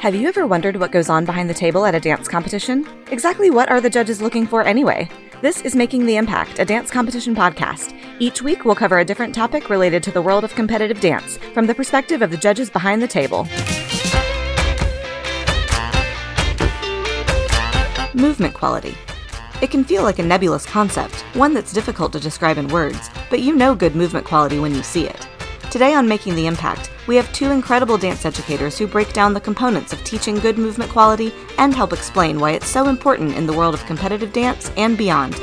Have 0.00 0.14
you 0.14 0.28
ever 0.28 0.46
wondered 0.46 0.76
what 0.76 0.92
goes 0.92 1.10
on 1.10 1.26
behind 1.26 1.50
the 1.50 1.54
table 1.54 1.84
at 1.84 1.94
a 1.94 2.00
dance 2.00 2.26
competition? 2.26 2.88
Exactly 3.10 3.50
what 3.50 3.68
are 3.68 3.82
the 3.82 3.90
judges 3.90 4.22
looking 4.22 4.46
for 4.46 4.64
anyway? 4.64 5.10
This 5.42 5.60
is 5.60 5.76
Making 5.76 6.06
the 6.06 6.16
Impact, 6.16 6.58
a 6.58 6.64
dance 6.64 6.90
competition 6.90 7.34
podcast. 7.34 7.94
Each 8.18 8.40
week, 8.40 8.64
we'll 8.64 8.74
cover 8.74 9.00
a 9.00 9.04
different 9.04 9.34
topic 9.34 9.68
related 9.68 10.02
to 10.04 10.10
the 10.10 10.22
world 10.22 10.42
of 10.42 10.54
competitive 10.54 11.02
dance 11.02 11.36
from 11.52 11.66
the 11.66 11.74
perspective 11.74 12.22
of 12.22 12.30
the 12.30 12.38
judges 12.38 12.70
behind 12.70 13.02
the 13.02 13.06
table. 13.06 13.44
Movement 18.14 18.54
quality. 18.54 18.94
It 19.60 19.70
can 19.70 19.84
feel 19.84 20.02
like 20.02 20.18
a 20.18 20.22
nebulous 20.22 20.64
concept, 20.64 21.16
one 21.36 21.52
that's 21.52 21.74
difficult 21.74 22.14
to 22.14 22.20
describe 22.20 22.56
in 22.56 22.68
words, 22.68 23.10
but 23.28 23.40
you 23.40 23.54
know 23.54 23.74
good 23.74 23.94
movement 23.94 24.24
quality 24.24 24.60
when 24.60 24.74
you 24.74 24.82
see 24.82 25.04
it. 25.04 25.29
Today 25.70 25.94
on 25.94 26.08
Making 26.08 26.34
the 26.34 26.48
Impact, 26.48 26.90
we 27.06 27.14
have 27.14 27.32
two 27.32 27.52
incredible 27.52 27.96
dance 27.96 28.24
educators 28.24 28.76
who 28.76 28.88
break 28.88 29.12
down 29.12 29.32
the 29.32 29.40
components 29.40 29.92
of 29.92 30.02
teaching 30.02 30.34
good 30.34 30.58
movement 30.58 30.90
quality 30.90 31.32
and 31.58 31.72
help 31.72 31.92
explain 31.92 32.40
why 32.40 32.50
it's 32.50 32.66
so 32.66 32.88
important 32.88 33.36
in 33.36 33.46
the 33.46 33.52
world 33.52 33.72
of 33.72 33.86
competitive 33.86 34.32
dance 34.32 34.72
and 34.76 34.98
beyond. 34.98 35.36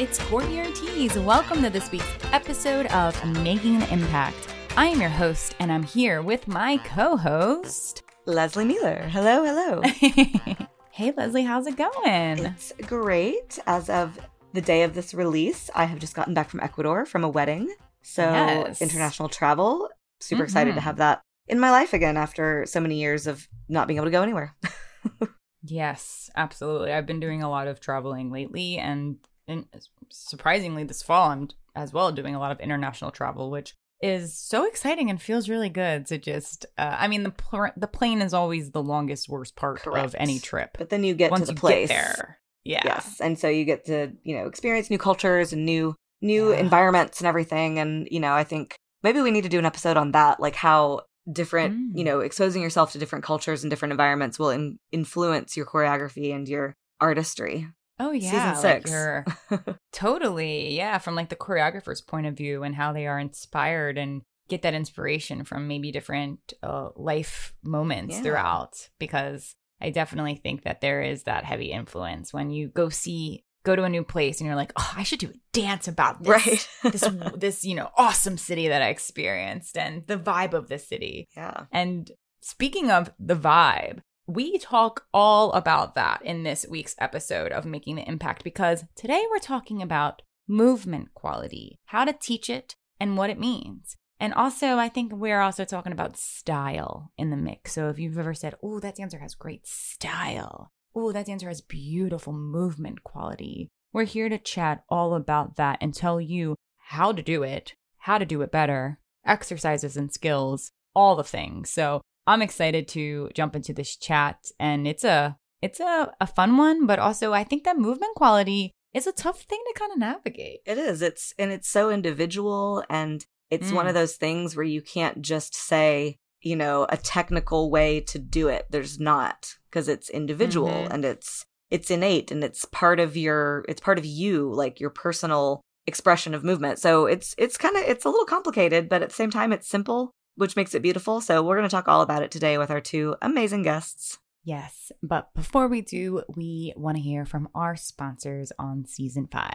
It's 0.00 0.18
Courtney 0.18 0.66
Ortiz. 0.66 1.16
Welcome 1.16 1.62
to 1.62 1.70
this 1.70 1.88
week's 1.92 2.12
episode 2.32 2.86
of 2.86 3.24
Making 3.44 3.78
the 3.78 3.92
Impact. 3.92 4.52
I 4.76 4.86
am 4.86 5.00
your 5.00 5.08
host, 5.08 5.54
and 5.60 5.70
I'm 5.70 5.84
here 5.84 6.22
with 6.22 6.48
my 6.48 6.78
co 6.78 7.16
host, 7.16 8.02
Lesley 8.24 8.64
Mealor. 8.64 9.08
Hello, 9.08 9.44
hello. 9.44 9.82
hey, 10.90 11.12
Leslie, 11.16 11.44
how's 11.44 11.68
it 11.68 11.76
going? 11.76 12.46
It's 12.46 12.72
great. 12.82 13.60
As 13.64 13.88
of 13.88 14.18
the 14.56 14.60
day 14.62 14.82
of 14.82 14.94
this 14.94 15.14
release, 15.14 15.70
I 15.74 15.84
have 15.84 16.00
just 16.00 16.14
gotten 16.16 16.34
back 16.34 16.50
from 16.50 16.60
Ecuador 16.60 17.06
from 17.06 17.22
a 17.22 17.28
wedding. 17.28 17.72
So, 18.02 18.22
Yes. 18.22 18.82
international 18.82 19.28
travel. 19.28 19.88
Super 20.20 20.42
excited 20.44 20.74
to 20.74 20.80
Mhm. 20.80 20.84
have 20.84 20.96
that 20.96 21.22
in 21.46 21.60
my 21.60 21.70
life 21.70 21.92
again 21.92 22.16
after 22.16 22.66
so 22.66 22.80
many 22.80 22.96
years 23.00 23.26
of 23.28 23.46
not 23.68 23.86
being 23.86 23.98
able 23.98 24.06
to 24.06 24.10
go 24.10 24.22
anywhere. 24.22 24.56
Yes, 25.68 26.30
absolutely. 26.36 26.92
I've 26.92 27.06
been 27.06 27.18
doing 27.18 27.42
a 27.42 27.50
lot 27.50 27.66
of 27.66 27.80
traveling 27.80 28.30
lately, 28.30 28.78
and, 28.78 29.16
and 29.48 29.66
surprisingly, 30.10 30.84
this 30.84 31.02
fall, 31.02 31.30
I'm 31.30 31.48
as 31.74 31.92
well 31.92 32.12
doing 32.12 32.36
a 32.36 32.38
lot 32.38 32.52
of 32.52 32.60
international 32.60 33.10
travel, 33.10 33.50
which 33.50 33.74
is 34.00 34.38
so 34.38 34.64
exciting 34.66 35.10
and 35.10 35.20
feels 35.20 35.48
really 35.48 35.68
good 35.70 36.06
to 36.06 36.18
just. 36.18 36.66
Uh, 36.78 36.94
I 36.98 37.08
mean, 37.08 37.24
the 37.24 37.30
pl- 37.32 37.72
the 37.76 37.88
plane 37.88 38.22
is 38.22 38.32
always 38.32 38.70
the 38.70 38.82
longest, 38.82 39.28
worst 39.28 39.56
part 39.56 39.80
Correct. 39.80 40.04
of 40.06 40.14
any 40.18 40.38
trip. 40.38 40.76
but 40.78 40.88
then 40.90 41.02
you 41.02 41.14
get 41.14 41.32
Once 41.32 41.42
to 41.42 41.46
the 41.46 41.52
you 41.54 41.58
place. 41.60 41.88
get 41.88 41.94
there, 41.96 42.38
yeah, 42.66 42.82
Yes. 42.84 43.20
And 43.20 43.38
so 43.38 43.48
you 43.48 43.64
get 43.64 43.84
to, 43.86 44.12
you 44.22 44.36
know, 44.36 44.46
experience 44.46 44.90
new 44.90 44.98
cultures 44.98 45.52
and 45.52 45.64
new 45.64 45.94
new 46.22 46.52
Yeah. 46.52 46.58
environments 46.58 47.20
and 47.20 47.26
everything. 47.28 47.78
And, 47.78 48.08
you 48.10 48.20
know, 48.20 48.32
I 48.32 48.42
think 48.44 48.76
maybe 49.02 49.20
we 49.20 49.30
need 49.30 49.42
to 49.44 49.50
do 49.50 49.58
an 49.58 49.66
episode 49.66 49.96
on 49.98 50.12
that, 50.12 50.40
like 50.40 50.54
how 50.56 51.02
different, 51.30 51.74
Mm. 51.74 51.98
you 51.98 52.04
know, 52.04 52.20
exposing 52.20 52.62
yourself 52.62 52.92
to 52.92 52.98
different 52.98 53.24
cultures 53.24 53.62
and 53.62 53.70
different 53.70 53.92
environments 53.92 54.38
will 54.38 54.50
in- 54.50 54.78
influence 54.92 55.56
your 55.56 55.66
choreography 55.66 56.34
and 56.34 56.48
your 56.48 56.74
artistry. 57.00 57.68
Oh 58.00 58.12
Season 58.12 58.32
yeah, 58.32 58.52
like 58.52 58.60
six. 58.60 58.90
you're 58.90 59.24
totally 59.92 60.74
yeah, 60.76 60.98
from 60.98 61.14
like 61.14 61.28
the 61.28 61.36
choreographer's 61.36 62.00
point 62.00 62.26
of 62.26 62.36
view 62.36 62.62
and 62.62 62.74
how 62.74 62.92
they 62.92 63.06
are 63.06 63.18
inspired 63.18 63.98
and 63.98 64.22
get 64.48 64.62
that 64.62 64.74
inspiration 64.74 65.44
from 65.44 65.66
maybe 65.66 65.90
different 65.90 66.52
uh, 66.62 66.90
life 66.96 67.54
moments 67.64 68.16
Yeah. 68.16 68.22
throughout. 68.22 68.88
Because 68.98 69.54
I 69.80 69.90
definitely 69.90 70.36
think 70.36 70.64
that 70.64 70.80
there 70.80 71.02
is 71.02 71.24
that 71.24 71.44
heavy 71.44 71.72
influence 71.72 72.32
when 72.32 72.50
you 72.50 72.68
go 72.68 72.88
see 72.88 73.44
go 73.64 73.76
to 73.76 73.82
a 73.82 73.88
new 73.88 74.04
place 74.04 74.38
and 74.40 74.46
you're 74.46 74.56
like, 74.56 74.72
oh, 74.76 74.94
I 74.96 75.02
should 75.02 75.18
do 75.18 75.30
a 75.30 75.40
dance 75.52 75.88
about 75.88 76.22
this, 76.22 76.28
right. 76.28 76.68
this 76.92 77.08
this 77.34 77.64
you 77.64 77.74
know 77.74 77.90
awesome 77.96 78.38
city 78.38 78.68
that 78.68 78.80
I 78.80 78.88
experienced 78.88 79.76
and 79.76 80.06
the 80.06 80.16
vibe 80.16 80.54
of 80.54 80.68
the 80.68 80.78
city. 80.78 81.28
yeah. 81.36 81.64
And 81.72 82.10
speaking 82.40 82.90
of 82.90 83.10
the 83.18 83.36
vibe, 83.36 84.00
we 84.26 84.58
talk 84.58 85.04
all 85.12 85.52
about 85.52 85.94
that 85.94 86.22
in 86.22 86.42
this 86.42 86.66
week's 86.68 86.94
episode 86.98 87.52
of 87.52 87.64
Making 87.64 87.96
the 87.96 88.08
Impact 88.08 88.44
because 88.44 88.84
today 88.94 89.24
we're 89.30 89.38
talking 89.38 89.82
about 89.82 90.22
movement 90.48 91.12
quality, 91.14 91.78
how 91.86 92.04
to 92.04 92.12
teach 92.12 92.48
it, 92.48 92.76
and 92.98 93.16
what 93.16 93.30
it 93.30 93.38
means. 93.38 93.96
And 94.18 94.32
also, 94.32 94.76
I 94.76 94.88
think 94.88 95.12
we're 95.12 95.40
also 95.40 95.64
talking 95.64 95.92
about 95.92 96.16
style 96.16 97.12
in 97.18 97.30
the 97.30 97.36
mix. 97.36 97.72
So 97.72 97.88
if 97.90 97.98
you've 97.98 98.18
ever 98.18 98.34
said, 98.34 98.54
oh, 98.62 98.80
that 98.80 98.96
dancer 98.96 99.18
has 99.18 99.34
great 99.34 99.66
style, 99.66 100.70
oh, 100.94 101.12
that 101.12 101.26
dancer 101.26 101.48
has 101.48 101.60
beautiful 101.60 102.32
movement 102.32 103.04
quality, 103.04 103.68
we're 103.92 104.04
here 104.04 104.28
to 104.28 104.38
chat 104.38 104.84
all 104.88 105.14
about 105.14 105.56
that 105.56 105.78
and 105.80 105.92
tell 105.94 106.20
you 106.20 106.56
how 106.76 107.12
to 107.12 107.22
do 107.22 107.42
it, 107.42 107.74
how 107.98 108.18
to 108.18 108.24
do 108.24 108.42
it 108.42 108.52
better, 108.52 108.98
exercises 109.24 109.96
and 109.96 110.12
skills, 110.12 110.72
all 110.94 111.16
the 111.16 111.24
things. 111.24 111.70
So 111.70 112.00
I'm 112.26 112.42
excited 112.42 112.88
to 112.88 113.30
jump 113.34 113.54
into 113.54 113.72
this 113.72 113.96
chat 113.96 114.50
and 114.58 114.86
it's 114.86 115.04
a 115.04 115.36
it's 115.62 115.80
a, 115.80 116.12
a 116.20 116.26
fun 116.26 116.56
one, 116.56 116.86
but 116.86 116.98
also 116.98 117.32
I 117.32 117.44
think 117.44 117.64
that 117.64 117.78
movement 117.78 118.14
quality 118.14 118.72
is 118.92 119.06
a 119.06 119.12
tough 119.12 119.42
thing 119.42 119.62
to 119.66 119.78
kind 119.78 119.92
of 119.92 119.98
navigate. 119.98 120.60
It 120.64 120.78
is. 120.78 121.02
It's 121.02 121.34
and 121.38 121.50
it's 121.50 121.68
so 121.68 121.90
individual 121.90 122.84
and 122.88 123.24
it's 123.50 123.70
one 123.72 123.86
Mm. 123.86 123.88
of 123.90 123.94
those 123.94 124.16
things 124.16 124.56
where 124.56 124.64
you 124.64 124.82
can't 124.82 125.22
just 125.22 125.54
say, 125.54 126.16
you 126.42 126.56
know, 126.56 126.86
a 126.88 126.96
technical 126.96 127.70
way 127.70 128.00
to 128.00 128.18
do 128.18 128.48
it. 128.48 128.66
There's 128.70 128.98
not 129.00 129.54
because 129.70 129.88
it's 129.88 130.08
individual 130.10 130.68
Mhm. 130.70 130.92
and 130.92 131.04
it's 131.04 131.44
it's 131.70 131.90
innate 131.90 132.30
and 132.30 132.44
it's 132.44 132.64
part 132.66 133.00
of 133.00 133.16
your 133.16 133.64
it's 133.68 133.80
part 133.80 133.98
of 133.98 134.04
you, 134.06 134.52
like 134.52 134.78
your 134.78 134.90
personal 134.90 135.60
expression 135.86 136.34
of 136.34 136.44
movement. 136.44 136.78
So 136.78 137.06
it's 137.06 137.34
it's 137.38 137.56
kind 137.56 137.76
of 137.76 137.82
it's 137.82 138.04
a 138.04 138.08
little 138.08 138.24
complicated, 138.26 138.88
but 138.88 139.02
at 139.02 139.08
the 139.08 139.14
same 139.14 139.30
time 139.30 139.52
it's 139.52 139.66
simple, 139.68 140.10
which 140.36 140.54
makes 140.56 140.74
it 140.74 140.82
beautiful. 140.82 141.20
So 141.20 141.42
we're 141.42 141.56
going 141.56 141.68
to 141.68 141.74
talk 141.74 141.88
all 141.88 142.02
about 142.02 142.22
it 142.22 142.30
today 142.30 142.58
with 142.58 142.70
our 142.70 142.80
two 142.80 143.16
amazing 143.22 143.62
guests. 143.62 144.18
Yes, 144.44 144.92
but 145.02 145.34
before 145.34 145.66
we 145.66 145.80
do, 145.80 146.22
we 146.36 146.72
want 146.76 146.96
to 146.98 147.02
hear 147.02 147.24
from 147.24 147.48
our 147.52 147.74
sponsors 147.74 148.52
on 148.60 148.84
season 148.84 149.26
5. 149.26 149.50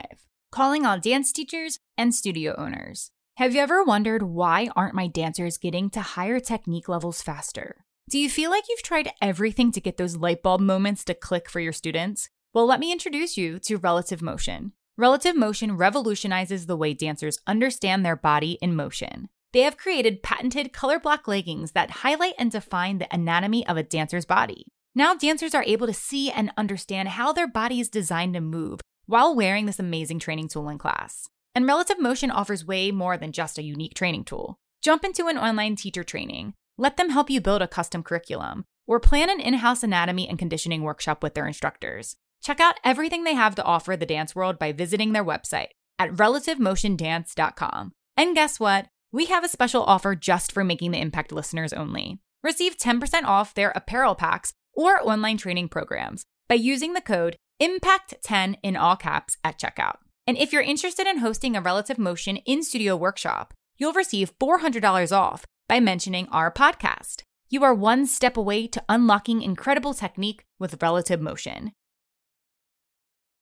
Calling 0.51 0.85
all 0.85 1.00
dance 1.00 1.31
teachers 1.31 1.80
and 1.97 2.13
studio 2.13 2.53
owners. 2.57 3.12
Have 3.41 3.56
you 3.56 3.62
ever 3.62 3.84
wondered 3.84 4.22
why 4.22 4.69
aren't 4.75 4.94
my 4.94 5.07
dancers 5.07 5.57
getting 5.57 5.90
to 5.90 6.02
higher 6.02 6.40
technique 6.40 6.88
levels 6.88 7.24
faster? 7.24 7.85
Do 8.07 8.19
you 8.19 8.29
feel 8.29 8.52
like 8.52 8.66
you've 8.69 8.84
tried 8.84 9.09
everything 9.19 9.72
to 9.72 9.81
get 9.81 9.97
those 9.97 10.16
light 10.16 10.44
bulb 10.44 10.62
moments 10.62 11.03
to 11.06 11.16
click 11.16 11.50
for 11.50 11.59
your 11.59 11.74
students? 11.74 12.30
Well, 12.53 12.68
let 12.68 12.80
me 12.80 12.91
introduce 12.91 13.38
you 13.40 13.57
to 13.62 13.78
Relative 13.78 14.22
Motion. 14.22 14.74
Relative 14.96 15.35
Motion 15.35 15.75
revolutionizes 15.75 16.68
the 16.68 16.78
way 16.78 16.94
dancers 16.94 17.40
understand 17.47 18.06
their 18.06 18.16
body 18.16 18.59
in 18.62 18.75
motion. 18.75 19.28
They 19.53 19.62
have 19.62 19.75
created 19.75 20.22
patented 20.22 20.72
color 20.72 21.00
block 21.00 21.28
leggings 21.28 21.72
that 21.72 21.90
highlight 21.90 22.35
and 22.38 22.51
define 22.51 23.00
the 23.00 23.12
anatomy 23.12 23.66
of 23.66 23.75
a 23.75 23.81
dancer's 23.81 24.25
body. 24.25 24.68
Now, 24.94 25.16
dancers 25.16 25.56
are 25.56 25.63
able 25.66 25.88
to 25.88 25.94
see 25.94 26.30
and 26.30 26.51
understand 26.57 27.09
how 27.09 27.34
their 27.34 27.47
body 27.47 27.80
is 27.80 27.90
designed 27.90 28.35
to 28.35 28.40
move 28.40 28.81
while 29.07 29.35
wearing 29.35 29.66
this 29.66 29.80
amazing 29.80 30.19
training 30.19 30.50
tool 30.50 30.69
in 30.69 30.78
class. 30.78 31.28
And 31.53 31.67
Relative 31.67 32.00
Motion 32.00 32.31
offers 32.31 32.66
way 32.66 32.91
more 32.91 33.17
than 33.17 33.31
just 33.31 33.57
a 33.57 33.63
unique 33.63 33.94
training 33.94 34.23
tool. 34.23 34.57
Jump 34.81 35.03
into 35.03 35.28
an 35.28 35.38
online 35.38 35.75
teacher 35.75 36.03
training, 36.03 36.53
let 36.78 36.97
them 36.97 37.09
help 37.09 37.29
you 37.29 37.41
build 37.41 37.62
a 37.62 37.67
custom 37.67 38.03
curriculum, 38.03 38.66
or 38.88 39.00
plan 39.00 39.29
an 39.29 39.39
in 39.39 39.56
house 39.56 39.84
anatomy 39.84 40.28
and 40.28 40.39
conditioning 40.39 40.81
workshop 40.81 41.22
with 41.22 41.34
their 41.34 41.47
instructors. 41.47 42.16
Check 42.41 42.59
out 42.59 42.79
everything 42.84 43.23
they 43.23 43.35
have 43.35 43.56
to 43.56 43.63
offer 43.63 43.95
the 43.95 44.06
dance 44.06 44.35
world 44.35 44.57
by 44.57 44.72
visiting 44.72 45.12
their 45.12 45.25
website 45.25 45.67
at 46.00 46.12
relativemotiondance.com. 46.12 47.91
And 48.18 48.35
guess 48.35 48.59
what? 48.59 48.88
We 49.12 49.25
have 49.25 49.44
a 49.44 49.50
special 49.50 49.83
offer 49.83 50.16
just 50.16 50.51
for 50.51 50.63
Making 50.63 50.91
the 50.91 51.01
Impact 51.01 51.31
listeners 51.31 51.73
only. 51.73 52.19
Receive 52.44 52.78
10% 52.78 53.23
off 53.25 53.53
their 53.53 53.72
apparel 53.75 54.16
packs 54.16 54.53
or 54.73 55.00
online 55.01 55.38
training 55.38 55.68
programs 55.69 56.23
by 56.50 56.56
using 56.56 56.94
the 56.94 57.01
code 57.01 57.38
IMPACT10 57.62 58.56
in 58.63 58.75
all 58.75 58.95
caps 58.95 59.38
at 59.44 59.59
checkout. 59.59 59.97
And 60.31 60.38
if 60.38 60.53
you're 60.53 60.62
interested 60.62 61.07
in 61.07 61.18
hosting 61.18 61.57
a 61.57 61.62
Relative 61.62 61.98
Motion 61.98 62.38
in 62.38 62.63
studio 62.63 62.95
workshop, 62.95 63.54
you'll 63.78 63.92
receive 63.92 64.31
$400 64.39 65.12
off 65.12 65.44
by 65.68 65.81
mentioning 65.81 66.30
our 66.31 66.50
podcast. 66.50 67.24
You 67.50 67.66
are 67.66 67.74
one 67.74 68.06
step 68.06 68.38
away 68.38 68.68
to 68.68 68.81
unlocking 68.88 69.42
incredible 69.42 69.94
technique 69.94 70.45
with 70.57 70.81
Relative 70.81 71.19
Motion. 71.19 71.74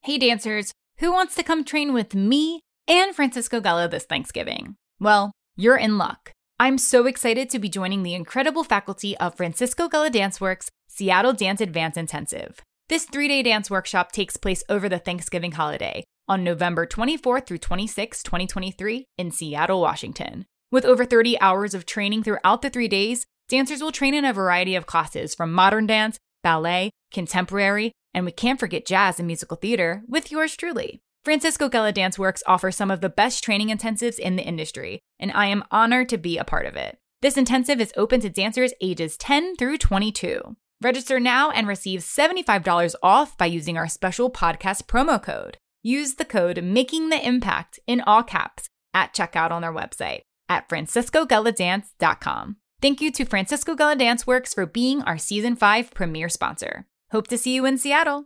Hey, 0.01 0.18
dancers, 0.18 0.71
who 0.97 1.12
wants 1.13 1.36
to 1.36 1.44
come 1.44 1.63
train 1.63 1.94
with 1.94 2.15
me 2.15 2.62
and 2.88 3.13
Francisco 3.13 3.62
Gella 3.62 3.88
this 3.88 4.06
Thanksgiving? 4.06 4.75
Well, 5.00 5.31
you're 5.56 5.77
in 5.77 6.00
luck. 6.00 6.31
I'm 6.59 6.80
so 6.80 7.06
excited 7.06 7.51
to 7.51 7.59
be 7.59 7.69
joining 7.69 8.01
the 8.01 8.15
incredible 8.15 8.63
faculty 8.63 9.15
of 9.19 9.38
Francisco 9.38 9.88
Gella 9.88 10.09
Dance 10.09 10.41
Works 10.41 10.71
Seattle 10.88 11.33
Dance 11.33 11.62
Advance 11.62 11.97
Intensive. 11.97 12.62
This 12.88 13.06
three 13.06 13.27
day 13.27 13.44
dance 13.44 13.69
workshop 13.69 14.12
takes 14.12 14.38
place 14.38 14.63
over 14.69 14.89
the 14.89 14.97
Thanksgiving 14.97 15.51
holiday 15.51 16.03
on 16.29 16.43
November 16.43 16.85
24th 16.85 17.47
through 17.47 17.57
26, 17.57 18.23
2023, 18.23 19.05
in 19.17 19.31
Seattle, 19.31 19.81
Washington. 19.81 20.45
With 20.71 20.85
over 20.85 21.03
30 21.03 21.39
hours 21.41 21.73
of 21.73 21.85
training 21.85 22.23
throughout 22.23 22.61
the 22.61 22.69
three 22.69 22.87
days, 22.87 23.25
dancers 23.49 23.81
will 23.81 23.91
train 23.91 24.13
in 24.13 24.23
a 24.23 24.31
variety 24.31 24.75
of 24.75 24.85
classes 24.85 25.33
from 25.33 25.51
modern 25.51 25.87
dance, 25.87 26.19
ballet, 26.43 26.91
contemporary, 27.11 27.91
and 28.13 28.23
we 28.23 28.31
can't 28.31 28.59
forget 28.59 28.85
jazz 28.85 29.19
and 29.19 29.27
musical 29.27 29.57
theater 29.57 30.03
with 30.07 30.31
yours 30.31 30.55
truly. 30.55 31.01
Francisco 31.25 31.67
Gella 31.67 31.91
Dance 31.91 32.17
Works 32.17 32.43
offers 32.47 32.77
some 32.77 32.91
of 32.91 33.01
the 33.01 33.09
best 33.09 33.43
training 33.43 33.69
intensives 33.69 34.17
in 34.17 34.35
the 34.35 34.43
industry, 34.43 35.01
and 35.19 35.31
I 35.33 35.47
am 35.47 35.63
honored 35.71 36.07
to 36.09 36.17
be 36.17 36.37
a 36.37 36.45
part 36.45 36.65
of 36.65 36.75
it. 36.75 36.97
This 37.21 37.35
intensive 37.35 37.81
is 37.81 37.91
open 37.97 38.21
to 38.21 38.29
dancers 38.29 38.73
ages 38.79 39.17
10 39.17 39.57
through 39.57 39.79
22. 39.79 40.55
Register 40.81 41.19
now 41.19 41.51
and 41.51 41.67
receive 41.67 41.99
$75 41.99 42.95
off 43.03 43.37
by 43.37 43.47
using 43.47 43.77
our 43.77 43.89
special 43.89 44.31
podcast 44.31 44.83
promo 44.83 45.21
code. 45.21 45.57
Use 45.81 46.15
the 46.15 46.25
code 46.25 46.63
Making 46.63 47.09
the 47.09 47.25
Impact 47.25 47.79
in 47.87 48.01
all 48.01 48.23
caps 48.23 48.67
at 48.93 49.13
checkout 49.13 49.51
on 49.51 49.61
their 49.61 49.73
website 49.73 50.21
at 50.49 50.67
franciscogelladance.com. 50.67 52.57
Thank 52.81 53.01
you 53.01 53.11
to 53.11 53.25
Francisco 53.25 53.75
Gella 53.75 53.95
Dance 53.95 54.27
Works 54.27 54.53
for 54.53 54.65
being 54.65 55.01
our 55.03 55.17
season 55.17 55.55
5 55.55 55.93
premier 55.93 56.27
sponsor. 56.27 56.85
Hope 57.11 57.27
to 57.27 57.37
see 57.37 57.55
you 57.55 57.65
in 57.65 57.77
Seattle. 57.77 58.25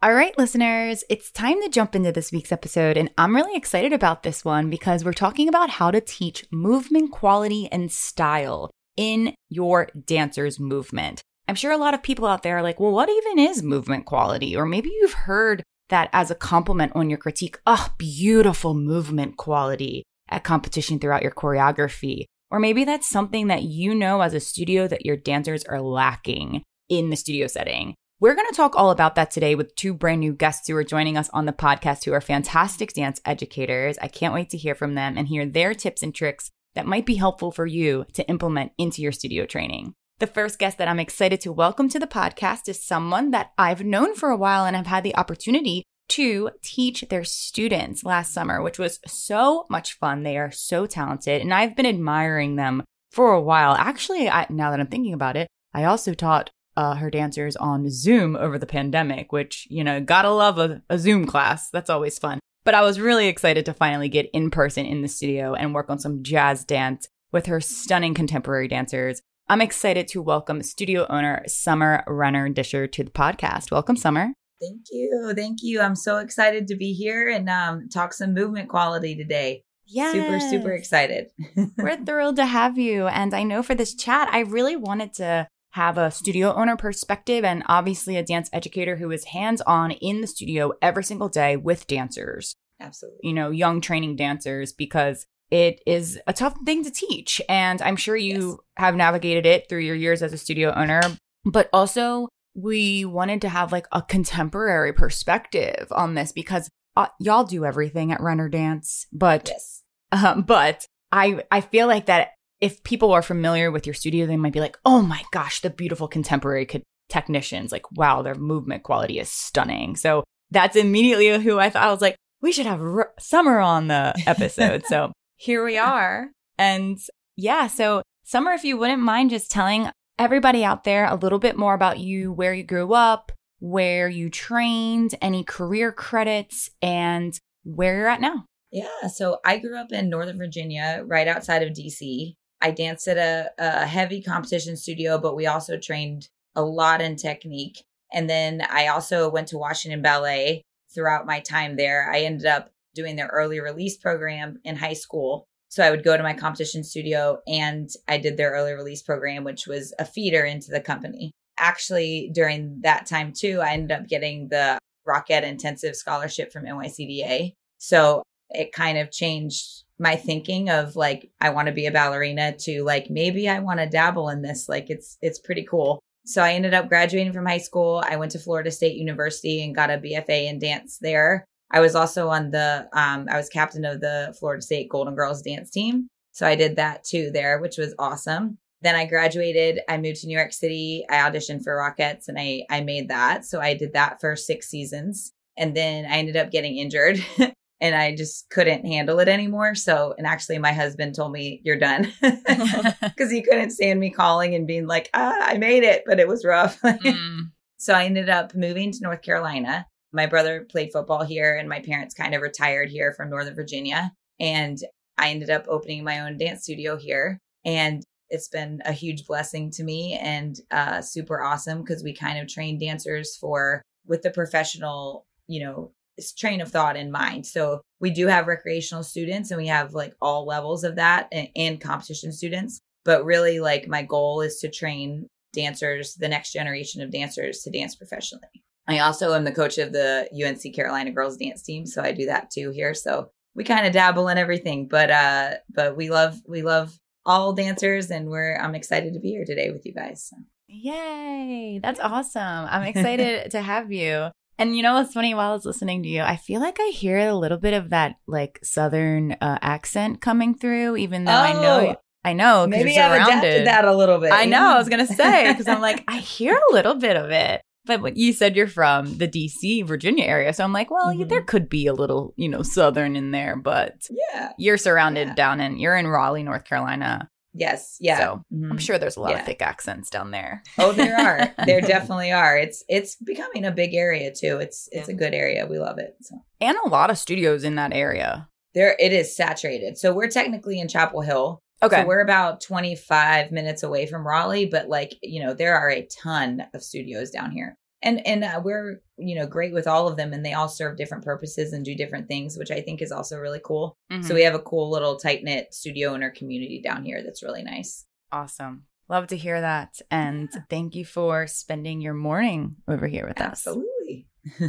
All 0.00 0.14
right, 0.14 0.36
listeners, 0.38 1.02
it's 1.10 1.32
time 1.32 1.60
to 1.62 1.68
jump 1.68 1.96
into 1.96 2.12
this 2.12 2.30
week's 2.30 2.52
episode. 2.52 2.96
And 2.96 3.10
I'm 3.18 3.34
really 3.34 3.56
excited 3.56 3.92
about 3.92 4.22
this 4.22 4.44
one 4.44 4.70
because 4.70 5.04
we're 5.04 5.12
talking 5.12 5.48
about 5.48 5.70
how 5.70 5.90
to 5.90 6.00
teach 6.00 6.46
movement 6.52 7.10
quality 7.10 7.68
and 7.72 7.90
style 7.90 8.70
in 8.96 9.34
your 9.48 9.88
dancer's 10.06 10.60
movement. 10.60 11.22
I'm 11.48 11.56
sure 11.56 11.72
a 11.72 11.78
lot 11.78 11.94
of 11.94 12.02
people 12.04 12.26
out 12.26 12.44
there 12.44 12.58
are 12.58 12.62
like, 12.62 12.78
well, 12.78 12.92
what 12.92 13.08
even 13.08 13.40
is 13.40 13.62
movement 13.62 14.06
quality? 14.06 14.56
Or 14.56 14.66
maybe 14.66 14.90
you've 14.90 15.14
heard 15.14 15.64
that 15.88 16.10
as 16.12 16.30
a 16.30 16.34
compliment 16.34 16.92
on 16.94 17.10
your 17.10 17.18
critique. 17.18 17.58
Oh, 17.66 17.88
beautiful 17.98 18.74
movement 18.74 19.36
quality 19.36 20.04
at 20.28 20.44
competition 20.44 20.98
throughout 20.98 21.22
your 21.22 21.32
choreography. 21.32 22.24
Or 22.50 22.58
maybe 22.58 22.84
that's 22.84 23.08
something 23.08 23.48
that 23.48 23.62
you 23.62 23.94
know 23.94 24.20
as 24.20 24.34
a 24.34 24.40
studio 24.40 24.88
that 24.88 25.04
your 25.04 25.16
dancers 25.16 25.64
are 25.64 25.80
lacking 25.80 26.62
in 26.88 27.10
the 27.10 27.16
studio 27.16 27.46
setting. 27.46 27.94
We're 28.20 28.34
going 28.34 28.48
to 28.48 28.56
talk 28.56 28.74
all 28.74 28.90
about 28.90 29.14
that 29.14 29.30
today 29.30 29.54
with 29.54 29.76
two 29.76 29.94
brand 29.94 30.20
new 30.20 30.32
guests 30.32 30.66
who 30.66 30.76
are 30.76 30.84
joining 30.84 31.16
us 31.16 31.30
on 31.32 31.46
the 31.46 31.52
podcast 31.52 32.04
who 32.04 32.12
are 32.12 32.20
fantastic 32.20 32.92
dance 32.92 33.20
educators. 33.24 33.96
I 34.02 34.08
can't 34.08 34.34
wait 34.34 34.50
to 34.50 34.56
hear 34.56 34.74
from 34.74 34.94
them 34.94 35.16
and 35.16 35.28
hear 35.28 35.46
their 35.46 35.72
tips 35.72 36.02
and 36.02 36.14
tricks 36.14 36.50
that 36.74 36.86
might 36.86 37.06
be 37.06 37.14
helpful 37.14 37.52
for 37.52 37.66
you 37.66 38.06
to 38.14 38.28
implement 38.28 38.72
into 38.76 39.02
your 39.02 39.12
studio 39.12 39.46
training. 39.46 39.94
The 40.20 40.26
first 40.26 40.58
guest 40.58 40.78
that 40.78 40.88
I'm 40.88 40.98
excited 40.98 41.40
to 41.42 41.52
welcome 41.52 41.88
to 41.90 42.00
the 42.00 42.08
podcast 42.08 42.68
is 42.68 42.82
someone 42.82 43.30
that 43.30 43.52
I've 43.56 43.84
known 43.84 44.16
for 44.16 44.30
a 44.30 44.36
while 44.36 44.64
and 44.64 44.74
have 44.74 44.88
had 44.88 45.04
the 45.04 45.14
opportunity 45.14 45.84
to 46.08 46.50
teach 46.60 47.02
their 47.02 47.22
students 47.22 48.02
last 48.02 48.34
summer, 48.34 48.60
which 48.60 48.80
was 48.80 48.98
so 49.06 49.66
much 49.70 49.92
fun. 49.92 50.24
They 50.24 50.36
are 50.36 50.50
so 50.50 50.86
talented, 50.86 51.40
and 51.40 51.54
I've 51.54 51.76
been 51.76 51.86
admiring 51.86 52.56
them 52.56 52.82
for 53.12 53.32
a 53.32 53.40
while. 53.40 53.76
Actually, 53.76 54.28
I, 54.28 54.44
now 54.50 54.72
that 54.72 54.80
I'm 54.80 54.88
thinking 54.88 55.12
about 55.12 55.36
it, 55.36 55.46
I 55.72 55.84
also 55.84 56.14
taught 56.14 56.50
uh, 56.76 56.96
her 56.96 57.10
dancers 57.10 57.54
on 57.54 57.88
Zoom 57.88 58.34
over 58.34 58.58
the 58.58 58.66
pandemic, 58.66 59.30
which, 59.30 59.68
you 59.70 59.84
know, 59.84 60.00
gotta 60.00 60.30
love 60.30 60.58
a, 60.58 60.82
a 60.90 60.98
Zoom 60.98 61.26
class. 61.26 61.70
That's 61.70 61.90
always 61.90 62.18
fun. 62.18 62.40
But 62.64 62.74
I 62.74 62.82
was 62.82 62.98
really 62.98 63.28
excited 63.28 63.64
to 63.66 63.72
finally 63.72 64.08
get 64.08 64.28
in 64.32 64.50
person 64.50 64.84
in 64.84 65.02
the 65.02 65.08
studio 65.08 65.54
and 65.54 65.72
work 65.72 65.88
on 65.88 66.00
some 66.00 66.24
jazz 66.24 66.64
dance 66.64 67.06
with 67.30 67.46
her 67.46 67.60
stunning 67.60 68.14
contemporary 68.14 68.66
dancers. 68.66 69.20
I'm 69.50 69.62
excited 69.62 70.08
to 70.08 70.20
welcome 70.20 70.62
studio 70.62 71.06
owner 71.08 71.42
Summer 71.46 72.04
Renner 72.06 72.50
Disher 72.50 72.86
to 72.86 73.02
the 73.02 73.10
podcast. 73.10 73.70
Welcome, 73.70 73.96
Summer. 73.96 74.34
Thank 74.60 74.82
you. 74.90 75.32
Thank 75.34 75.60
you. 75.62 75.80
I'm 75.80 75.94
so 75.96 76.18
excited 76.18 76.68
to 76.68 76.76
be 76.76 76.92
here 76.92 77.30
and 77.30 77.48
um, 77.48 77.88
talk 77.88 78.12
some 78.12 78.34
movement 78.34 78.68
quality 78.68 79.16
today. 79.16 79.62
Yeah. 79.86 80.12
Super, 80.12 80.38
super 80.38 80.72
excited. 80.72 81.30
We're 81.78 81.96
thrilled 81.96 82.36
to 82.36 82.44
have 82.44 82.76
you. 82.76 83.06
And 83.06 83.32
I 83.32 83.42
know 83.42 83.62
for 83.62 83.74
this 83.74 83.94
chat, 83.94 84.28
I 84.30 84.40
really 84.40 84.76
wanted 84.76 85.14
to 85.14 85.48
have 85.70 85.96
a 85.96 86.10
studio 86.10 86.52
owner 86.52 86.76
perspective 86.76 87.42
and 87.42 87.62
obviously 87.68 88.16
a 88.16 88.22
dance 88.22 88.50
educator 88.52 88.96
who 88.96 89.10
is 89.10 89.24
hands 89.26 89.62
on 89.62 89.92
in 89.92 90.20
the 90.20 90.26
studio 90.26 90.72
every 90.82 91.04
single 91.04 91.30
day 91.30 91.56
with 91.56 91.86
dancers. 91.86 92.54
Absolutely. 92.80 93.20
You 93.22 93.32
know, 93.32 93.50
young 93.50 93.80
training 93.80 94.16
dancers 94.16 94.74
because 94.74 95.26
it 95.50 95.80
is 95.86 96.18
a 96.26 96.32
tough 96.32 96.54
thing 96.64 96.84
to 96.84 96.90
teach. 96.90 97.40
And 97.48 97.80
I'm 97.82 97.96
sure 97.96 98.16
you 98.16 98.50
yes. 98.50 98.56
have 98.76 98.96
navigated 98.96 99.46
it 99.46 99.68
through 99.68 99.80
your 99.80 99.94
years 99.94 100.22
as 100.22 100.32
a 100.32 100.38
studio 100.38 100.72
owner, 100.74 101.00
but 101.44 101.68
also 101.72 102.28
we 102.54 103.04
wanted 103.04 103.40
to 103.42 103.48
have 103.48 103.72
like 103.72 103.86
a 103.92 104.02
contemporary 104.02 104.92
perspective 104.92 105.86
on 105.92 106.14
this 106.14 106.32
because 106.32 106.68
uh, 106.96 107.06
y'all 107.20 107.44
do 107.44 107.64
everything 107.64 108.12
at 108.12 108.20
Renner 108.20 108.48
Dance, 108.48 109.06
but 109.12 109.48
yes. 109.48 109.82
um, 110.12 110.42
but 110.42 110.86
I 111.12 111.44
I 111.50 111.60
feel 111.60 111.86
like 111.86 112.06
that 112.06 112.30
if 112.60 112.82
people 112.82 113.12
are 113.12 113.22
familiar 113.22 113.70
with 113.70 113.86
your 113.86 113.94
studio, 113.94 114.26
they 114.26 114.36
might 114.36 114.52
be 114.52 114.60
like, 114.60 114.76
oh 114.84 115.00
my 115.02 115.22
gosh, 115.32 115.60
the 115.60 115.70
beautiful 115.70 116.08
contemporary 116.08 116.66
co- 116.66 116.82
technicians. 117.08 117.70
Like, 117.70 117.90
wow, 117.92 118.22
their 118.22 118.34
movement 118.34 118.82
quality 118.82 119.20
is 119.20 119.30
stunning. 119.30 119.94
So 119.94 120.24
that's 120.50 120.76
immediately 120.76 121.40
who 121.40 121.58
I 121.58 121.70
thought 121.70 121.84
I 121.84 121.92
was 121.92 122.00
like, 122.00 122.16
we 122.40 122.52
should 122.52 122.66
have 122.66 122.80
R- 122.80 123.12
Summer 123.18 123.58
on 123.60 123.88
the 123.88 124.12
episode. 124.26 124.84
so 124.88 125.12
here 125.38 125.64
we 125.64 125.78
are. 125.78 126.32
And 126.58 126.98
yeah, 127.36 127.68
so 127.68 128.02
Summer, 128.24 128.52
if 128.52 128.62
you 128.62 128.76
wouldn't 128.76 129.00
mind 129.00 129.30
just 129.30 129.50
telling 129.50 129.88
everybody 130.18 130.62
out 130.62 130.84
there 130.84 131.06
a 131.06 131.14
little 131.14 131.38
bit 131.38 131.56
more 131.56 131.72
about 131.72 131.98
you, 131.98 132.30
where 132.30 132.52
you 132.52 132.62
grew 132.62 132.92
up, 132.92 133.32
where 133.58 134.06
you 134.06 134.28
trained, 134.28 135.14
any 135.22 135.42
career 135.42 135.92
credits, 135.92 136.68
and 136.82 137.40
where 137.64 137.96
you're 137.96 138.08
at 138.08 138.20
now. 138.20 138.44
Yeah, 138.70 139.06
so 139.06 139.38
I 139.46 139.56
grew 139.56 139.78
up 139.78 139.92
in 139.92 140.10
Northern 140.10 140.36
Virginia, 140.36 141.02
right 141.06 141.26
outside 141.26 141.62
of 141.62 141.72
DC. 141.72 142.34
I 142.60 142.70
danced 142.70 143.08
at 143.08 143.16
a, 143.16 143.50
a 143.56 143.86
heavy 143.86 144.20
competition 144.20 144.76
studio, 144.76 145.16
but 145.16 145.34
we 145.34 145.46
also 145.46 145.78
trained 145.78 146.28
a 146.54 146.62
lot 146.62 147.00
in 147.00 147.16
technique. 147.16 147.82
And 148.12 148.28
then 148.28 148.60
I 148.68 148.88
also 148.88 149.30
went 149.30 149.48
to 149.48 149.58
Washington 149.58 150.02
Ballet 150.02 150.60
throughout 150.94 151.24
my 151.24 151.40
time 151.40 151.76
there. 151.76 152.10
I 152.12 152.20
ended 152.20 152.46
up 152.46 152.68
doing 152.94 153.16
their 153.16 153.28
early 153.28 153.60
release 153.60 153.96
program 153.96 154.58
in 154.64 154.76
high 154.76 154.94
school. 154.94 155.46
So 155.68 155.84
I 155.84 155.90
would 155.90 156.04
go 156.04 156.16
to 156.16 156.22
my 156.22 156.32
competition 156.32 156.82
studio 156.82 157.38
and 157.46 157.90
I 158.06 158.18
did 158.18 158.36
their 158.36 158.52
early 158.52 158.72
release 158.72 159.02
program, 159.02 159.44
which 159.44 159.66
was 159.66 159.92
a 159.98 160.04
feeder 160.04 160.44
into 160.44 160.70
the 160.70 160.80
company. 160.80 161.32
Actually, 161.58 162.30
during 162.32 162.80
that 162.82 163.06
time 163.06 163.32
too, 163.36 163.60
I 163.62 163.72
ended 163.72 163.92
up 163.92 164.08
getting 164.08 164.48
the 164.48 164.78
Rockette 165.06 165.42
Intensive 165.42 165.96
Scholarship 165.96 166.52
from 166.52 166.64
NYCDA. 166.64 167.54
So 167.78 168.22
it 168.50 168.72
kind 168.72 168.98
of 168.98 169.10
changed 169.10 169.84
my 169.98 170.16
thinking 170.16 170.70
of 170.70 170.96
like 170.96 171.30
I 171.40 171.50
want 171.50 171.66
to 171.66 171.74
be 171.74 171.86
a 171.86 171.92
ballerina 171.92 172.52
to 172.60 172.84
like 172.84 173.10
maybe 173.10 173.48
I 173.48 173.58
want 173.58 173.80
to 173.80 173.86
dabble 173.86 174.28
in 174.28 174.42
this 174.42 174.68
like 174.68 174.90
it's 174.90 175.18
it's 175.20 175.38
pretty 175.38 175.64
cool. 175.64 176.00
So 176.24 176.42
I 176.42 176.52
ended 176.52 176.74
up 176.74 176.88
graduating 176.88 177.32
from 177.32 177.46
high 177.46 177.58
school. 177.58 178.02
I 178.06 178.16
went 178.16 178.32
to 178.32 178.38
Florida 178.38 178.70
State 178.70 178.96
University 178.96 179.64
and 179.64 179.74
got 179.74 179.90
a 179.90 179.98
BFA 179.98 180.48
in 180.48 180.58
dance 180.58 180.98
there. 181.00 181.44
I 181.70 181.80
was 181.80 181.94
also 181.94 182.28
on 182.28 182.50
the 182.50 182.88
um 182.92 183.26
I 183.30 183.36
was 183.36 183.48
captain 183.48 183.84
of 183.84 184.00
the 184.00 184.34
Florida 184.38 184.62
State 184.62 184.88
Golden 184.88 185.14
Girls 185.14 185.42
dance 185.42 185.70
team. 185.70 186.08
So 186.32 186.46
I 186.46 186.54
did 186.54 186.76
that 186.76 187.04
too 187.04 187.30
there, 187.32 187.60
which 187.60 187.78
was 187.78 187.94
awesome. 187.98 188.58
Then 188.80 188.94
I 188.94 189.06
graduated, 189.06 189.80
I 189.88 189.98
moved 189.98 190.20
to 190.20 190.28
New 190.28 190.36
York 190.36 190.52
City. 190.52 191.04
I 191.10 191.16
auditioned 191.16 191.64
for 191.64 191.76
Rockettes 191.76 192.28
and 192.28 192.38
I 192.38 192.62
I 192.70 192.80
made 192.80 193.08
that. 193.08 193.44
So 193.44 193.60
I 193.60 193.74
did 193.74 193.92
that 193.94 194.20
for 194.20 194.36
6 194.36 194.68
seasons. 194.68 195.32
And 195.56 195.76
then 195.76 196.06
I 196.06 196.18
ended 196.18 196.36
up 196.36 196.52
getting 196.52 196.76
injured 196.76 197.24
and 197.80 197.94
I 197.94 198.14
just 198.14 198.48
couldn't 198.50 198.86
handle 198.86 199.20
it 199.20 199.28
anymore. 199.28 199.74
So, 199.74 200.14
and 200.18 200.26
actually, 200.26 200.58
my 200.58 200.72
husband 200.72 201.14
told 201.14 201.32
me, 201.32 201.60
You're 201.64 201.78
done 201.78 202.12
because 202.20 203.30
he 203.30 203.42
couldn't 203.42 203.70
stand 203.70 204.00
me 204.00 204.10
calling 204.10 204.54
and 204.54 204.66
being 204.66 204.86
like, 204.86 205.10
ah, 205.14 205.36
I 205.40 205.58
made 205.58 205.84
it, 205.84 206.02
but 206.06 206.20
it 206.20 206.28
was 206.28 206.44
rough. 206.44 206.80
mm. 206.84 207.50
So, 207.76 207.94
I 207.94 208.04
ended 208.04 208.28
up 208.28 208.54
moving 208.54 208.92
to 208.92 208.98
North 209.02 209.22
Carolina. 209.22 209.86
My 210.12 210.26
brother 210.26 210.66
played 210.70 210.92
football 210.92 211.24
here, 211.24 211.56
and 211.56 211.68
my 211.68 211.80
parents 211.80 212.14
kind 212.14 212.34
of 212.34 212.42
retired 212.42 212.90
here 212.90 213.12
from 213.12 213.30
Northern 213.30 213.54
Virginia. 213.54 214.12
And 214.40 214.78
I 215.16 215.30
ended 215.30 215.50
up 215.50 215.66
opening 215.68 216.04
my 216.04 216.20
own 216.20 216.38
dance 216.38 216.62
studio 216.62 216.96
here. 216.96 217.38
And 217.64 218.02
it's 218.30 218.48
been 218.48 218.80
a 218.84 218.92
huge 218.92 219.26
blessing 219.26 219.70
to 219.72 219.84
me 219.84 220.18
and 220.20 220.60
uh, 220.70 221.00
super 221.00 221.42
awesome 221.42 221.80
because 221.80 222.02
we 222.02 222.14
kind 222.14 222.38
of 222.38 222.48
train 222.48 222.78
dancers 222.78 223.36
for 223.36 223.82
with 224.06 224.22
the 224.22 224.30
professional 224.30 225.26
you 225.46 225.62
know 225.62 225.92
train 226.36 226.60
of 226.60 226.70
thought 226.70 226.96
in 226.96 227.12
mind. 227.12 227.46
So 227.46 227.80
we 228.00 228.10
do 228.10 228.26
have 228.26 228.46
recreational 228.46 229.02
students 229.02 229.50
and 229.50 229.60
we 229.60 229.68
have 229.68 229.94
like 229.94 230.14
all 230.20 230.46
levels 230.46 230.84
of 230.84 230.96
that 230.96 231.28
and, 231.32 231.48
and 231.56 231.80
competition 231.80 232.32
students. 232.32 232.80
But 233.04 233.24
really, 233.24 233.60
like 233.60 233.88
my 233.88 234.02
goal 234.02 234.40
is 234.40 234.58
to 234.58 234.70
train 234.70 235.28
dancers, 235.52 236.14
the 236.14 236.28
next 236.28 236.52
generation 236.52 237.02
of 237.02 237.12
dancers 237.12 237.60
to 237.60 237.70
dance 237.70 237.94
professionally. 237.94 238.64
I 238.88 239.00
also 239.00 239.34
am 239.34 239.44
the 239.44 239.52
coach 239.52 239.78
of 239.78 239.92
the 239.92 240.28
UNC 240.32 240.74
Carolina 240.74 241.12
girls 241.12 241.36
dance 241.36 241.62
team, 241.62 241.86
so 241.86 242.02
I 242.02 242.12
do 242.12 242.26
that 242.26 242.50
too 242.50 242.70
here. 242.70 242.94
So 242.94 243.30
we 243.54 243.64
kind 243.64 243.86
of 243.86 243.92
dabble 243.92 244.28
in 244.28 244.38
everything, 244.38 244.88
but 244.88 245.10
uh 245.10 245.54
but 245.74 245.96
we 245.96 246.10
love 246.10 246.38
we 246.46 246.62
love 246.62 246.98
all 247.26 247.52
dancers 247.52 248.10
and 248.10 248.28
we're 248.28 248.56
I'm 248.56 248.74
excited 248.74 249.12
to 249.12 249.20
be 249.20 249.28
here 249.28 249.44
today 249.44 249.70
with 249.70 249.84
you 249.84 249.92
guys. 249.92 250.24
So. 250.30 250.36
Yay. 250.68 251.80
That's 251.82 252.00
awesome. 252.00 252.42
I'm 252.42 252.82
excited 252.94 253.50
to 253.50 253.60
have 253.60 253.92
you. 253.92 254.30
And 254.58 254.76
you 254.76 254.82
know 254.82 254.94
what's 254.94 255.12
funny? 255.12 255.34
While 255.34 255.50
I 255.50 255.54
was 255.54 255.64
listening 255.64 256.02
to 256.02 256.08
you, 256.08 256.22
I 256.22 256.36
feel 256.36 256.60
like 256.60 256.78
I 256.80 256.88
hear 256.88 257.18
a 257.18 257.34
little 257.34 257.58
bit 257.58 257.74
of 257.74 257.90
that 257.90 258.16
like 258.26 258.58
southern 258.64 259.32
uh, 259.32 259.58
accent 259.62 260.20
coming 260.20 260.54
through, 260.54 260.96
even 260.96 261.24
though 261.24 261.32
oh, 261.32 261.34
I 261.34 261.52
know 261.52 261.96
I 262.24 262.32
know 262.32 262.66
maybe 262.66 262.98
I've 262.98 263.22
adapted 263.22 263.66
that 263.66 263.84
a 263.84 263.94
little 263.94 264.18
bit. 264.18 264.32
I 264.32 264.46
know. 264.46 264.74
I 264.74 264.78
was 264.78 264.88
gonna 264.88 265.06
say 265.22 265.52
because 265.52 265.68
I'm 265.68 265.80
like 265.80 266.02
I 266.08 266.18
hear 266.18 266.54
a 266.54 266.72
little 266.72 266.96
bit 266.96 267.16
of 267.16 267.30
it. 267.30 267.62
But 267.96 268.16
you 268.16 268.32
said 268.32 268.54
you're 268.56 268.66
from 268.66 269.18
the 269.18 269.26
DC, 269.28 269.84
Virginia 269.86 270.24
area. 270.24 270.52
So 270.52 270.64
I'm 270.64 270.72
like, 270.72 270.90
well, 270.90 271.08
mm-hmm. 271.08 271.28
there 271.28 271.42
could 271.42 271.68
be 271.68 271.86
a 271.86 271.92
little, 271.94 272.34
you 272.36 272.48
know, 272.48 272.62
Southern 272.62 273.16
in 273.16 273.30
there, 273.30 273.56
but 273.56 274.06
yeah, 274.10 274.52
you're 274.58 274.76
surrounded 274.76 275.28
yeah. 275.28 275.34
down 275.34 275.60
in, 275.60 275.78
you're 275.78 275.96
in 275.96 276.06
Raleigh, 276.06 276.42
North 276.42 276.64
Carolina. 276.64 277.30
Yes. 277.54 277.96
Yeah. 277.98 278.18
So 278.18 278.44
Mhm. 278.54 278.70
I'm 278.70 278.78
sure 278.78 278.98
there's 278.98 279.16
a 279.16 279.20
lot 279.20 279.32
Yeah. 279.32 279.40
of 279.40 279.46
thick 279.46 279.62
accents 279.62 280.10
down 280.10 280.30
there. 280.30 280.62
Oh, 280.78 280.92
there 280.92 281.16
are. 281.18 281.54
there 281.66 281.80
definitely 281.80 282.30
are. 282.30 282.56
It's 282.56 282.84
it's 282.88 283.16
becoming 283.16 283.64
a 283.64 283.72
big 283.72 283.94
area 283.94 284.30
too. 284.32 284.58
It's 284.58 284.88
it's 284.92 285.08
a 285.08 285.14
good 285.14 285.34
area. 285.34 285.66
We 285.66 285.78
love 285.78 285.98
it. 285.98 286.14
So 286.20 286.36
And 286.60 286.76
a 286.84 286.88
lot 286.88 287.10
of 287.10 287.18
studios 287.18 287.64
in 287.64 287.74
that 287.76 287.92
area. 287.92 288.48
there 288.74 288.94
it 289.00 289.12
is 289.12 289.34
saturated. 289.34 289.96
So 289.98 290.12
we're 290.12 290.28
technically 290.28 290.78
in 290.78 290.88
Chapel 290.88 291.22
Hill. 291.22 291.62
Okay. 291.82 292.02
So 292.02 292.06
we're 292.06 292.20
about 292.20 292.60
25 292.60 293.52
minutes 293.52 293.82
away 293.82 294.06
from 294.06 294.26
Raleigh, 294.26 294.66
but 294.66 294.88
like, 294.88 295.14
you 295.22 295.42
know, 295.42 295.54
there 295.54 295.76
are 295.76 295.90
a 295.90 296.06
ton 296.06 296.64
of 296.74 296.82
studios 296.82 297.30
down 297.30 297.50
here. 297.50 297.76
And 298.02 298.24
and 298.26 298.44
uh, 298.44 298.60
we're, 298.64 299.00
you 299.16 299.34
know, 299.34 299.46
great 299.46 299.72
with 299.72 299.86
all 299.88 300.06
of 300.06 300.16
them 300.16 300.32
and 300.32 300.44
they 300.46 300.52
all 300.52 300.68
serve 300.68 300.96
different 300.96 301.24
purposes 301.24 301.72
and 301.72 301.84
do 301.84 301.94
different 301.96 302.28
things, 302.28 302.56
which 302.56 302.70
I 302.70 302.80
think 302.80 303.02
is 303.02 303.10
also 303.10 303.38
really 303.38 303.60
cool. 303.64 303.96
Mhm. 304.12 304.24
So 304.24 304.34
we 304.34 304.42
have 304.42 304.54
a 304.54 304.60
cool 304.60 304.88
little 304.90 305.16
tight-knit 305.16 305.74
studio 305.74 306.10
owner 306.10 306.30
community 306.30 306.80
down 306.80 307.04
here 307.04 307.22
that's 307.24 307.42
really 307.42 307.62
nice. 307.64 308.06
awesome. 308.30 308.84
Love 309.08 309.26
to 309.28 309.36
hear 309.36 309.60
that. 309.60 310.00
And 310.10 310.50
thank 310.68 310.94
you 310.94 311.04
for 311.04 311.46
spending 311.46 312.00
your 312.02 312.12
morning 312.14 312.76
over 312.86 313.06
here 313.06 313.26
with 313.26 313.40
us. 313.40 313.66
Absolutely. 313.66 314.26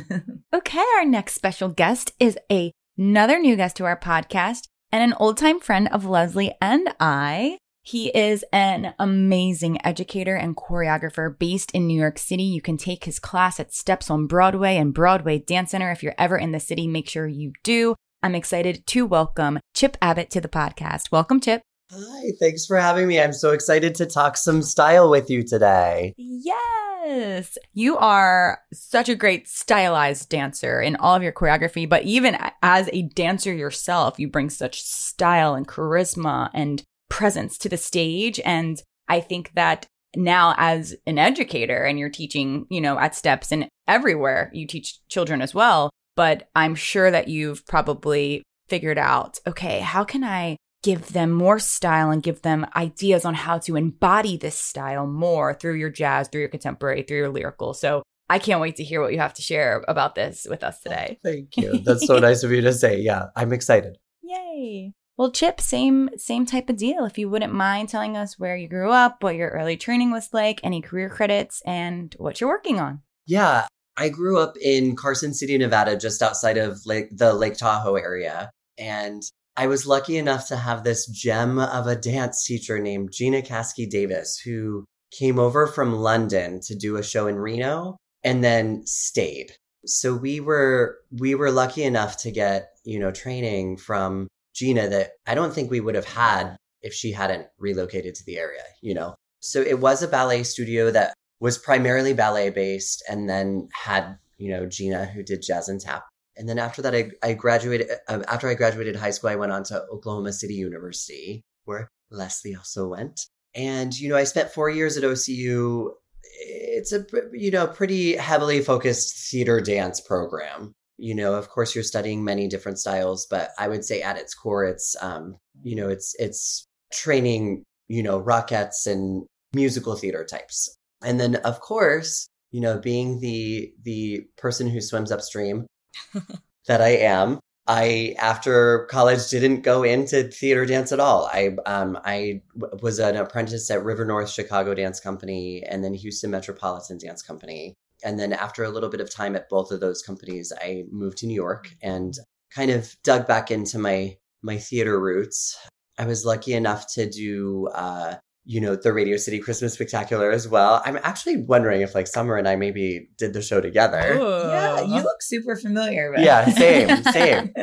Okay, 0.53 0.83
our 0.97 1.05
next 1.05 1.33
special 1.35 1.69
guest 1.69 2.11
is 2.19 2.37
a, 2.51 2.71
another 2.97 3.39
new 3.39 3.55
guest 3.55 3.75
to 3.77 3.85
our 3.85 3.97
podcast 3.99 4.67
and 4.91 5.03
an 5.03 5.17
old 5.19 5.37
time 5.37 5.59
friend 5.59 5.87
of 5.91 6.05
Lesley 6.05 6.53
and 6.61 6.89
I. 6.99 7.57
He 7.81 8.09
is 8.09 8.43
an 8.51 8.93
amazing 8.99 9.83
educator 9.85 10.35
and 10.35 10.55
choreographer 10.55 11.37
based 11.37 11.71
in 11.71 11.87
New 11.87 11.99
York 11.99 12.19
City. 12.19 12.43
You 12.43 12.61
can 12.61 12.77
take 12.77 13.05
his 13.05 13.19
class 13.19 13.59
at 13.59 13.73
Steps 13.73 14.09
on 14.09 14.27
Broadway 14.27 14.77
and 14.77 14.93
Broadway 14.93 15.39
Dance 15.39 15.71
Center. 15.71 15.91
If 15.91 16.03
you're 16.03 16.15
ever 16.17 16.37
in 16.37 16.51
the 16.51 16.59
city, 16.59 16.87
make 16.87 17.09
sure 17.09 17.27
you 17.27 17.53
do. 17.63 17.95
I'm 18.21 18.35
excited 18.35 18.85
to 18.87 19.05
welcome 19.05 19.59
Chip 19.73 19.97
Abbott 20.01 20.29
to 20.31 20.41
the 20.41 20.49
podcast. 20.49 21.11
Welcome, 21.11 21.39
Chip. 21.39 21.61
Hi, 21.91 22.31
thanks 22.39 22.67
for 22.67 22.77
having 22.77 23.07
me. 23.07 23.19
I'm 23.19 23.33
so 23.33 23.49
excited 23.49 23.95
to 23.95 24.05
talk 24.05 24.37
some 24.37 24.61
style 24.61 25.09
with 25.09 25.27
you 25.27 25.41
today. 25.41 26.13
Yes. 26.17 27.57
You 27.73 27.97
are 27.97 28.59
such 28.71 29.09
a 29.09 29.15
great 29.15 29.47
stylized 29.47 30.29
dancer 30.29 30.79
in 30.79 30.95
all 30.97 31.15
of 31.15 31.23
your 31.23 31.31
choreography, 31.31 31.89
but 31.89 32.03
even 32.03 32.37
as 32.61 32.91
a 32.93 33.01
dancer 33.01 33.51
yourself, 33.51 34.19
you 34.19 34.27
bring 34.27 34.51
such 34.51 34.83
style 34.83 35.55
and 35.55 35.67
charisma 35.67 36.51
and 36.53 36.83
presence 37.09 37.57
to 37.57 37.69
the 37.69 37.77
stage. 37.77 38.39
And 38.45 38.79
I 39.07 39.19
think 39.19 39.51
that 39.55 39.87
now 40.15 40.53
as 40.57 40.95
an 41.07 41.17
educator 41.17 41.85
and 41.85 41.97
you're 41.97 42.09
teaching, 42.09 42.67
you 42.69 42.81
know, 42.81 42.99
at 42.99 43.15
steps 43.15 43.51
and 43.51 43.67
everywhere, 43.87 44.51
you 44.53 44.67
teach 44.67 44.99
children 45.07 45.41
as 45.41 45.55
well. 45.55 45.89
But 46.15 46.49
I'm 46.55 46.75
sure 46.75 47.09
that 47.09 47.29
you've 47.29 47.65
probably 47.65 48.43
figured 48.67 48.99
out, 48.99 49.39
okay, 49.47 49.79
how 49.79 50.03
can 50.03 50.23
I 50.23 50.57
give 50.83 51.13
them 51.13 51.31
more 51.31 51.59
style 51.59 52.09
and 52.11 52.23
give 52.23 52.41
them 52.41 52.65
ideas 52.75 53.25
on 53.25 53.33
how 53.33 53.57
to 53.59 53.75
embody 53.75 54.37
this 54.37 54.55
style 54.55 55.05
more 55.07 55.53
through 55.53 55.75
your 55.75 55.89
jazz, 55.89 56.27
through 56.27 56.41
your 56.41 56.49
contemporary, 56.49 57.03
through 57.03 57.17
your 57.17 57.29
lyrical. 57.29 57.73
So 57.73 58.03
I 58.29 58.39
can't 58.39 58.61
wait 58.61 58.75
to 58.77 58.83
hear 58.83 59.01
what 59.01 59.11
you 59.11 59.19
have 59.19 59.33
to 59.35 59.41
share 59.41 59.83
about 59.87 60.15
this 60.15 60.45
with 60.49 60.63
us 60.63 60.79
oh, 60.85 60.89
today. 60.89 61.19
Thank 61.23 61.49
you. 61.57 61.79
That's 61.79 62.05
so 62.05 62.19
nice 62.19 62.43
of 62.43 62.51
you 62.51 62.61
to 62.61 62.73
say. 62.73 62.99
Yeah, 62.99 63.27
I'm 63.35 63.51
excited. 63.51 63.97
Yay. 64.21 64.93
Well, 65.17 65.31
Chip, 65.31 65.59
same 65.59 66.11
same 66.15 66.45
type 66.45 66.69
of 66.69 66.77
deal. 66.77 67.03
If 67.03 67.17
you 67.17 67.27
wouldn't 67.29 67.53
mind 67.53 67.89
telling 67.89 68.15
us 68.15 68.39
where 68.39 68.55
you 68.55 68.69
grew 68.69 68.91
up, 68.91 69.21
what 69.21 69.35
your 69.35 69.49
early 69.49 69.75
training 69.75 70.11
was 70.11 70.29
like, 70.31 70.61
any 70.63 70.81
career 70.81 71.09
credits, 71.09 71.61
and 71.65 72.15
what 72.17 72.39
you're 72.39 72.49
working 72.49 72.79
on. 72.79 73.01
Yeah, 73.25 73.67
I 73.97 74.07
grew 74.07 74.39
up 74.39 74.55
in 74.61 74.95
Carson 74.95 75.33
City, 75.33 75.57
Nevada, 75.57 75.97
just 75.97 76.21
outside 76.21 76.57
of 76.57 76.79
Lake, 76.85 77.09
the 77.11 77.33
Lake 77.33 77.57
Tahoe 77.57 77.95
area. 77.95 78.49
And 78.77 79.21
I 79.59 79.67
was 79.67 79.85
lucky 79.85 80.15
enough 80.15 80.47
to 80.47 80.55
have 80.55 80.85
this 80.85 81.05
gem 81.05 81.59
of 81.59 81.85
a 81.85 81.97
dance 81.97 82.45
teacher 82.45 82.79
named 82.79 83.11
Gina 83.11 83.41
Caskey 83.41 83.89
Davis, 83.89 84.39
who 84.39 84.85
came 85.11 85.37
over 85.37 85.67
from 85.67 85.97
London 85.97 86.61
to 86.61 86.75
do 86.75 86.95
a 86.95 87.03
show 87.03 87.27
in 87.27 87.35
Reno 87.35 87.97
and 88.23 88.41
then 88.41 88.83
stayed. 88.85 89.51
So 89.85 90.15
we 90.15 90.39
were 90.39 90.99
we 91.11 91.35
were 91.35 91.51
lucky 91.51 91.83
enough 91.83 92.15
to 92.19 92.31
get, 92.31 92.69
you 92.85 92.99
know, 92.99 93.11
training 93.11 93.75
from 93.75 94.29
Gina 94.55 94.87
that 94.87 95.11
I 95.27 95.35
don't 95.35 95.53
think 95.53 95.69
we 95.69 95.81
would 95.81 95.95
have 95.95 96.07
had 96.07 96.55
if 96.81 96.93
she 96.93 97.11
hadn't 97.11 97.47
relocated 97.57 98.15
to 98.15 98.25
the 98.25 98.37
area, 98.37 98.63
you 98.81 98.93
know. 98.93 99.15
So 99.41 99.59
it 99.59 99.81
was 99.81 100.01
a 100.01 100.07
ballet 100.07 100.43
studio 100.43 100.89
that 100.91 101.13
was 101.41 101.57
primarily 101.57 102.13
ballet 102.13 102.49
based 102.49 103.03
and 103.09 103.29
then 103.29 103.67
had, 103.73 104.19
you 104.37 104.51
know, 104.51 104.65
Gina 104.67 105.07
who 105.07 105.21
did 105.21 105.41
jazz 105.41 105.67
and 105.67 105.81
tap. 105.81 106.05
And 106.39 106.47
then 106.47 106.57
after 106.57 106.81
that, 106.81 106.95
I, 106.95 107.11
I 107.21 107.33
graduated, 107.33 107.89
uh, 108.07 108.23
after 108.29 108.47
I 108.47 108.53
graduated 108.53 108.95
high 108.95 109.11
school, 109.11 109.29
I 109.29 109.35
went 109.35 109.51
on 109.51 109.63
to 109.65 109.83
Oklahoma 109.91 110.31
City 110.31 110.53
University 110.53 111.43
where 111.65 111.89
Lesley 112.09 112.55
also 112.55 112.87
went. 112.87 113.19
And, 113.53 113.97
you 113.99 114.09
know, 114.09 114.15
I 114.15 114.23
spent 114.23 114.51
four 114.51 114.69
years 114.69 114.95
at 114.95 115.03
OCU. 115.03 115.89
It's 116.23 116.93
a, 116.93 117.05
you 117.33 117.51
know, 117.51 117.67
pretty 117.67 118.15
heavily 118.15 118.61
focused 118.61 119.29
theater 119.29 119.59
dance 119.59 119.99
program. 119.99 120.71
You 120.97 121.13
know, 121.13 121.35
of 121.35 121.49
course, 121.49 121.75
you're 121.75 121.83
studying 121.83 122.23
many 122.23 122.47
different 122.47 122.79
styles, 122.79 123.27
but 123.29 123.51
I 123.59 123.67
would 123.67 123.83
say 123.83 124.01
at 124.01 124.17
its 124.17 124.33
core, 124.33 124.65
it's, 124.65 124.95
um, 125.01 125.35
you 125.61 125.75
know, 125.75 125.89
it's, 125.89 126.15
it's 126.19 126.65
training, 126.93 127.63
you 127.89 128.01
know, 128.01 128.21
rockettes 128.21 128.87
and 128.87 129.25
musical 129.53 129.95
theater 129.95 130.25
types. 130.25 130.73
And 131.03 131.19
then, 131.19 131.35
of 131.37 131.59
course, 131.59 132.27
you 132.51 132.61
know, 132.61 132.79
being 132.79 133.19
the 133.19 133.71
the 133.83 134.25
person 134.37 134.67
who 134.67 134.81
swims 134.81 135.11
upstream 135.11 135.67
that 136.67 136.81
I 136.81 136.89
am, 136.89 137.39
I 137.69 138.15
after 138.17 138.85
college 138.85 139.29
didn't 139.29 139.61
go 139.61 139.83
into 139.83 140.23
theater 140.23 140.65
dance 140.65 140.91
at 140.91 140.99
all. 140.99 141.29
I 141.31 141.55
um 141.67 141.99
I 142.03 142.41
w- 142.57 142.79
was 142.81 142.97
an 142.97 143.15
apprentice 143.15 143.69
at 143.69 143.83
River 143.83 144.05
North 144.05 144.29
Chicago 144.29 144.73
Dance 144.73 144.99
Company 144.99 145.63
and 145.63 145.83
then 145.83 145.93
Houston 145.93 146.31
Metropolitan 146.31 146.97
Dance 146.97 147.21
Company. 147.21 147.75
And 148.03 148.19
then 148.19 148.33
after 148.33 148.63
a 148.63 148.69
little 148.69 148.89
bit 148.89 149.01
of 149.01 149.13
time 149.13 149.35
at 149.35 149.49
both 149.49 149.71
of 149.71 149.81
those 149.81 150.01
companies, 150.01 150.51
I 150.59 150.85
moved 150.91 151.19
to 151.19 151.27
New 151.27 151.35
York 151.35 151.69
and 151.83 152.17
kind 152.49 152.71
of 152.71 152.95
dug 153.03 153.27
back 153.27 153.51
into 153.51 153.77
my 153.77 154.17
my 154.41 154.57
theater 154.57 154.99
roots. 154.99 155.55
I 155.99 156.05
was 156.07 156.25
lucky 156.25 156.53
enough 156.53 156.87
to 156.93 157.07
do 157.07 157.67
uh 157.67 158.15
you 158.49 158.59
know, 158.59 158.75
the 158.75 158.91
Radio 158.91 159.15
City 159.15 159.37
Christmas 159.37 159.75
Spectacular 159.75 160.31
as 160.31 160.47
well. 160.47 160.81
I'm 160.83 160.97
actually 161.03 161.37
wondering 161.37 161.81
if 161.81 161.93
like 161.93 162.07
Summer 162.07 162.35
and 162.35 162.47
I 162.47 162.55
maybe 162.55 163.07
did 163.15 163.33
the 163.33 163.43
show 163.43 163.61
together. 163.61 164.15
Yeah, 164.15 164.81
you 164.81 165.03
look 165.03 165.21
super 165.21 165.55
familiar. 165.55 166.11
But... 166.11 166.23
Yeah, 166.23 166.49
same, 166.49 167.03
same. 167.13 167.53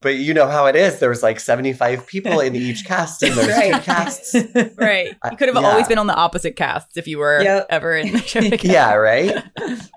But 0.00 0.14
you 0.14 0.32
know 0.32 0.46
how 0.46 0.66
it 0.66 0.76
is. 0.76 1.00
There 1.00 1.08
was 1.08 1.24
like 1.24 1.40
75 1.40 2.06
people 2.06 2.38
in 2.38 2.54
each 2.54 2.84
cast 2.86 3.24
and 3.24 3.32
there's 3.32 3.46
two 3.48 3.72
Right. 3.72 3.82
casts. 3.82 4.36
Right. 4.76 5.16
You 5.32 5.36
could 5.36 5.48
have 5.48 5.60
yeah. 5.60 5.68
always 5.68 5.88
been 5.88 5.98
on 5.98 6.06
the 6.06 6.14
opposite 6.14 6.54
casts 6.54 6.96
if 6.96 7.08
you 7.08 7.18
were 7.18 7.42
Yep. 7.42 7.66
ever 7.70 7.96
in 7.96 8.12
the 8.12 8.20
show. 8.20 8.40
together. 8.40 8.68
Yeah, 8.68 8.94
right? 8.94 9.42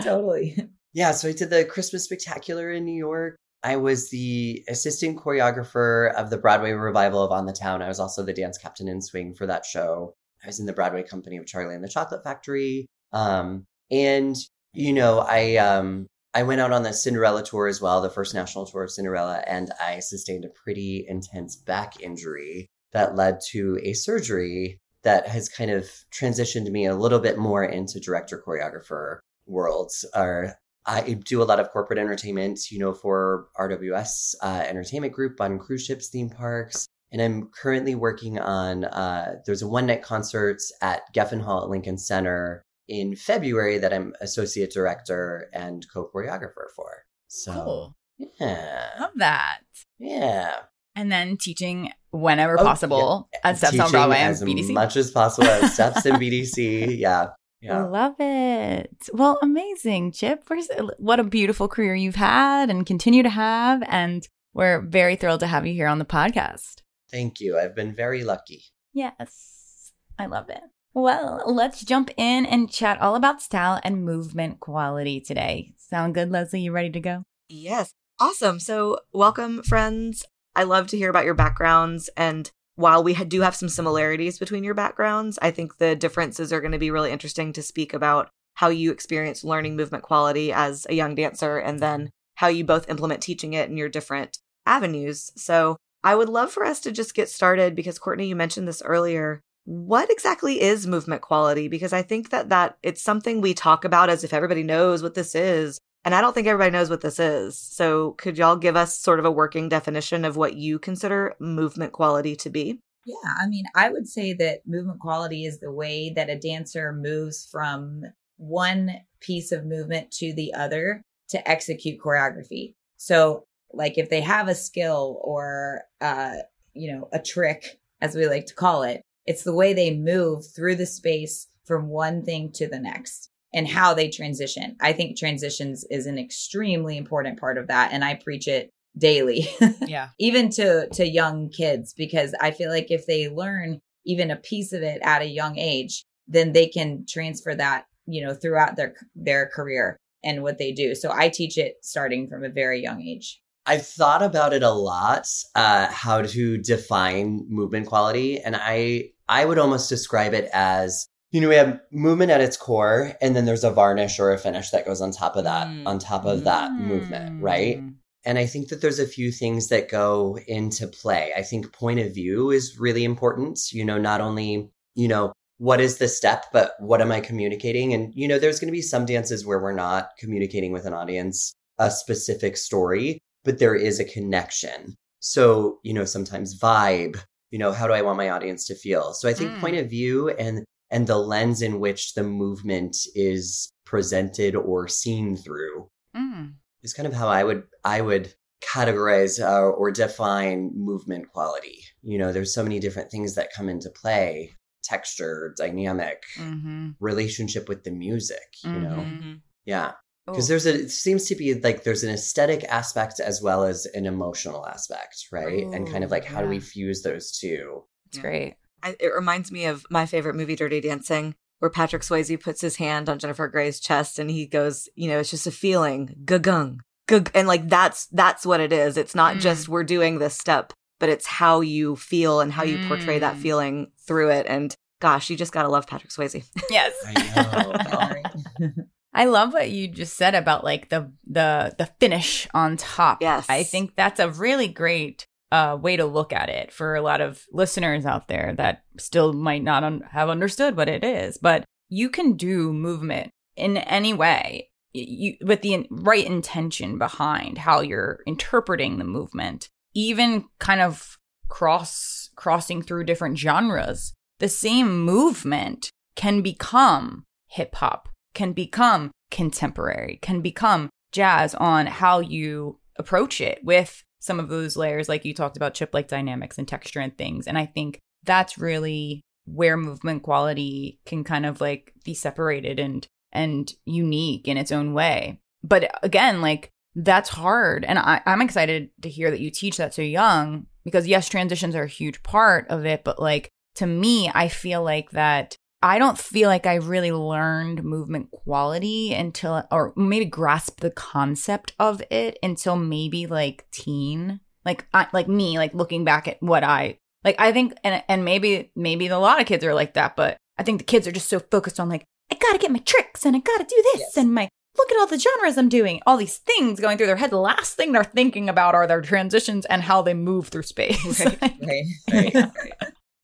totally. 0.02 0.68
Yeah, 0.96 1.12
so 1.12 1.30
I 1.30 1.34
did 1.34 1.52
the 1.52 1.64
Christmas 1.64 2.06
Spectacular 2.06 2.72
in 2.72 2.86
New 2.86 2.98
York. 2.98 3.38
I 3.68 3.76
was 3.76 4.10
the 4.10 4.64
assistant 4.70 5.18
choreographer 5.18 6.14
of 6.14 6.30
the 6.30 6.38
Broadway 6.38 6.72
revival 6.72 7.22
of 7.22 7.34
On 7.34 7.46
the 7.46 7.52
Town. 7.52 7.82
I 7.82 7.90
was 7.90 8.00
also 8.00 8.24
the 8.24 8.32
dance 8.32 8.58
captain 8.58 8.88
in 8.88 9.02
swing 9.02 9.34
for 9.34 9.46
that 9.46 9.66
show. 9.66 10.14
I 10.42 10.48
was 10.48 10.62
in 10.62 10.68
the 10.68 10.72
Broadway 10.72 11.04
company 11.04 11.36
of 11.36 11.46
Charlie 11.46 11.76
and 11.76 11.84
the 11.84 11.90
Chocolate 11.90 12.24
Factory. 12.24 12.88
Um, 13.12 13.66
and 13.92 14.38
you 14.72 14.94
know, 14.94 15.20
I 15.20 15.58
um 15.58 16.08
I 16.34 16.44
went 16.44 16.62
out 16.62 16.72
on 16.72 16.84
the 16.84 16.94
Cinderella 16.94 17.44
tour 17.44 17.68
as 17.68 17.82
well, 17.82 18.00
the 18.02 18.10
first 18.10 18.34
national 18.34 18.68
tour 18.68 18.84
of 18.84 18.92
Cinderella, 18.92 19.44
and 19.46 19.70
I 19.82 20.00
sustained 20.00 20.46
a 20.46 20.60
pretty 20.64 21.06
intense 21.06 21.58
back 21.58 22.02
injury 22.02 22.68
that 22.94 23.18
led 23.18 23.40
to 23.52 23.82
a 23.84 23.92
surgery 23.92 24.80
that 25.04 25.28
has 25.28 25.50
kind 25.50 25.72
of 25.72 25.92
transitioned 26.18 26.72
me 26.72 26.86
a 26.86 26.96
little 26.96 27.20
bit 27.20 27.38
more 27.38 27.66
into 27.66 28.00
director 28.00 28.42
choreographer 28.48 29.18
worlds. 29.46 30.06
Or 30.16 30.54
I 30.88 31.14
do 31.26 31.42
a 31.42 31.46
lot 31.46 31.60
of 31.60 31.70
corporate 31.72 32.00
entertainment, 32.00 32.72
you 32.72 32.80
know, 32.80 32.94
for 32.94 33.48
RWS 33.60 34.36
uh, 34.42 34.64
Entertainment 34.68 35.14
Group 35.14 35.40
on 35.42 35.60
cruise 35.60 35.84
ships, 35.86 36.08
theme 36.10 36.30
parks. 36.30 36.88
And 37.12 37.22
I'm 37.22 37.50
currently 37.50 37.94
working 37.96 38.40
on, 38.40 38.84
uh, 38.86 39.36
there's 39.46 39.62
a 39.62 39.68
one 39.68 39.86
night 39.86 40.02
concert 40.02 40.58
at 40.82 41.02
Geffen 41.14 41.42
Hall 41.42 41.64
at 41.64 41.70
Lincoln 41.70 41.98
Center 41.98 42.64
in 42.88 43.16
February 43.16 43.78
that 43.78 43.94
I'm 43.94 44.14
associate 44.22 44.72
director 44.72 45.50
and 45.54 45.86
co 45.94 46.10
choreographer 46.14 46.68
for. 46.76 47.04
So, 47.28 47.54
Cool. 47.54 47.96
yeah. 48.40 48.90
Love 49.00 49.12
that. 49.18 49.60
Yeah. 50.00 50.56
And 50.96 51.12
then 51.12 51.38
teaching 51.38 51.92
whenever 52.12 52.60
Oh, 52.60 52.64
possible 52.64 53.30
at 53.44 53.58
Steps 53.58 53.80
on 53.80 53.92
Broadway 53.92 54.18
and 54.18 54.32
as 54.32 54.42
BDC. 54.44 54.74
much 54.74 54.96
as 54.98 55.12
possible 55.12 55.48
at 55.50 55.72
Steps 55.72 56.06
and 56.06 56.18
BDC. 56.18 56.98
Yeah. 56.98 57.28
Yeah. 57.62 57.84
Love 57.84 58.16
it. 58.20 59.10
Well, 59.14 59.40
amazing, 59.42 60.12
Chip. 60.12 60.50
What 60.98 61.20
a 61.20 61.24
beautiful 61.24 61.68
career 61.68 61.96
you've 61.96 62.16
had 62.16 62.70
and 62.70 62.86
continue 62.86 63.24
to 63.24 63.30
have. 63.30 63.82
And 63.88 64.28
we're 64.54 64.82
very 64.82 65.16
thrilled 65.16 65.40
to 65.40 65.48
have 65.48 65.66
you 65.66 65.74
here 65.74 65.88
on 65.88 66.00
the 66.00 66.06
podcast. 66.06 66.82
Thank 67.10 67.40
you. 67.40 67.58
I've 67.58 67.76
been 67.76 67.96
very 67.96 68.24
lucky. 68.24 68.64
Yes, 68.94 69.92
I 70.20 70.26
love 70.26 70.50
it. 70.50 70.62
Well, 70.94 71.44
let's 71.46 71.84
jump 71.84 72.10
in 72.18 72.46
and 72.46 72.72
chat 72.72 73.00
all 73.00 73.16
about 73.16 73.42
style 73.42 73.80
and 73.84 74.04
movement 74.04 74.60
quality 74.60 75.22
today. 75.22 75.74
Sound 75.78 76.16
good, 76.16 76.32
Lesley? 76.32 76.62
You 76.62 76.72
ready 76.72 76.90
to 76.90 77.00
go? 77.00 77.24
Yes. 77.50 77.92
Awesome. 78.20 78.60
So, 78.60 79.00
welcome, 79.14 79.62
friends. 79.62 80.26
I 80.56 80.64
love 80.64 80.88
to 80.88 80.98
hear 80.98 81.12
about 81.12 81.26
your 81.26 81.36
backgrounds 81.36 82.10
and 82.18 82.50
while 82.78 83.04
we 83.04 83.16
do 83.16 83.42
have 83.42 83.56
some 83.56 83.70
similarities 83.70 84.38
between 84.38 84.64
your 84.64 84.76
backgrounds, 84.76 85.40
I 85.42 85.50
think 85.50 85.78
the 85.78 85.96
differences 85.96 86.54
are 86.54 86.62
going 86.62 86.72
to 86.72 86.78
be 86.78 86.92
really 86.92 87.12
interesting 87.12 87.52
to 87.54 87.64
speak 87.64 87.92
about 87.92 88.30
how 88.54 88.70
you 88.70 88.92
experience 88.92 89.44
learning 89.44 89.76
movement 89.76 90.04
quality 90.04 90.54
as 90.54 90.86
a 90.88 90.94
young 90.94 91.16
dancer 91.16 91.58
and 91.58 91.80
then 91.80 92.12
how 92.36 92.48
you 92.48 92.64
both 92.64 92.88
implement 92.88 93.22
teaching 93.22 93.54
it 93.54 93.68
in 93.68 93.78
your 93.78 93.90
different 93.90 94.38
avenues. 94.68 95.32
So 95.36 95.78
I 96.04 96.14
would 96.14 96.30
love 96.30 96.52
for 96.52 96.64
us 96.64 96.80
to 96.82 96.92
just 96.92 97.16
get 97.16 97.30
started 97.30 97.76
because 97.76 97.98
Courtney, 97.98 98.28
you 98.28 98.36
mentioned 98.36 98.68
this 98.68 98.84
earlier. 98.84 99.42
What 99.66 100.12
exactly 100.12 100.62
is 100.62 100.86
movement 100.86 101.24
quality? 101.24 101.68
Because 101.68 101.94
I 101.94 102.04
think 102.04 102.30
that 102.30 102.50
that 102.50 102.78
it's 102.84 103.02
something 103.02 103.42
we 103.42 103.56
talk 103.56 103.86
about 103.86 104.10
as 104.10 104.24
if 104.24 104.34
everybody 104.34 104.62
knows 104.62 105.02
what 105.02 105.16
this 105.16 105.34
is. 105.34 105.80
And 106.08 106.16
I 106.16 106.22
don't 106.22 106.34
think 106.34 106.48
everybody 106.48 106.72
knows 106.72 106.90
what 106.90 107.02
this 107.02 107.20
is. 107.20 107.60
So 107.60 108.12
could 108.12 108.38
y'all 108.38 108.56
give 108.56 108.78
us 108.78 108.98
sort 108.98 109.20
of 109.20 109.26
a 109.26 109.32
working 109.32 109.68
definition 109.68 110.24
of 110.24 110.38
what 110.38 110.56
you 110.56 110.80
consider 110.80 111.36
movement 111.38 111.92
quality 111.92 112.34
to 112.38 112.50
be? 112.50 112.80
Yeah, 113.06 113.34
I 113.38 113.46
mean, 113.46 113.66
I 113.76 113.90
would 113.90 114.08
say 114.08 114.32
that 114.32 114.62
movement 114.66 115.02
quality 115.02 115.44
is 115.44 115.60
the 115.60 115.70
way 115.70 116.14
that 116.16 116.30
a 116.30 116.40
dancer 116.40 116.94
moves 116.94 117.46
from 117.52 118.04
one 118.38 119.02
piece 119.20 119.52
of 119.52 119.66
movement 119.66 120.10
to 120.12 120.32
the 120.32 120.54
other 120.54 121.02
to 121.28 121.46
execute 121.46 122.00
choreography. 122.00 122.76
So, 122.96 123.44
like 123.74 123.98
if 123.98 124.10
they 124.10 124.22
have 124.22 124.48
a 124.48 124.56
skill 124.56 125.20
or 125.26 125.82
uh, 126.00 126.36
you 126.74 126.90
know, 126.90 127.10
a 127.12 127.20
trick 127.20 127.82
as 128.00 128.16
we 128.16 128.28
like 128.28 128.46
to 128.46 128.56
call 128.56 128.84
it, 128.84 129.02
it's 129.26 129.44
the 129.44 129.54
way 129.54 129.74
they 129.74 129.94
move 129.94 130.46
through 130.56 130.76
the 130.76 130.86
space 130.86 131.48
from 131.66 131.90
one 131.90 132.24
thing 132.24 132.54
to 132.54 132.70
the 132.70 132.80
next 132.80 133.30
and 133.54 133.68
how 133.68 133.94
they 133.94 134.10
transition. 134.10 134.76
I 134.82 134.94
think 134.94 135.18
transitions 135.18 135.86
is 135.90 136.06
an 136.06 136.18
extremely 136.18 136.98
important 136.98 137.40
part 137.40 137.58
of 137.58 137.68
that 137.68 137.92
and 137.94 138.04
I 138.04 138.16
preach 138.16 138.48
it 138.48 138.72
daily. 138.98 139.48
Yeah. 139.88 140.10
even 140.20 140.50
to 140.52 140.90
to 140.90 141.08
young 141.08 141.50
kids 141.50 141.94
because 141.94 142.36
I 142.42 142.52
feel 142.52 142.70
like 142.70 142.92
if 142.92 143.06
they 143.06 143.30
learn 143.30 143.80
even 144.06 144.32
a 144.32 144.36
piece 144.36 144.74
of 144.74 144.82
it 144.82 145.00
at 145.02 145.22
a 145.22 145.26
young 145.26 145.58
age, 145.58 146.04
then 146.28 146.54
they 146.54 146.68
can 146.68 147.06
transfer 147.08 147.56
that, 147.56 147.86
you 148.06 148.26
know, 148.26 148.34
throughout 148.34 148.76
their 148.76 148.96
their 149.16 149.48
career 149.48 149.98
and 150.24 150.44
what 150.44 150.58
they 150.58 150.72
do. 150.72 150.96
So 150.96 151.12
I 151.14 151.30
teach 151.30 151.58
it 151.58 151.76
starting 151.82 152.28
from 152.28 152.44
a 152.44 152.50
very 152.50 152.82
young 152.82 153.02
age. 153.02 153.42
I've 153.66 153.86
thought 153.86 154.22
about 154.24 154.54
it 154.54 154.64
a 154.64 154.72
lot, 154.72 155.28
uh, 155.56 155.88
how 155.88 156.22
to 156.22 156.58
define 156.58 157.46
movement 157.50 157.88
quality, 157.88 158.40
and 158.40 158.56
I 158.58 159.12
I 159.30 159.46
would 159.46 159.60
almost 159.60 159.90
describe 159.90 160.34
it 160.34 160.50
as 160.54 161.08
you 161.38 161.42
know 161.42 161.50
we 161.50 161.56
have 161.56 161.80
movement 161.92 162.32
at 162.32 162.42
its 162.42 162.58
core, 162.58 163.14
and 163.22 163.36
then 163.36 163.46
there's 163.46 163.64
a 163.64 163.70
varnish 163.70 164.20
or 164.20 164.32
a 164.34 164.40
finish 164.40 164.72
that 164.72 164.88
goes 164.88 165.02
on 165.02 165.12
top 165.12 165.36
of 165.36 165.44
that, 165.44 165.68
Mm. 165.68 165.84
on 165.86 166.00
top 166.00 166.26
of 166.26 166.44
that 166.46 166.72
movement, 166.80 167.30
right? 167.40 167.78
Mm. 167.78 167.94
And 168.26 168.40
I 168.40 168.48
think 168.48 168.70
that 168.70 168.82
there's 168.82 168.98
a 168.98 169.06
few 169.06 169.32
things 169.32 169.68
that 169.68 169.88
go 169.88 170.40
into 170.48 170.88
play. 170.88 171.34
I 171.38 171.44
think 171.44 171.72
point 171.74 172.00
of 172.00 172.12
view 172.12 172.50
is 172.50 172.80
really 172.80 173.04
important. 173.04 173.72
You 173.72 173.86
know, 173.86 174.00
not 174.00 174.20
only, 174.20 174.72
you 174.96 175.08
know, 175.08 175.32
what 175.60 175.80
is 175.80 176.00
the 176.00 176.08
step, 176.08 176.46
but 176.52 176.72
what 176.80 177.02
am 177.02 177.12
I 177.12 177.20
communicating? 177.20 177.94
And, 177.94 178.12
you 178.16 178.28
know, 178.28 178.40
there's 178.40 178.60
going 178.60 178.70
to 178.70 178.80
be 178.80 178.82
some 178.82 179.06
dances 179.06 179.46
where 179.46 179.60
we're 179.60 179.74
not 179.74 180.10
communicating 180.18 180.72
with 180.72 180.86
an 180.88 180.94
audience 180.96 181.54
a 181.78 181.92
specific 181.92 182.58
story, 182.58 183.20
but 183.46 183.60
there 183.60 183.76
is 183.76 184.00
a 184.00 184.06
connection. 184.06 184.96
So, 185.20 185.78
you 185.84 185.94
know, 185.94 186.06
sometimes 186.06 186.60
vibe, 186.60 187.22
you 187.52 187.60
know, 187.60 187.72
how 187.74 187.86
do 187.86 187.94
I 187.94 188.02
want 188.02 188.18
my 188.18 188.30
audience 188.32 188.66
to 188.66 188.76
feel? 188.76 189.14
So 189.14 189.30
I 189.30 189.36
think 189.36 189.54
Mm. 189.54 189.60
point 189.60 189.78
of 189.78 189.88
view 189.88 190.30
and 190.30 190.66
and 190.90 191.08
the 191.08 191.18
lens 191.18 191.62
in 191.62 191.80
which 191.80 192.14
the 192.14 192.24
movement 192.24 192.96
is 193.16 193.72
presented 193.86 194.56
or 194.56 194.88
seen 194.88 195.36
through 195.38 195.90
Mm. 196.16 196.56
is 196.84 196.94
kind 196.94 197.08
of 197.08 197.14
how 197.14 197.28
I 197.28 197.44
would 197.44 197.64
I 197.84 198.02
would 198.02 198.34
categorize 198.62 199.40
uh, 199.40 199.70
or 199.70 199.92
define 199.92 200.72
movement 200.76 201.30
quality. 201.32 201.84
You 202.02 202.18
know, 202.18 202.32
there's 202.34 202.54
so 202.54 202.64
many 202.64 202.80
different 202.80 203.12
things 203.12 203.36
that 203.36 203.54
come 203.54 203.70
into 203.70 203.90
play: 203.90 204.54
texture, 204.84 205.54
dynamic, 205.58 206.24
Mhm. 206.38 206.96
relationship 207.00 207.70
with 207.70 207.84
the 207.84 207.92
music. 207.92 208.48
You 208.64 208.80
know, 208.82 208.98
Mhm. 208.98 209.42
yeah, 209.66 209.94
because 210.26 210.46
Oh. 210.46 210.48
there's 210.50 210.66
a 210.66 210.74
it 210.86 210.90
seems 210.92 211.26
to 211.26 211.36
be 211.36 211.54
like 211.56 211.84
there's 211.84 212.04
an 212.04 212.10
aesthetic 212.14 212.64
aspect 212.66 213.20
as 213.20 213.42
well 213.42 213.64
as 213.64 213.86
an 213.88 214.06
emotional 214.06 214.66
aspect, 214.66 215.28
right? 215.32 215.66
and 215.74 215.88
kind 215.92 216.04
of 216.04 216.12
like 216.12 216.26
how 216.26 216.42
do 216.42 216.48
we 216.48 216.60
fuse 216.60 217.04
those 217.04 217.32
two? 217.32 217.84
It's 218.08 218.18
great. 218.20 218.56
I, 218.88 218.96
it 219.00 219.14
reminds 219.14 219.52
me 219.52 219.66
of 219.66 219.86
my 219.90 220.06
favorite 220.06 220.36
movie, 220.36 220.56
Dirty 220.56 220.82
Dancing, 220.82 221.36
where 221.60 221.72
Patrick 221.72 222.02
Swayze 222.04 222.40
puts 222.42 222.62
his 222.62 222.76
hand 222.78 223.10
on 223.10 223.20
Jennifer 223.20 223.48
Grey's 223.48 223.80
chest 223.80 224.20
and 224.20 224.30
he 224.30 224.46
goes, 224.46 224.88
you 224.96 225.08
know, 225.10 225.20
it's 225.20 225.32
just 225.32 225.48
a 225.48 225.52
feeling, 225.52 226.16
gagung, 226.26 226.80
gug, 227.08 227.32
and 227.34 227.48
like 227.48 227.68
that's 227.70 228.06
that's 228.08 228.46
what 228.46 228.60
it 228.60 228.72
is. 228.74 228.98
It's 228.98 229.16
not 229.16 229.36
Mm. 229.38 229.42
just 229.42 229.68
we're 229.70 229.84
doing 229.84 230.20
this 230.20 230.36
step, 230.38 230.74
but 231.00 231.10
it's 231.10 231.26
how 231.28 231.62
you 231.62 231.96
feel 231.96 232.40
and 232.42 232.52
how 232.52 232.64
you 232.64 232.86
portray 232.88 233.20
that 233.20 233.36
Mm. 233.36 233.42
feeling 233.42 233.92
through 234.06 234.30
it. 234.32 234.46
And 234.48 234.76
gosh, 235.00 235.30
you 235.30 235.36
just 235.38 235.52
gotta 235.54 235.70
love 235.70 235.88
Patrick 235.88 236.12
Swayze. 236.12 236.44
Yes. 236.70 236.94
I 237.06 238.24
know. 238.60 238.74
I 239.14 239.26
love 239.26 239.52
what 239.54 239.72
you 239.72 239.88
just 239.88 240.16
said 240.16 240.36
about 240.36 240.64
like 240.64 240.90
the 240.90 241.12
the 241.26 241.74
the 241.80 241.90
finish 242.00 242.48
on 242.54 242.78
top. 242.78 243.22
Yes. 243.22 243.48
I 243.50 243.64
think 243.64 243.96
that's 243.96 244.20
a 244.20 244.30
really 244.30 244.68
great 244.68 245.26
uh, 245.52 245.78
way 245.80 245.96
to 245.96 246.06
look 246.06 246.34
at 246.34 246.50
it 246.50 246.72
for 246.72 246.96
a 246.96 247.02
lot 247.02 247.22
of 247.22 247.46
listeners 247.52 248.06
out 248.06 248.28
there 248.28 248.54
that 248.58 248.84
still 248.98 249.34
might 249.34 249.64
not 249.64 249.84
un- 249.84 250.04
have 250.12 250.30
understood 250.30 250.76
what 250.76 250.90
it 250.90 251.04
is. 251.04 251.38
But 251.38 251.64
you 251.90 252.10
can 252.10 252.34
do 252.34 252.74
movement 252.74 253.32
in 253.56 253.78
any 253.78 254.14
way, 254.14 254.70
you 254.94 255.36
with 255.42 255.62
the 255.62 255.74
in- 255.74 255.88
right 255.90 256.26
intention 256.26 256.98
behind 256.98 257.60
how 257.60 257.82
you're 257.82 258.20
interpreting 258.26 258.98
the 258.98 259.04
movement, 259.04 259.70
even 259.94 260.46
kind 260.60 260.82
of 260.82 261.18
cross 261.48 262.30
crossing 262.36 262.82
through 262.82 263.06
different 263.06 263.38
genres. 263.38 264.14
The 264.40 264.50
same 264.50 265.04
movement 265.04 265.90
can 266.16 266.42
become 266.42 267.24
hip 267.48 267.76
hop, 267.76 268.10
can 268.34 268.54
become 268.54 269.12
contemporary, 269.32 270.20
can 270.22 270.42
become 270.42 270.90
jazz 271.12 271.56
on 271.56 271.88
how 271.88 272.20
you 272.20 272.80
approach 272.98 273.40
it 273.40 273.64
with 273.64 274.04
some 274.28 274.40
of 274.40 274.50
those 274.50 274.78
layers, 274.78 275.10
like 275.10 275.26
you 275.26 275.34
talked 275.34 275.58
about 275.58 275.74
chip 275.74 275.94
like 275.94 276.08
dynamics 276.08 276.58
and 276.58 276.68
texture 276.68 277.00
and 277.00 277.18
things. 277.18 277.48
And 277.48 277.58
I 277.58 277.66
think 277.66 278.00
that's 278.24 278.58
really 278.58 279.22
where 279.46 279.78
movement 279.78 280.24
quality 280.24 281.00
can 281.06 281.24
kind 281.24 281.46
of 281.46 281.62
like 281.62 281.94
be 282.04 282.14
separated 282.14 282.80
and 282.80 283.08
and 283.32 283.74
unique 283.86 284.48
in 284.48 284.58
its 284.58 284.72
own 284.72 284.94
way. 284.94 285.40
But 285.64 285.92
again, 286.04 286.42
like 286.42 286.70
that's 286.96 287.30
hard. 287.30 287.86
And 287.86 287.98
I, 288.00 288.22
I'm 288.26 288.42
excited 288.42 288.90
to 289.02 289.10
hear 289.10 289.32
that 289.32 289.40
you 289.40 289.52
teach 289.52 289.78
that 289.78 289.94
so 289.94 290.02
young 290.02 290.68
because 290.84 291.08
yes, 291.08 291.30
transitions 291.30 291.76
are 291.76 291.84
a 291.84 291.88
huge 291.88 292.24
part 292.24 292.68
of 292.70 292.86
it, 292.86 293.04
but 293.04 293.20
like 293.20 293.50
to 293.76 293.88
me, 293.88 294.30
I 294.34 294.48
feel 294.48 294.84
like 294.84 295.12
that 295.12 295.58
I 295.82 296.00
don't 296.00 296.18
feel 296.18 296.50
like 296.50 296.66
I 296.66 296.76
really 296.76 297.12
learned 297.12 297.84
movement 297.84 298.32
quality 298.32 299.14
until, 299.14 299.64
or 299.72 299.94
maybe 299.96 300.26
grasp 300.26 300.80
the 300.82 300.90
concept 300.90 301.74
of 301.80 302.02
it 302.10 302.40
until 302.42 302.76
maybe 302.76 303.28
like 303.28 303.66
teen, 303.72 304.40
like 304.66 304.88
I, 304.94 305.08
like 305.14 305.28
me, 305.28 305.58
like 305.58 305.74
looking 305.74 306.04
back 306.04 306.28
at 306.28 306.42
what 306.42 306.64
I 306.64 306.98
like. 307.24 307.36
I 307.40 307.52
think, 307.52 307.74
and 307.84 308.04
and 308.08 308.26
maybe 308.26 308.72
maybe 308.76 309.08
a 309.08 309.20
lot 309.20 309.40
of 309.40 309.48
kids 309.48 309.64
are 309.64 309.74
like 309.76 309.94
that, 309.94 310.16
but 310.16 310.38
I 310.58 310.64
think 310.64 310.80
the 310.80 310.84
kids 310.86 311.08
are 311.08 311.12
just 311.12 311.30
so 311.30 311.40
focused 311.40 311.80
on 311.80 311.90
like 311.90 312.04
I 312.32 312.36
gotta 312.36 312.58
get 312.58 312.72
my 312.72 312.80
tricks 312.80 313.26
and 313.26 313.36
I 313.36 313.40
gotta 313.40 313.64
do 313.66 313.84
this 313.94 314.02
Yes. 314.02 314.18
and 314.18 314.34
my 314.34 314.50
look 314.78 314.92
at 314.92 314.98
all 315.00 315.08
the 315.08 315.20
genres 315.20 315.58
I'm 315.58 315.70
doing, 315.70 316.02
all 316.06 316.18
these 316.18 316.38
things 316.38 316.80
going 316.80 316.98
through 316.98 317.08
their 317.08 317.16
head. 317.16 317.30
The 317.32 317.38
last 317.38 317.76
thing 317.76 317.92
they're 317.92 318.04
thinking 318.04 318.50
about 318.50 318.76
are 318.76 318.86
their 318.88 319.02
transitions 319.02 319.66
and 319.66 319.82
how 319.84 320.02
they 320.02 320.14
move 320.14 320.48
through 320.50 320.64
space. 320.64 321.20
Right. 321.24 321.40
right. 322.12 322.34
Right. 322.34 322.52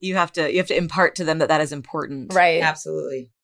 You 0.03 0.15
have 0.15 0.31
to 0.33 0.51
you 0.51 0.57
have 0.57 0.67
to 0.67 0.77
impart 0.77 1.15
to 1.15 1.23
them 1.23 1.39
that 1.39 1.47
that 1.47 1.61
is 1.61 1.71
important. 1.71 2.33
right. 2.33 2.61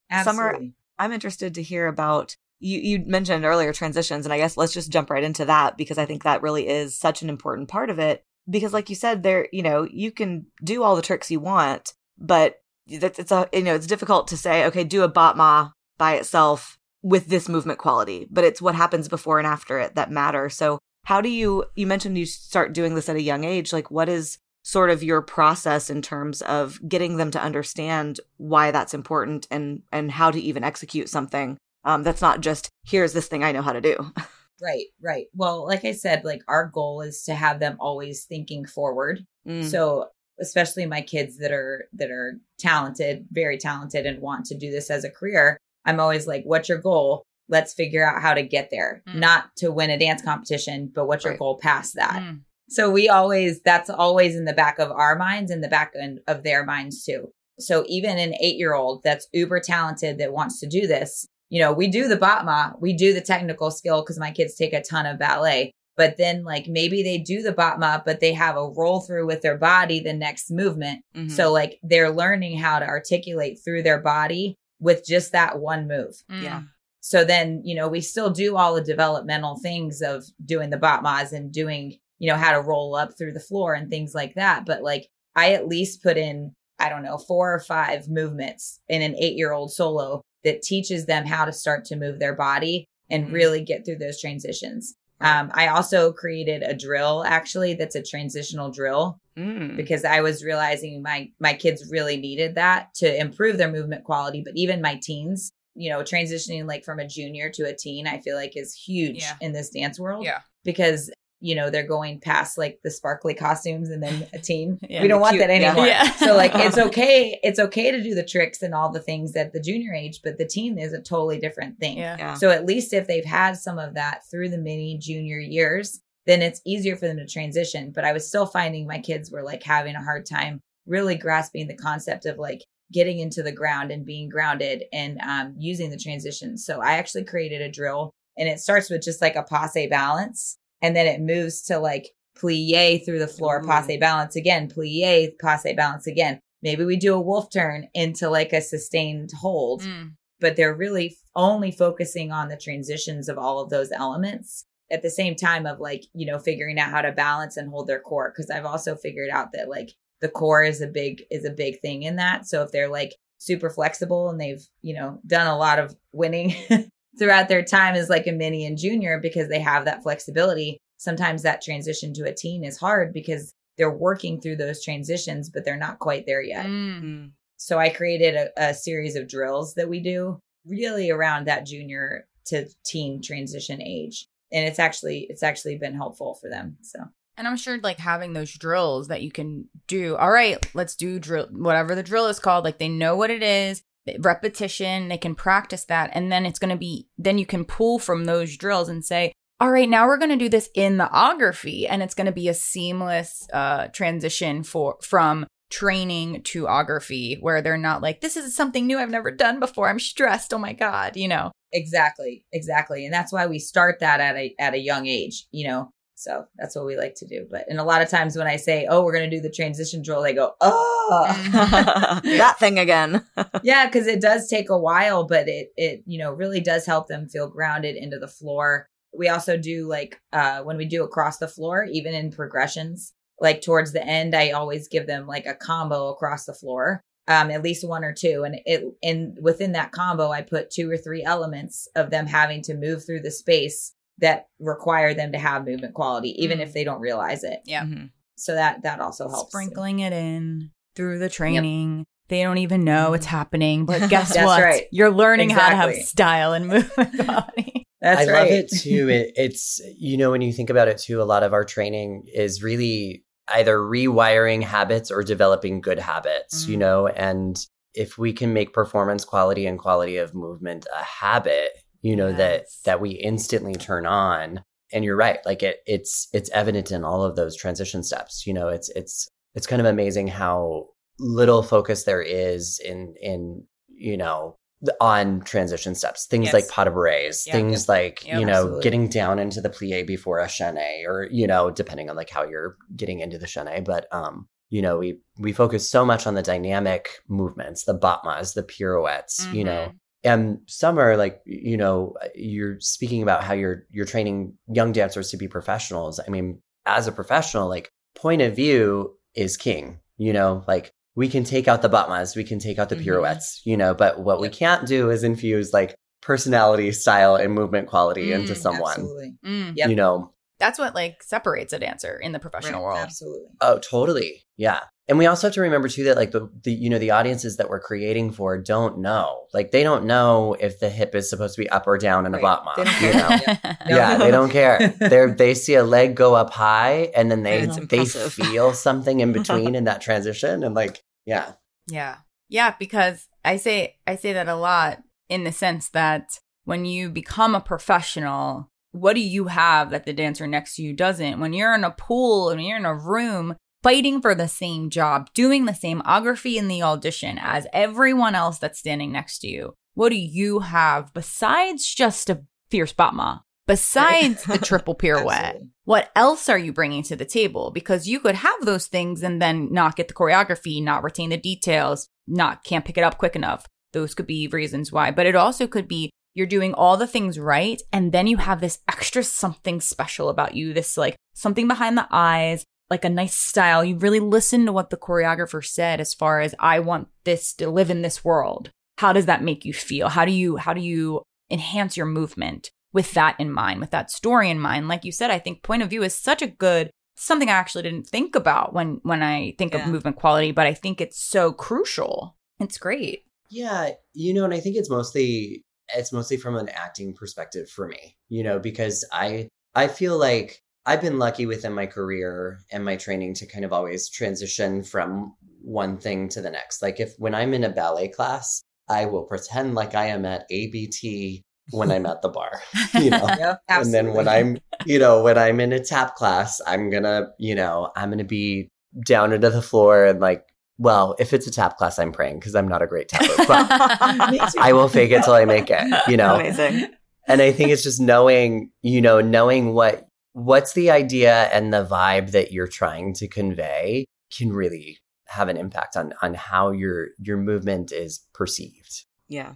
Absolutely. 0.09 0.35
Summer- 0.35 0.59
I'm 0.97 1.13
interested 1.13 1.55
to 1.55 1.63
hear 1.63 1.87
about 1.87 2.35
you 2.59 2.79
you 2.79 3.03
mentioned 3.05 3.45
earlier 3.45 3.71
transitions 3.71 4.25
and 4.25 4.33
I 4.33 4.37
guess 4.37 4.57
let's 4.57 4.73
just 4.73 4.91
jump 4.91 5.09
right 5.09 5.23
into 5.23 5.45
that 5.45 5.77
because 5.77 5.97
I 5.97 6.05
think 6.05 6.23
that 6.23 6.41
really 6.41 6.67
is 6.67 6.95
such 6.95 7.21
an 7.21 7.29
important 7.29 7.69
part 7.69 7.89
of 7.89 7.99
it 7.99 8.23
because 8.49 8.73
like 8.73 8.89
you 8.89 8.95
said 8.95 9.23
there 9.23 9.47
you 9.53 9.63
know 9.63 9.87
you 9.89 10.11
can 10.11 10.45
do 10.63 10.83
all 10.83 10.95
the 10.95 11.01
tricks 11.01 11.31
you 11.31 11.39
want 11.39 11.93
but 12.17 12.61
that's 12.99 13.19
it's 13.19 13.31
a 13.31 13.47
you 13.53 13.63
know 13.63 13.75
it's 13.75 13.87
difficult 13.87 14.27
to 14.27 14.37
say 14.37 14.65
okay 14.65 14.83
do 14.83 15.03
a 15.03 15.07
battement 15.07 15.71
by 15.97 16.15
itself 16.15 16.77
with 17.01 17.27
this 17.27 17.47
movement 17.47 17.79
quality 17.79 18.27
but 18.29 18.43
it's 18.43 18.61
what 18.61 18.75
happens 18.75 19.07
before 19.07 19.37
and 19.37 19.47
after 19.47 19.79
it 19.79 19.95
that 19.95 20.11
matter 20.11 20.49
so 20.49 20.79
how 21.05 21.21
do 21.21 21.29
you 21.29 21.63
you 21.75 21.87
mentioned 21.87 22.17
you 22.17 22.25
start 22.25 22.73
doing 22.73 22.95
this 22.95 23.07
at 23.07 23.15
a 23.15 23.21
young 23.21 23.43
age 23.43 23.71
like 23.71 23.89
what 23.89 24.09
is 24.09 24.37
sort 24.63 24.89
of 24.89 25.03
your 25.03 25.21
process 25.21 25.89
in 25.89 26.01
terms 26.01 26.41
of 26.43 26.79
getting 26.87 27.17
them 27.17 27.31
to 27.31 27.41
understand 27.41 28.19
why 28.37 28.71
that's 28.71 28.93
important 28.93 29.47
and 29.49 29.81
and 29.91 30.11
how 30.11 30.29
to 30.31 30.39
even 30.39 30.63
execute 30.63 31.09
something 31.09 31.57
um, 31.83 32.03
that's 32.03 32.21
not 32.21 32.41
just 32.41 32.69
here's 32.85 33.13
this 33.13 33.27
thing 33.27 33.43
I 33.43 33.51
know 33.51 33.61
how 33.61 33.73
to 33.73 33.81
do. 33.81 34.11
Right, 34.61 34.87
right. 35.01 35.27
Well, 35.33 35.65
like 35.65 35.85
I 35.85 35.93
said, 35.93 36.25
like 36.25 36.41
our 36.49 36.65
goal 36.65 36.99
is 36.99 37.23
to 37.23 37.33
have 37.33 37.61
them 37.61 37.77
always 37.79 38.25
thinking 38.25 38.65
forward. 38.65 39.25
Mm. 39.47 39.63
So, 39.63 40.09
especially 40.41 40.85
my 40.85 40.99
kids 40.99 41.37
that 41.37 41.53
are 41.53 41.87
that 41.93 42.11
are 42.11 42.39
talented, 42.57 43.25
very 43.31 43.57
talented 43.57 44.05
and 44.05 44.21
want 44.21 44.45
to 44.47 44.57
do 44.57 44.69
this 44.69 44.89
as 44.89 45.05
a 45.05 45.09
career, 45.09 45.57
I'm 45.85 46.01
always 46.01 46.27
like, 46.27 46.43
"What's 46.43 46.67
your 46.67 46.77
goal? 46.77 47.23
Let's 47.47 47.73
figure 47.73 48.05
out 48.05 48.21
how 48.21 48.33
to 48.33 48.43
get 48.43 48.69
there. 48.69 49.01
Mm. 49.07 49.15
Not 49.15 49.55
to 49.57 49.71
win 49.71 49.91
a 49.91 49.97
dance 49.97 50.21
competition, 50.21 50.91
but 50.93 51.07
what's 51.07 51.23
your 51.23 51.37
goal 51.37 51.57
past 51.57 51.95
that?" 51.95 52.21
Mm. 52.21 52.41
So 52.69 52.89
we 52.89 53.09
always, 53.09 53.61
that's 53.61 53.89
always 53.89 54.35
in 54.35 54.45
the 54.45 54.53
back 54.53 54.79
of 54.79 54.91
our 54.91 55.17
minds 55.17 55.51
and 55.51 55.63
the 55.63 55.67
back 55.67 55.93
end 55.99 56.19
of 56.27 56.43
their 56.43 56.63
minds 56.65 57.03
too. 57.03 57.31
So 57.59 57.83
even 57.87 58.17
an 58.17 58.35
eight 58.39 58.57
year 58.57 58.73
old 58.73 59.01
that's 59.03 59.27
uber 59.33 59.59
talented 59.59 60.17
that 60.19 60.33
wants 60.33 60.59
to 60.61 60.67
do 60.67 60.87
this, 60.87 61.27
you 61.49 61.59
know, 61.59 61.73
we 61.73 61.87
do 61.87 62.07
the 62.07 62.15
battement, 62.15 62.81
we 62.81 62.93
do 62.93 63.13
the 63.13 63.21
technical 63.21 63.71
skill 63.71 64.01
because 64.01 64.19
my 64.19 64.31
kids 64.31 64.55
take 64.55 64.73
a 64.73 64.81
ton 64.83 65.05
of 65.05 65.19
ballet. 65.19 65.71
But 65.97 66.15
then, 66.15 66.45
like, 66.45 66.67
maybe 66.67 67.03
they 67.03 67.17
do 67.17 67.41
the 67.41 67.51
battement, 67.51 68.03
but 68.05 68.21
they 68.21 68.31
have 68.31 68.55
a 68.55 68.69
roll 68.69 69.01
through 69.01 69.27
with 69.27 69.41
their 69.41 69.57
body 69.57 69.99
the 69.99 70.13
next 70.13 70.49
movement. 70.49 71.01
Mhm. 71.13 71.29
So, 71.29 71.51
like, 71.51 71.77
they're 71.83 72.11
learning 72.11 72.57
how 72.57 72.79
to 72.79 72.85
articulate 72.85 73.59
through 73.61 73.83
their 73.83 73.99
body 73.99 74.55
with 74.79 75.05
just 75.05 75.33
that 75.33 75.59
one 75.59 75.89
move. 75.89 76.15
Mm. 76.31 76.43
Yeah. 76.43 76.61
So 77.01 77.25
then, 77.25 77.63
you 77.65 77.75
know, 77.75 77.89
we 77.89 77.99
still 77.99 78.29
do 78.29 78.55
all 78.55 78.75
the 78.75 78.81
developmental 78.81 79.57
things 79.57 80.01
of 80.01 80.23
doing 80.45 80.69
the 80.69 80.77
battements 80.77 81.33
and 81.33 81.51
doing, 81.51 81.97
you 82.19 82.29
know, 82.29 82.37
how 82.37 82.51
to 82.51 82.61
roll 82.61 82.95
up 82.95 83.17
through 83.17 83.33
the 83.33 83.39
floor 83.39 83.73
and 83.73 83.89
things 83.89 84.13
like 84.13 84.35
that. 84.35 84.65
But 84.65 84.83
like, 84.83 85.07
I 85.35 85.53
at 85.53 85.67
least 85.67 86.03
put 86.03 86.17
in, 86.17 86.53
I 86.79 86.89
don't 86.89 87.03
know, 87.03 87.17
four 87.17 87.53
or 87.53 87.59
five 87.59 88.07
movements 88.09 88.79
in 88.89 89.01
an 89.01 89.15
eight 89.17 89.35
year 89.35 89.51
old 89.51 89.71
solo 89.71 90.21
that 90.43 90.61
teaches 90.61 91.05
them 91.05 91.25
how 91.25 91.45
to 91.45 91.51
start 91.53 91.85
to 91.85 91.95
move 91.95 92.19
their 92.19 92.35
body 92.35 92.85
and 93.09 93.27
Mhm. 93.27 93.33
really 93.33 93.61
get 93.63 93.85
through 93.85 93.97
those 93.97 94.19
transitions. 94.21 94.95
Um, 95.21 95.51
I 95.53 95.67
also 95.67 96.13
created 96.13 96.63
a 96.63 96.73
drill 96.73 97.23
actually 97.25 97.73
that's 97.73 97.95
a 97.95 98.01
transitional 98.03 98.71
drill 98.71 99.19
Mm. 99.37 99.75
because 99.77 100.05
I 100.05 100.21
was 100.21 100.43
realizing 100.43 101.01
my 101.01 101.29
my 101.39 101.53
kids 101.53 101.89
really 101.91 102.17
needed 102.17 102.55
that 102.55 102.93
to 102.95 103.19
improve 103.19 103.57
their 103.57 103.71
movement 103.71 104.03
quality. 104.05 104.41
But 104.43 104.53
even 104.55 104.81
my 104.81 104.99
teens, 105.01 105.51
you 105.75 105.89
know, 105.89 105.99
transitioning 106.01 106.67
like 106.67 106.83
from 106.85 106.99
a 106.99 107.07
junior 107.07 107.49
to 107.51 107.63
a 107.63 107.75
teen, 107.75 108.07
I 108.07 108.19
feel 108.19 108.35
like 108.35 108.55
is 108.55 108.73
huge 108.75 109.21
Yeah. 109.21 109.35
in 109.41 109.51
this 109.53 109.69
dance 109.69 109.99
world. 109.99 110.23
Yeah. 110.25 110.39
Because 110.63 111.09
you 111.41 111.55
know 111.55 111.69
they're 111.69 111.87
going 111.87 112.19
past 112.19 112.57
like 112.57 112.79
the 112.83 112.91
sparkly 112.91 113.33
costumes 113.33 113.89
and 113.89 114.03
then 114.03 114.27
a 114.33 114.39
team 114.39 114.77
Yeah. 114.89 115.01
we 115.01 115.07
don't 115.07 115.21
want 115.21 115.33
Cute, 115.33 115.47
that 115.47 115.49
anymore. 115.49 115.85
Yeah. 115.85 116.11
so 116.11 116.35
like 116.35 116.51
it's 116.55 116.77
okay, 116.87 117.39
it's 117.43 117.59
okay 117.59 117.91
to 117.91 118.01
do 118.01 118.15
the 118.15 118.25
tricks 118.25 118.61
and 118.61 118.73
all 118.73 118.91
the 118.91 118.99
things 118.99 119.35
at 119.35 119.53
the 119.53 119.59
junior 119.59 119.93
age, 119.93 120.21
but 120.23 120.37
the 120.37 120.47
team 120.47 120.77
is 120.77 120.93
a 120.93 121.01
totally 121.01 121.39
different 121.39 121.79
thing. 121.79 121.97
Yeah. 121.97 122.17
Yeah. 122.17 122.33
So 122.35 122.49
at 122.49 122.65
least 122.65 122.93
if 122.93 123.07
they've 123.07 123.25
had 123.25 123.57
some 123.57 123.77
of 123.79 123.93
that 123.95 124.21
through 124.29 124.49
the 124.49 124.57
mini 124.57 124.97
junior 124.97 125.39
years, 125.39 126.01
then 126.25 126.41
it's 126.41 126.61
easier 126.65 126.95
for 126.95 127.07
them 127.07 127.17
to 127.17 127.25
transition. 127.25 127.91
But 127.91 128.05
I 128.05 128.13
was 128.13 128.27
still 128.27 128.45
finding 128.45 128.85
my 128.85 128.99
kids 128.99 129.31
were 129.31 129.43
like 129.43 129.63
having 129.63 129.95
a 129.95 130.03
hard 130.03 130.25
time 130.25 130.61
really 130.85 131.15
grasping 131.15 131.67
the 131.67 131.75
concept 131.75 132.25
of 132.25 132.37
like 132.37 132.63
getting 132.91 133.19
into 133.19 133.43
the 133.43 133.51
ground 133.51 133.91
and 133.91 134.05
being 134.05 134.29
grounded 134.29 134.83
and 134.91 135.19
um, 135.21 135.55
using 135.57 135.91
the 135.91 135.97
transition. 135.97 136.57
So 136.57 136.81
I 136.81 136.93
actually 136.93 137.23
created 137.23 137.61
a 137.61 137.71
drill 137.71 138.11
and 138.37 138.49
it 138.49 138.59
starts 138.59 138.89
with 138.89 139.03
just 139.03 139.21
like 139.21 139.35
a 139.35 139.43
passe 139.43 139.87
balance 139.87 140.57
and 140.81 140.95
then 140.95 141.07
it 141.07 141.21
moves 141.21 141.61
to 141.63 141.79
like 141.79 142.09
plie 142.37 143.03
through 143.03 143.19
the 143.19 143.27
floor, 143.27 143.61
Ooh. 143.63 143.67
passe 143.67 143.97
balance 143.97 144.35
again, 144.35 144.69
plie, 144.69 145.31
passe 145.41 145.73
balance 145.73 146.07
again. 146.07 146.39
Maybe 146.61 146.83
we 146.85 146.97
do 146.97 147.13
a 147.15 147.21
wolf 147.21 147.49
turn 147.51 147.87
into 147.93 148.29
like 148.29 148.53
a 148.53 148.61
sustained 148.61 149.31
hold 149.39 149.81
Mm. 149.83 150.13
but 150.41 150.55
they're 150.55 150.75
really 150.75 151.17
only 151.35 151.71
focusing 151.71 152.31
on 152.31 152.47
the 152.49 152.57
transitions 152.57 153.29
of 153.29 153.37
all 153.37 153.59
of 153.59 153.69
those 153.69 153.91
elements 153.91 154.65
at 154.91 155.01
the 155.01 155.09
same 155.09 155.35
time 155.35 155.65
of 155.65 155.79
like 155.79 156.03
you 156.13 156.25
know 156.25 156.39
figuring 156.39 156.79
out 156.79 156.89
how 156.91 157.01
to 157.01 157.11
balance 157.11 157.55
and 157.57 157.69
hold 157.69 157.87
their 157.87 157.99
core 157.99 158.31
because 158.33 158.49
i've 158.49 158.65
also 158.65 158.95
figured 158.95 159.29
out 159.29 159.51
that 159.53 159.69
like 159.69 159.91
the 160.21 160.27
core 160.27 160.63
is 160.63 160.81
a 160.81 160.87
big 160.87 161.23
is 161.29 161.45
a 161.45 161.49
big 161.51 161.79
thing 161.81 162.03
in 162.03 162.15
that 162.17 162.45
so 162.47 162.63
if 162.63 162.71
they're 162.71 162.89
like 162.89 163.13
super 163.37 163.69
flexible 163.69 164.29
and 164.29 164.39
they've 164.41 164.65
you 164.81 164.93
know 164.95 165.19
done 165.27 165.47
a 165.47 165.57
lot 165.57 165.77
of 165.79 165.95
winning 166.11 166.53
throughout 167.17 167.47
their 167.49 167.63
time 167.63 167.95
as 167.95 168.09
like 168.09 168.27
a 168.27 168.31
mini 168.31 168.65
and 168.65 168.77
junior 168.77 169.19
because 169.19 169.49
they 169.49 169.59
have 169.59 169.85
that 169.85 170.03
flexibility 170.03 170.77
sometimes 170.97 171.41
that 171.43 171.61
transition 171.61 172.13
to 172.13 172.25
a 172.25 172.33
teen 172.33 172.63
is 172.63 172.77
hard 172.77 173.13
because 173.13 173.51
they're 173.77 173.89
working 173.89 174.39
through 174.39 174.57
those 174.57 174.83
transitions 174.83 175.49
but 175.49 175.63
they're 175.65 175.77
not 175.77 175.99
quite 175.99 176.25
there 176.25 176.41
yet 176.41 176.65
Mm. 176.65 177.01
Mm. 177.01 177.31
so 177.57 177.79
I 177.79 177.89
created 177.89 178.35
a, 178.35 178.49
a 178.69 178.73
series 178.73 179.15
of 179.15 179.27
drills 179.27 179.73
that 179.75 179.89
we 179.89 179.99
do 180.01 180.39
really 180.65 181.09
around 181.09 181.47
that 181.47 181.65
junior 181.65 182.27
to 182.45 182.67
teen 182.85 183.21
transition 183.21 183.81
age. 183.81 184.27
And 184.51 184.67
it's 184.67 184.79
actually 184.79 185.27
it's 185.29 185.43
actually 185.43 185.77
been 185.77 185.93
helpful 185.95 186.33
for 186.41 186.49
them. 186.49 186.77
So 186.81 186.99
And 187.37 187.47
I'm 187.47 187.55
sure 187.57 187.77
like 187.79 187.99
having 187.99 188.33
those 188.33 188.51
drills 188.51 189.07
that 189.07 189.21
you 189.21 189.31
can 189.31 189.69
do. 189.87 190.15
All 190.17 190.31
right, 190.31 190.57
let's 190.73 190.95
do 190.95 191.19
drill, 191.19 191.47
whatever 191.51 191.93
the 191.95 192.03
drill 192.03 192.25
is 192.27 192.39
called. 192.39 192.65
Like 192.65 192.79
they 192.79 192.89
know 192.89 193.15
what 193.15 193.29
it 193.29 193.43
is, 193.43 193.83
repetition, 194.19 195.07
they 195.07 195.17
can 195.17 195.35
practice 195.35 195.85
that. 195.85 196.11
And 196.13 196.31
then 196.31 196.45
it's 196.45 196.59
going 196.59 196.71
to 196.71 196.77
be, 196.77 197.07
then 197.17 197.37
you 197.37 197.45
can 197.45 197.65
pull 197.65 197.99
from 197.99 198.25
those 198.25 198.57
drills 198.57 198.89
and 198.89 199.03
say, 199.03 199.33
all 199.59 199.71
right, 199.71 199.89
now 199.89 200.07
we're 200.07 200.17
going 200.17 200.29
to 200.29 200.37
do 200.37 200.49
this 200.49 200.69
in 200.73 200.97
the 200.97 201.11
ography. 201.11 201.87
And 201.87 202.01
it's 202.01 202.15
going 202.15 202.27
to 202.27 202.31
be 202.31 202.47
a 202.47 202.53
seamless 202.53 203.47
uh, 203.53 203.87
transition 203.87 204.63
for, 204.63 204.97
from 205.01 205.45
training 205.69 206.41
to 206.43 206.67
ography 206.67 207.37
where 207.41 207.61
they're 207.61 207.77
not 207.77 208.01
like, 208.01 208.21
this 208.21 208.37
is 208.37 208.55
something 208.55 208.87
new 208.87 208.97
I've 208.97 209.09
never 209.09 209.31
done 209.31 209.59
before. 209.59 209.89
I'm 209.89 209.99
stressed. 209.99 210.53
Oh 210.53 210.57
my 210.57 210.73
God, 210.73 211.15
you 211.15 211.27
know? 211.27 211.51
exactly, 211.71 212.45
exactly. 212.51 213.05
And 213.05 213.13
that's 213.13 213.31
why 213.31 213.47
we 213.47 213.59
start 213.59 213.99
that 213.99 214.19
at 214.19 214.35
a 214.35 214.55
at 214.59 214.73
a 214.73 214.79
young 214.79 215.07
age, 215.07 215.45
you 215.51 215.67
know. 215.67 215.91
So 216.19 216.45
that's 216.57 216.75
what 216.75 216.85
we 216.85 216.97
like 216.97 217.15
to 217.15 217.25
do. 217.25 217.47
But 217.49 217.65
and 217.69 217.79
a 217.79 217.83
lot 217.85 218.01
of 218.01 218.09
times 218.09 218.35
when 218.35 218.45
I 218.45 218.57
say, 218.57 218.85
"Oh, 218.89 219.03
we're 219.03 219.13
going 219.13 219.29
to 219.29 219.35
do 219.35 219.41
the 219.41 219.49
transition 219.49 220.01
drill," 220.01 220.21
they 220.21 220.33
go, 220.33 220.53
"Oh." 220.59 220.99
that 222.23 222.59
thing 222.59 222.77
again. 222.77 223.25
yeah 223.63 223.85
because 223.85 224.07
it 224.07 224.21
does 224.21 224.47
take 224.47 224.69
a 224.69 224.77
while 224.77 225.23
but 225.23 225.47
it 225.47 225.71
it 225.77 226.03
you 226.05 226.19
know 226.19 226.31
really 226.31 226.59
does 226.59 226.85
help 226.85 227.07
them 227.07 227.27
feel 227.27 227.49
grounded 227.49 227.95
into 227.95 228.19
the 228.19 228.27
floor 228.27 228.87
we 229.17 229.27
also 229.27 229.57
do 229.57 229.87
like 229.87 230.21
uh 230.33 230.61
when 230.61 230.77
we 230.77 230.85
do 230.85 231.03
across 231.03 231.37
the 231.37 231.47
floor 231.47 231.83
even 231.85 232.13
in 232.13 232.31
progressions 232.31 233.13
like 233.39 233.61
towards 233.61 233.91
the 233.91 234.05
end 234.05 234.35
i 234.35 234.51
always 234.51 234.87
give 234.87 235.07
them 235.07 235.27
like 235.27 235.45
a 235.45 235.55
combo 235.55 236.09
across 236.09 236.45
the 236.45 236.53
floor 236.53 237.01
um 237.27 237.49
at 237.49 237.63
least 237.63 237.87
one 237.87 238.03
or 238.03 238.13
two 238.13 238.43
and 238.43 238.57
it 238.65 238.83
and 239.01 239.37
within 239.41 239.71
that 239.71 239.91
combo 239.91 240.29
i 240.31 240.41
put 240.41 240.69
two 240.69 240.89
or 240.89 240.97
three 240.97 241.23
elements 241.23 241.87
of 241.95 242.11
them 242.11 242.27
having 242.27 242.61
to 242.61 242.75
move 242.75 243.05
through 243.05 243.21
the 243.21 243.31
space 243.31 243.93
that 244.21 244.47
require 244.59 245.13
them 245.13 245.31
to 245.31 245.37
have 245.39 245.65
movement 245.65 245.93
quality 245.93 246.29
even 246.43 246.59
Mm. 246.59 246.63
if 246.63 246.73
they 246.73 246.83
don't 246.83 246.99
realize 246.99 247.43
it 247.43 247.59
Yeah. 247.65 247.83
Mhm. 247.83 248.09
so 248.37 248.53
that 248.55 248.83
that 248.83 248.99
also 248.99 249.29
helps 249.29 249.51
sprinkling 249.51 249.99
it 249.99 250.13
in 250.13 250.71
through 250.95 251.19
the 251.19 251.29
training. 251.29 252.05
They 252.27 252.43
don't 252.43 252.57
even 252.59 252.83
know 252.83 253.13
it's 253.13 253.25
happening, 253.25 253.85
but 253.85 253.99
guess 254.09 254.33
That's 254.33 254.45
what? 254.45 254.61
right. 254.63 254.87
You're 254.91 255.09
learning 255.11 255.49
how 255.49 255.69
to 255.69 255.75
have 255.75 255.93
style 255.95 256.53
and 256.53 256.67
movement 256.67 257.15
quality. 257.25 257.87
that's 258.01 258.27
I 258.27 258.31
right 258.31 258.39
love 258.43 258.47
it 258.51 258.69
too. 258.69 259.09
It, 259.09 259.31
it's 259.35 259.81
you 259.97 260.15
know 260.17 260.31
when 260.31 260.41
you 260.41 260.53
think 260.53 260.69
about 260.69 260.87
it 260.87 260.97
too, 260.99 261.21
a 261.21 261.23
lot 261.23 261.43
of 261.43 261.53
our 261.53 261.63
training 261.65 262.25
is 262.33 262.61
really 262.61 263.23
either 263.55 263.77
rewiring 263.79 264.61
habits 264.61 265.09
or 265.09 265.23
developing 265.23 265.81
good 265.81 265.97
habits. 265.99 266.67
You 266.67 266.75
Mm. 266.77 266.79
know, 266.79 267.07
and 267.07 267.57
if 267.95 268.17
we 268.19 268.31
can 268.33 268.53
make 268.53 268.73
performance 268.73 269.25
quality 269.25 269.65
and 269.65 269.79
quality 269.79 270.17
of 270.17 270.35
movement 270.35 270.85
a 270.95 271.03
habit, 271.03 271.71
you 272.01 272.15
know 272.15 272.31
that 272.33 272.61
Yes. 272.61 272.79
that 272.85 273.01
we 273.01 273.11
instantly 273.11 273.75
turn 273.75 274.05
on. 274.05 274.63
And 274.91 275.05
you're 275.05 275.15
right, 275.15 275.39
like 275.45 275.61
it 275.61 275.77
it's 275.85 276.27
it's 276.33 276.49
evident 276.51 276.91
in 276.91 277.03
all 277.03 277.23
of 277.23 277.35
those 277.35 277.55
transition 277.55 278.01
steps. 278.03 278.47
You 278.47 278.53
know, 278.53 278.69
it's 278.69 278.89
it's 278.95 279.27
it's 279.53 279.67
kind 279.67 279.79
of 279.81 279.85
amazing 279.85 280.27
how 280.27 280.87
little 281.19 281.61
focus 281.61 282.05
there 282.05 282.21
is 282.21 282.79
in 282.83 283.13
in 283.21 283.63
you 283.89 284.17
know 284.17 284.55
on 285.01 285.41
transition 285.41 285.93
steps 285.93 286.25
things 286.27 286.45
Yes. 286.45 286.53
like 286.53 286.67
pas 286.69 286.85
de 286.85 286.91
bourrées 286.91 287.45
Yeah. 287.45 287.51
things 287.53 287.89
like 287.89 288.25
Yep. 288.25 288.39
you 288.39 288.45
know 288.45 288.53
Absolutely. 288.53 288.83
getting 288.83 289.07
down 289.09 289.37
into 289.37 289.59
the 289.59 289.69
plie 289.69 290.07
before 290.07 290.39
a 290.39 290.45
chaîné 290.47 291.03
or 291.05 291.27
you 291.29 291.45
know 291.47 291.69
depending 291.69 292.09
on 292.09 292.15
like 292.15 292.29
how 292.29 292.43
you're 292.45 292.77
getting 292.95 293.19
into 293.19 293.37
the 293.37 293.45
chaîné 293.45 293.83
but 293.83 294.07
um 294.13 294.47
you 294.69 294.81
know 294.81 294.97
we 294.97 295.19
we 295.37 295.51
focus 295.51 295.89
so 295.89 296.05
much 296.05 296.25
on 296.25 296.35
the 296.35 296.41
dynamic 296.41 297.09
movements 297.27 297.83
the 297.83 297.93
battements 297.93 298.53
the 298.53 298.63
pirouettes 298.63 299.45
you 299.53 299.65
know 299.65 299.91
and 300.23 300.59
Summer 300.67 301.15
like 301.17 301.41
you 301.45 301.77
know 301.77 302.15
you're 302.35 302.79
speaking 302.79 303.23
about 303.23 303.43
how 303.43 303.53
you're 303.53 303.85
you're 303.91 304.05
training 304.05 304.53
young 304.67 304.91
dancers 304.91 305.31
to 305.31 305.37
be 305.37 305.47
professionals 305.47 306.19
i 306.25 306.29
mean 306.29 306.61
as 306.85 307.07
a 307.07 307.11
professional 307.11 307.67
like 307.69 307.91
point 308.15 308.41
of 308.41 308.55
view 308.55 309.15
is 309.35 309.55
king 309.57 309.99
you 310.17 310.33
know 310.33 310.63
like 310.67 310.91
we 311.15 311.27
can 311.29 311.43
take 311.43 311.67
out 311.67 311.81
the 311.81 311.89
battements 311.89 312.35
we 312.35 312.43
can 312.43 312.59
take 312.59 312.79
out 312.79 312.89
the 312.89 312.95
Mhm. 312.95 313.03
pirouettes 313.03 313.61
you 313.63 313.77
know 313.77 313.93
but 313.93 314.19
what 314.21 314.39
we 314.41 314.49
can't 314.49 314.85
do 314.87 315.09
is 315.09 315.23
infuse 315.23 315.71
like 315.73 315.95
personality 316.21 316.91
style 316.91 317.35
and 317.35 317.53
movement 317.53 317.87
quality 317.87 318.33
into 318.33 318.53
Mm, 318.53 318.57
someone 318.57 318.91
absolutely 318.91 319.33
Mm. 319.45 319.73
Yep. 319.75 319.89
you 319.89 319.95
know 319.95 320.33
That's 320.59 320.77
what 320.79 320.93
like 320.95 321.23
separates 321.23 321.73
a 321.73 321.79
dancer 321.79 322.17
in 322.21 322.31
the 322.33 322.39
professional 322.39 322.83
world. 322.83 322.99
absolutely 322.99 323.47
Oh, 323.61 323.79
totally. 323.79 324.43
Yeah. 324.57 324.81
And 325.07 325.17
we 325.17 325.25
also 325.25 325.47
have 325.47 325.53
to 325.55 325.61
remember 325.61 325.87
too 325.87 326.03
that 326.03 326.17
like 326.17 326.31
the, 326.31 326.49
the 326.63 326.71
you 326.71 326.89
know 326.89 326.99
the 326.99 327.11
audiences 327.11 327.57
that 327.57 327.69
we're 327.69 327.79
creating 327.79 328.31
for 328.31 328.57
don't 328.59 328.99
know. 328.99 329.45
Like 329.53 329.71
they 329.71 329.81
don't 329.83 330.05
know 330.05 330.55
if 330.59 330.79
the 330.79 330.89
hip 330.89 331.15
is 331.15 331.29
supposed 331.29 331.55
to 331.55 331.61
be 331.61 331.69
up 331.69 331.87
or 331.87 331.97
down 331.97 332.25
in 332.27 332.35
a 332.35 332.37
Right. 332.39 332.63
battement. 332.65 332.89
They 333.01 333.11
don't 333.11 333.31
You 333.31 333.39
care. 333.39 333.59
know? 333.63 333.71
No. 333.89 333.95
Yeah, 333.95 334.17
they 334.17 334.31
don't 334.31 334.49
care. 334.51 334.93
They 334.99 335.25
they 335.31 335.53
see 335.55 335.75
a 335.75 335.83
leg 335.83 336.15
go 336.15 336.35
up 336.35 336.51
high 336.51 337.11
and 337.15 337.31
then 337.31 337.43
they 337.43 337.61
It's 337.61 337.75
they 337.77 337.81
impressive. 337.99 338.33
feel 338.33 338.73
something 338.87 339.19
in 339.21 339.31
between 339.31 339.73
in 339.75 339.85
that 339.85 340.01
transition 340.01 340.63
and 340.63 340.75
like 340.75 341.01
yeah. 341.25 341.53
Yeah. 341.87 342.17
Yeah, 342.49 342.75
because 342.77 343.27
I 343.45 343.57
say 343.57 343.97
I 344.05 344.15
say 344.15 344.33
that 344.33 344.47
a 344.49 344.55
lot 344.55 345.01
in 345.29 345.43
the 345.43 345.51
sense 345.51 345.89
that 345.89 346.39
when 346.65 346.85
you 346.85 347.09
become 347.09 347.55
a 347.55 347.61
professional, 347.61 348.69
what 348.91 349.13
do 349.13 349.21
you 349.21 349.45
have 349.45 349.91
that 349.91 350.05
the 350.05 350.13
dancer 350.13 350.47
next 350.47 350.75
to 350.75 350.81
you 350.81 350.93
doesn't? 350.93 351.39
When 351.39 351.53
you're 351.53 351.75
in 351.75 351.83
a 351.83 351.91
pool 351.91 352.49
and 352.49 352.63
you're 352.63 352.77
in 352.77 352.85
a 352.85 352.95
room 352.95 353.55
fighting 353.83 354.21
for 354.21 354.35
the 354.35 354.47
same 354.47 354.89
job, 354.89 355.29
doing 355.33 355.65
the 355.65 355.73
same 355.73 356.01
ography 356.05 356.57
in 356.57 356.67
the 356.67 356.83
audition 356.83 357.37
as 357.39 357.67
everyone 357.71 358.35
else 358.35 358.59
that's 358.59 358.79
standing 358.79 359.11
next 359.11 359.39
to 359.39 359.47
you, 359.47 359.75
what 359.93 360.09
do 360.09 360.17
you 360.17 360.59
have 360.59 361.13
besides 361.13 361.85
just 361.93 362.29
a 362.29 362.43
fierce 362.69 362.93
battement? 362.93 363.41
Besides 363.67 364.45
the 364.45 364.57
triple 364.63 364.95
pirouette, 364.95 365.61
what 365.83 366.09
else 366.15 366.49
are 366.49 366.57
you 366.57 366.73
bringing 366.73 367.03
to 367.03 367.15
the 367.15 367.25
table? 367.25 367.69
Because 367.69 368.07
you 368.07 368.19
could 368.19 368.35
have 368.35 368.65
those 368.65 368.87
things 368.87 369.21
and 369.21 369.39
then 369.39 369.71
not 369.71 369.95
get 369.95 370.07
the 370.07 370.15
choreography, 370.15 370.83
not 370.83 371.03
retain 371.03 371.29
the 371.29 371.37
details, 371.37 372.09
not 372.27 372.63
can't 372.63 372.83
pick 372.83 372.97
it 372.97 373.03
up 373.03 373.19
quick 373.19 373.35
enough. 373.35 373.67
Those 373.93 374.15
could 374.15 374.25
be 374.25 374.47
reasons 374.47 374.91
why. 374.91 375.11
But 375.11 375.27
it 375.27 375.35
also 375.35 375.67
could 375.67 375.87
be 375.87 376.09
you're 376.39 376.47
doing 376.47 376.73
all 376.73 376.97
the 376.97 377.05
things 377.05 377.37
right. 377.37 377.81
And 377.91 378.11
then 378.11 378.25
you 378.25 378.37
have 378.37 378.61
this 378.61 378.79
extra 378.87 379.23
something 379.23 379.81
special 379.81 380.29
about 380.29 380.55
you, 380.55 380.73
this 380.73 380.97
like 380.97 381.15
something 381.35 381.67
behind 381.67 381.97
the 381.97 382.07
eyes, 382.09 382.63
like 382.89 383.05
a 383.05 383.09
nice 383.09 383.35
style. 383.35 383.83
You 383.83 383.97
really 383.97 384.21
listen 384.21 384.65
to 384.65 384.71
what 384.71 384.89
the 384.89 384.97
choreographer 384.97 385.63
said 385.63 385.99
as 385.99 386.13
far 386.13 386.39
as 386.39 386.55
I 386.57 386.79
want 386.79 387.09
this 387.25 387.53
to 387.55 387.69
live 387.69 387.91
in 387.91 388.01
this 388.01 388.23
world. 388.23 388.71
How 388.97 389.13
does 389.13 389.27
that 389.27 389.43
make 389.43 389.65
you 389.65 389.73
feel? 389.73 390.09
How 390.09 390.25
do 390.25 390.31
you, 390.31 390.55
how 390.55 390.73
do 390.73 390.81
you 390.81 391.21
enhance 391.51 391.97
your 391.97 392.05
movement 392.05 392.71
with 392.93 393.11
that 393.11 393.35
in 393.37 393.51
mind, 393.51 393.81
with 393.81 393.91
that 393.91 394.09
story 394.09 394.49
in 394.49 394.59
mind? 394.59 394.87
Like 394.87 395.03
you 395.03 395.11
said, 395.11 395.29
I 395.29 395.39
think 395.39 395.61
point 395.61 395.83
of 395.83 395.89
view 395.89 396.03
is 396.03 396.15
such 396.15 396.41
a 396.41 396.47
good 396.47 396.89
something 397.19 397.49
I 397.49 397.53
actually 397.53 397.83
didn't 397.83 398.07
think 398.07 398.33
about 398.33 398.73
when 398.73 399.01
when 399.03 399.21
I 399.21 399.53
think 399.57 399.73
yeah. 399.73 399.83
of 399.83 399.89
movement 399.89 400.15
quality, 400.15 400.53
but 400.53 400.65
I 400.65 400.73
think 400.73 401.01
it's 401.01 401.19
so 401.19 401.51
crucial. 401.51 402.37
It's 402.61 402.77
great. 402.77 403.25
Yeah, 403.49 403.91
you 404.13 404.33
know, 404.33 404.45
and 404.45 404.53
I 404.53 404.61
think 404.61 404.77
it's 404.77 404.89
mostly 404.89 405.63
it's 405.95 406.13
mostly 406.13 406.37
from 406.37 406.55
an 406.55 406.69
acting 406.69 407.13
perspective 407.13 407.69
for 407.69 407.87
me, 407.87 408.15
you 408.29 408.43
know, 408.43 408.59
because 408.59 409.05
I 409.11 409.49
I 409.75 409.87
feel 409.87 410.17
like 410.17 410.61
I've 410.85 411.01
been 411.01 411.19
lucky 411.19 411.45
within 411.45 411.73
my 411.73 411.85
career 411.85 412.61
and 412.71 412.83
my 412.83 412.95
training 412.95 413.35
to 413.35 413.45
kind 413.45 413.65
of 413.65 413.73
always 413.73 414.09
transition 414.09 414.81
from 414.83 415.35
one 415.61 415.97
thing 415.97 416.29
to 416.29 416.41
the 416.41 416.49
next. 416.49 416.81
Like 416.81 416.99
if 416.99 417.13
when 417.17 417.35
I'm 417.35 417.53
in 417.53 417.63
a 417.63 417.69
ballet 417.69 418.07
class, 418.07 418.61
I 418.89 419.05
will 419.05 419.23
pretend 419.23 419.75
like 419.75 419.93
I 419.93 420.07
am 420.07 420.25
at 420.25 420.45
ABT 420.49 421.43
when 421.71 421.91
I'm 421.91 422.05
at 422.05 422.21
the 422.21 422.29
bar, 422.29 422.61
you 422.95 423.11
know. 423.11 423.27
yeah, 423.37 423.57
and 423.67 423.93
then 423.93 424.13
when 424.13 424.27
I'm, 424.27 424.57
you 424.85 424.97
know, 424.97 425.21
when 425.21 425.37
I'm 425.37 425.59
in 425.59 425.73
a 425.73 425.83
tap 425.83 426.15
class, 426.15 426.59
I'm 426.65 426.89
gonna, 426.89 427.27
you 427.37 427.55
know, 427.55 427.91
I'm 427.95 428.09
gonna 428.09 428.23
be 428.23 428.69
down 429.05 429.31
into 429.31 429.49
the 429.49 429.61
floor 429.61 430.05
and 430.05 430.19
like 430.19 430.45
well, 430.79 431.13
if 431.19 431.33
it's 431.33 431.45
a 431.45 431.51
tap 431.51 431.77
class, 431.77 431.99
I'm 431.99 432.13
praying 432.13 432.39
because 432.39 432.55
I'm 432.55 432.67
not 432.67 432.81
a 432.81 432.87
great 432.87 433.09
tapper, 433.09 433.27
but 433.47 433.67
I 434.57 434.71
will 434.71 434.87
fake 434.87 435.11
it 435.11 435.23
till 435.25 435.33
I 435.33 435.43
make 435.43 435.69
it, 435.69 435.83
you 436.07 436.15
know? 436.15 436.35
Amazing. 436.35 436.87
And 437.27 437.41
I 437.41 437.51
think 437.51 437.69
it's 437.69 437.83
just 437.83 437.99
knowing, 437.99 438.71
you 438.81 439.01
know, 439.01 439.19
knowing 439.19 439.73
what, 439.73 440.07
what's 440.31 440.73
the 440.73 440.89
idea 440.89 441.49
and 441.53 441.73
the 441.73 441.85
vibe 441.85 442.31
that 442.31 442.53
you're 442.53 442.67
trying 442.67 443.13
to 443.15 443.27
convey 443.27 444.05
can 444.35 444.53
really 444.53 444.97
have 445.27 445.49
an 445.49 445.57
impact 445.57 445.97
on, 445.97 446.13
on 446.21 446.33
how 446.33 446.71
your, 446.71 447.09
your 447.19 447.37
movement 447.37 447.91
is 447.91 448.21
perceived. 448.33 449.03
Yeah. 449.27 449.55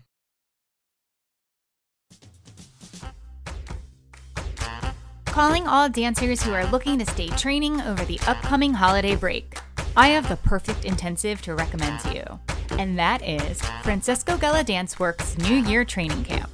Calling 5.25 5.67
all 5.67 5.89
dancers 5.89 6.43
who 6.43 6.51
are 6.51 6.65
looking 6.67 6.99
to 6.99 7.05
stay 7.05 7.29
training 7.29 7.79
over 7.81 8.03
the 8.03 8.19
upcoming 8.27 8.73
holiday 8.73 9.15
break. 9.15 9.57
I 9.95 10.07
have 10.07 10.27
the 10.27 10.37
perfect 10.37 10.85
intensive 10.85 11.43
to 11.43 11.53
recommend 11.53 11.99
to 11.99 12.15
you, 12.15 12.39
and 12.79 12.97
that 12.97 13.21
is 13.21 13.61
Francisco 13.83 14.37
Gella 14.37 14.63
Dance 14.63 14.97
Works 14.97 15.37
New 15.37 15.53
Year 15.53 15.85
Training 15.85 16.23
Camp. 16.23 16.49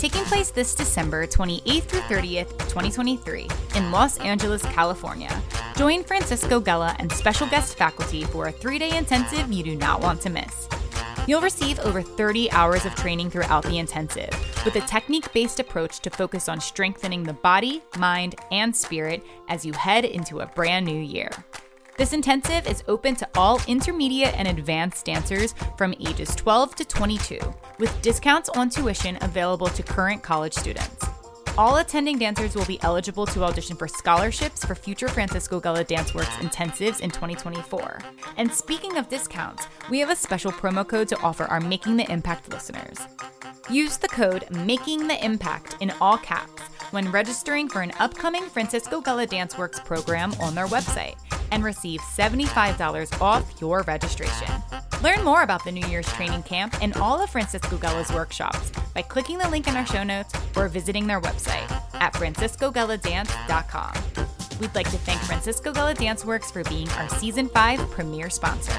Taking 0.00 0.24
place 0.24 0.50
this 0.50 0.74
December 0.74 1.24
28th 1.28 1.84
through 1.84 2.00
30th, 2.00 2.50
2023, 2.68 3.48
in 3.76 3.92
Los 3.92 4.18
Angeles, 4.18 4.62
California. 4.62 5.30
Join 5.76 6.02
Francisco 6.02 6.60
Gella 6.60 6.96
and 6.98 7.12
special 7.12 7.46
guest 7.46 7.78
faculty 7.78 8.24
for 8.24 8.48
a 8.48 8.52
three 8.52 8.80
day 8.80 8.96
intensive 8.98 9.52
you 9.52 9.62
do 9.62 9.76
not 9.76 10.00
want 10.00 10.20
to 10.22 10.30
miss. 10.30 10.68
You'll 11.28 11.40
receive 11.40 11.78
over 11.80 12.02
30 12.02 12.50
hours 12.50 12.84
of 12.84 12.96
training 12.96 13.30
throughout 13.30 13.62
the 13.62 13.78
intensive, 13.78 14.30
with 14.64 14.74
a 14.74 14.80
technique 14.88 15.32
based 15.32 15.60
approach 15.60 16.00
to 16.00 16.10
focus 16.10 16.48
on 16.48 16.60
strengthening 16.60 17.22
the 17.22 17.32
body, 17.32 17.80
mind, 17.96 18.34
and 18.50 18.74
spirit 18.74 19.22
as 19.48 19.64
you 19.64 19.72
head 19.72 20.04
into 20.04 20.40
a 20.40 20.46
brand 20.46 20.84
new 20.84 21.00
year. 21.00 21.30
This 21.98 22.14
intensive 22.14 22.66
is 22.66 22.82
open 22.88 23.14
to 23.16 23.28
all 23.36 23.60
intermediate 23.68 24.34
and 24.38 24.48
advanced 24.48 25.04
dancers 25.04 25.54
from 25.76 25.94
ages 26.00 26.34
12 26.34 26.74
to 26.76 26.84
22, 26.86 27.38
with 27.78 28.00
discounts 28.00 28.48
on 28.48 28.70
tuition 28.70 29.18
available 29.20 29.68
to 29.68 29.82
current 29.82 30.22
college 30.22 30.54
students. 30.54 31.04
All 31.58 31.76
attending 31.76 32.18
dancers 32.18 32.54
will 32.54 32.64
be 32.64 32.80
eligible 32.82 33.26
to 33.26 33.44
audition 33.44 33.76
for 33.76 33.86
scholarships 33.86 34.64
for 34.64 34.74
future 34.74 35.06
Francisco 35.06 35.60
Gella 35.60 35.84
Dance 35.84 36.14
Works 36.14 36.34
intensives 36.36 37.00
in 37.00 37.10
2024. 37.10 37.98
And 38.38 38.50
speaking 38.50 38.96
of 38.96 39.10
discounts, 39.10 39.66
we 39.90 39.98
have 39.98 40.08
a 40.08 40.16
special 40.16 40.50
promo 40.50 40.88
code 40.88 41.08
to 41.08 41.20
offer 41.20 41.44
our 41.44 41.60
Making 41.60 41.98
the 41.98 42.10
Impact 42.10 42.50
listeners. 42.50 43.00
Use 43.70 43.98
the 43.98 44.08
code 44.08 44.46
Making 44.50 45.08
the 45.08 45.22
Impact 45.22 45.76
in 45.80 45.92
all 46.00 46.16
caps 46.16 46.62
when 46.92 47.10
registering 47.10 47.68
for 47.68 47.82
an 47.82 47.92
upcoming 47.98 48.44
Francisco 48.44 49.00
Gella 49.00 49.26
Dance 49.26 49.58
Works 49.58 49.80
program 49.80 50.32
on 50.40 50.54
their 50.54 50.66
website 50.68 51.16
and 51.50 51.64
receive 51.64 52.00
$75 52.00 53.20
off 53.20 53.60
your 53.60 53.82
registration. 53.82 54.48
Learn 55.02 55.24
more 55.24 55.42
about 55.42 55.64
the 55.64 55.72
New 55.72 55.86
Year's 55.88 56.06
training 56.12 56.44
camp 56.44 56.80
and 56.80 56.94
all 56.96 57.20
of 57.20 57.30
Francisco 57.30 57.76
Gella's 57.76 58.12
workshops 58.12 58.70
by 58.94 59.02
clicking 59.02 59.38
the 59.38 59.48
link 59.48 59.66
in 59.66 59.76
our 59.76 59.86
show 59.86 60.04
notes 60.04 60.32
or 60.56 60.68
visiting 60.68 61.06
their 61.06 61.20
website 61.20 61.70
at 61.94 62.12
franciscogelladance.com. 62.14 63.92
We'd 64.60 64.74
like 64.74 64.90
to 64.90 64.98
thank 64.98 65.20
Francisco 65.22 65.72
Gella 65.72 65.94
Dance 65.94 66.24
Works 66.24 66.50
for 66.50 66.62
being 66.64 66.88
our 66.90 67.08
season 67.08 67.48
5 67.48 67.90
premier 67.90 68.30
sponsor. 68.30 68.72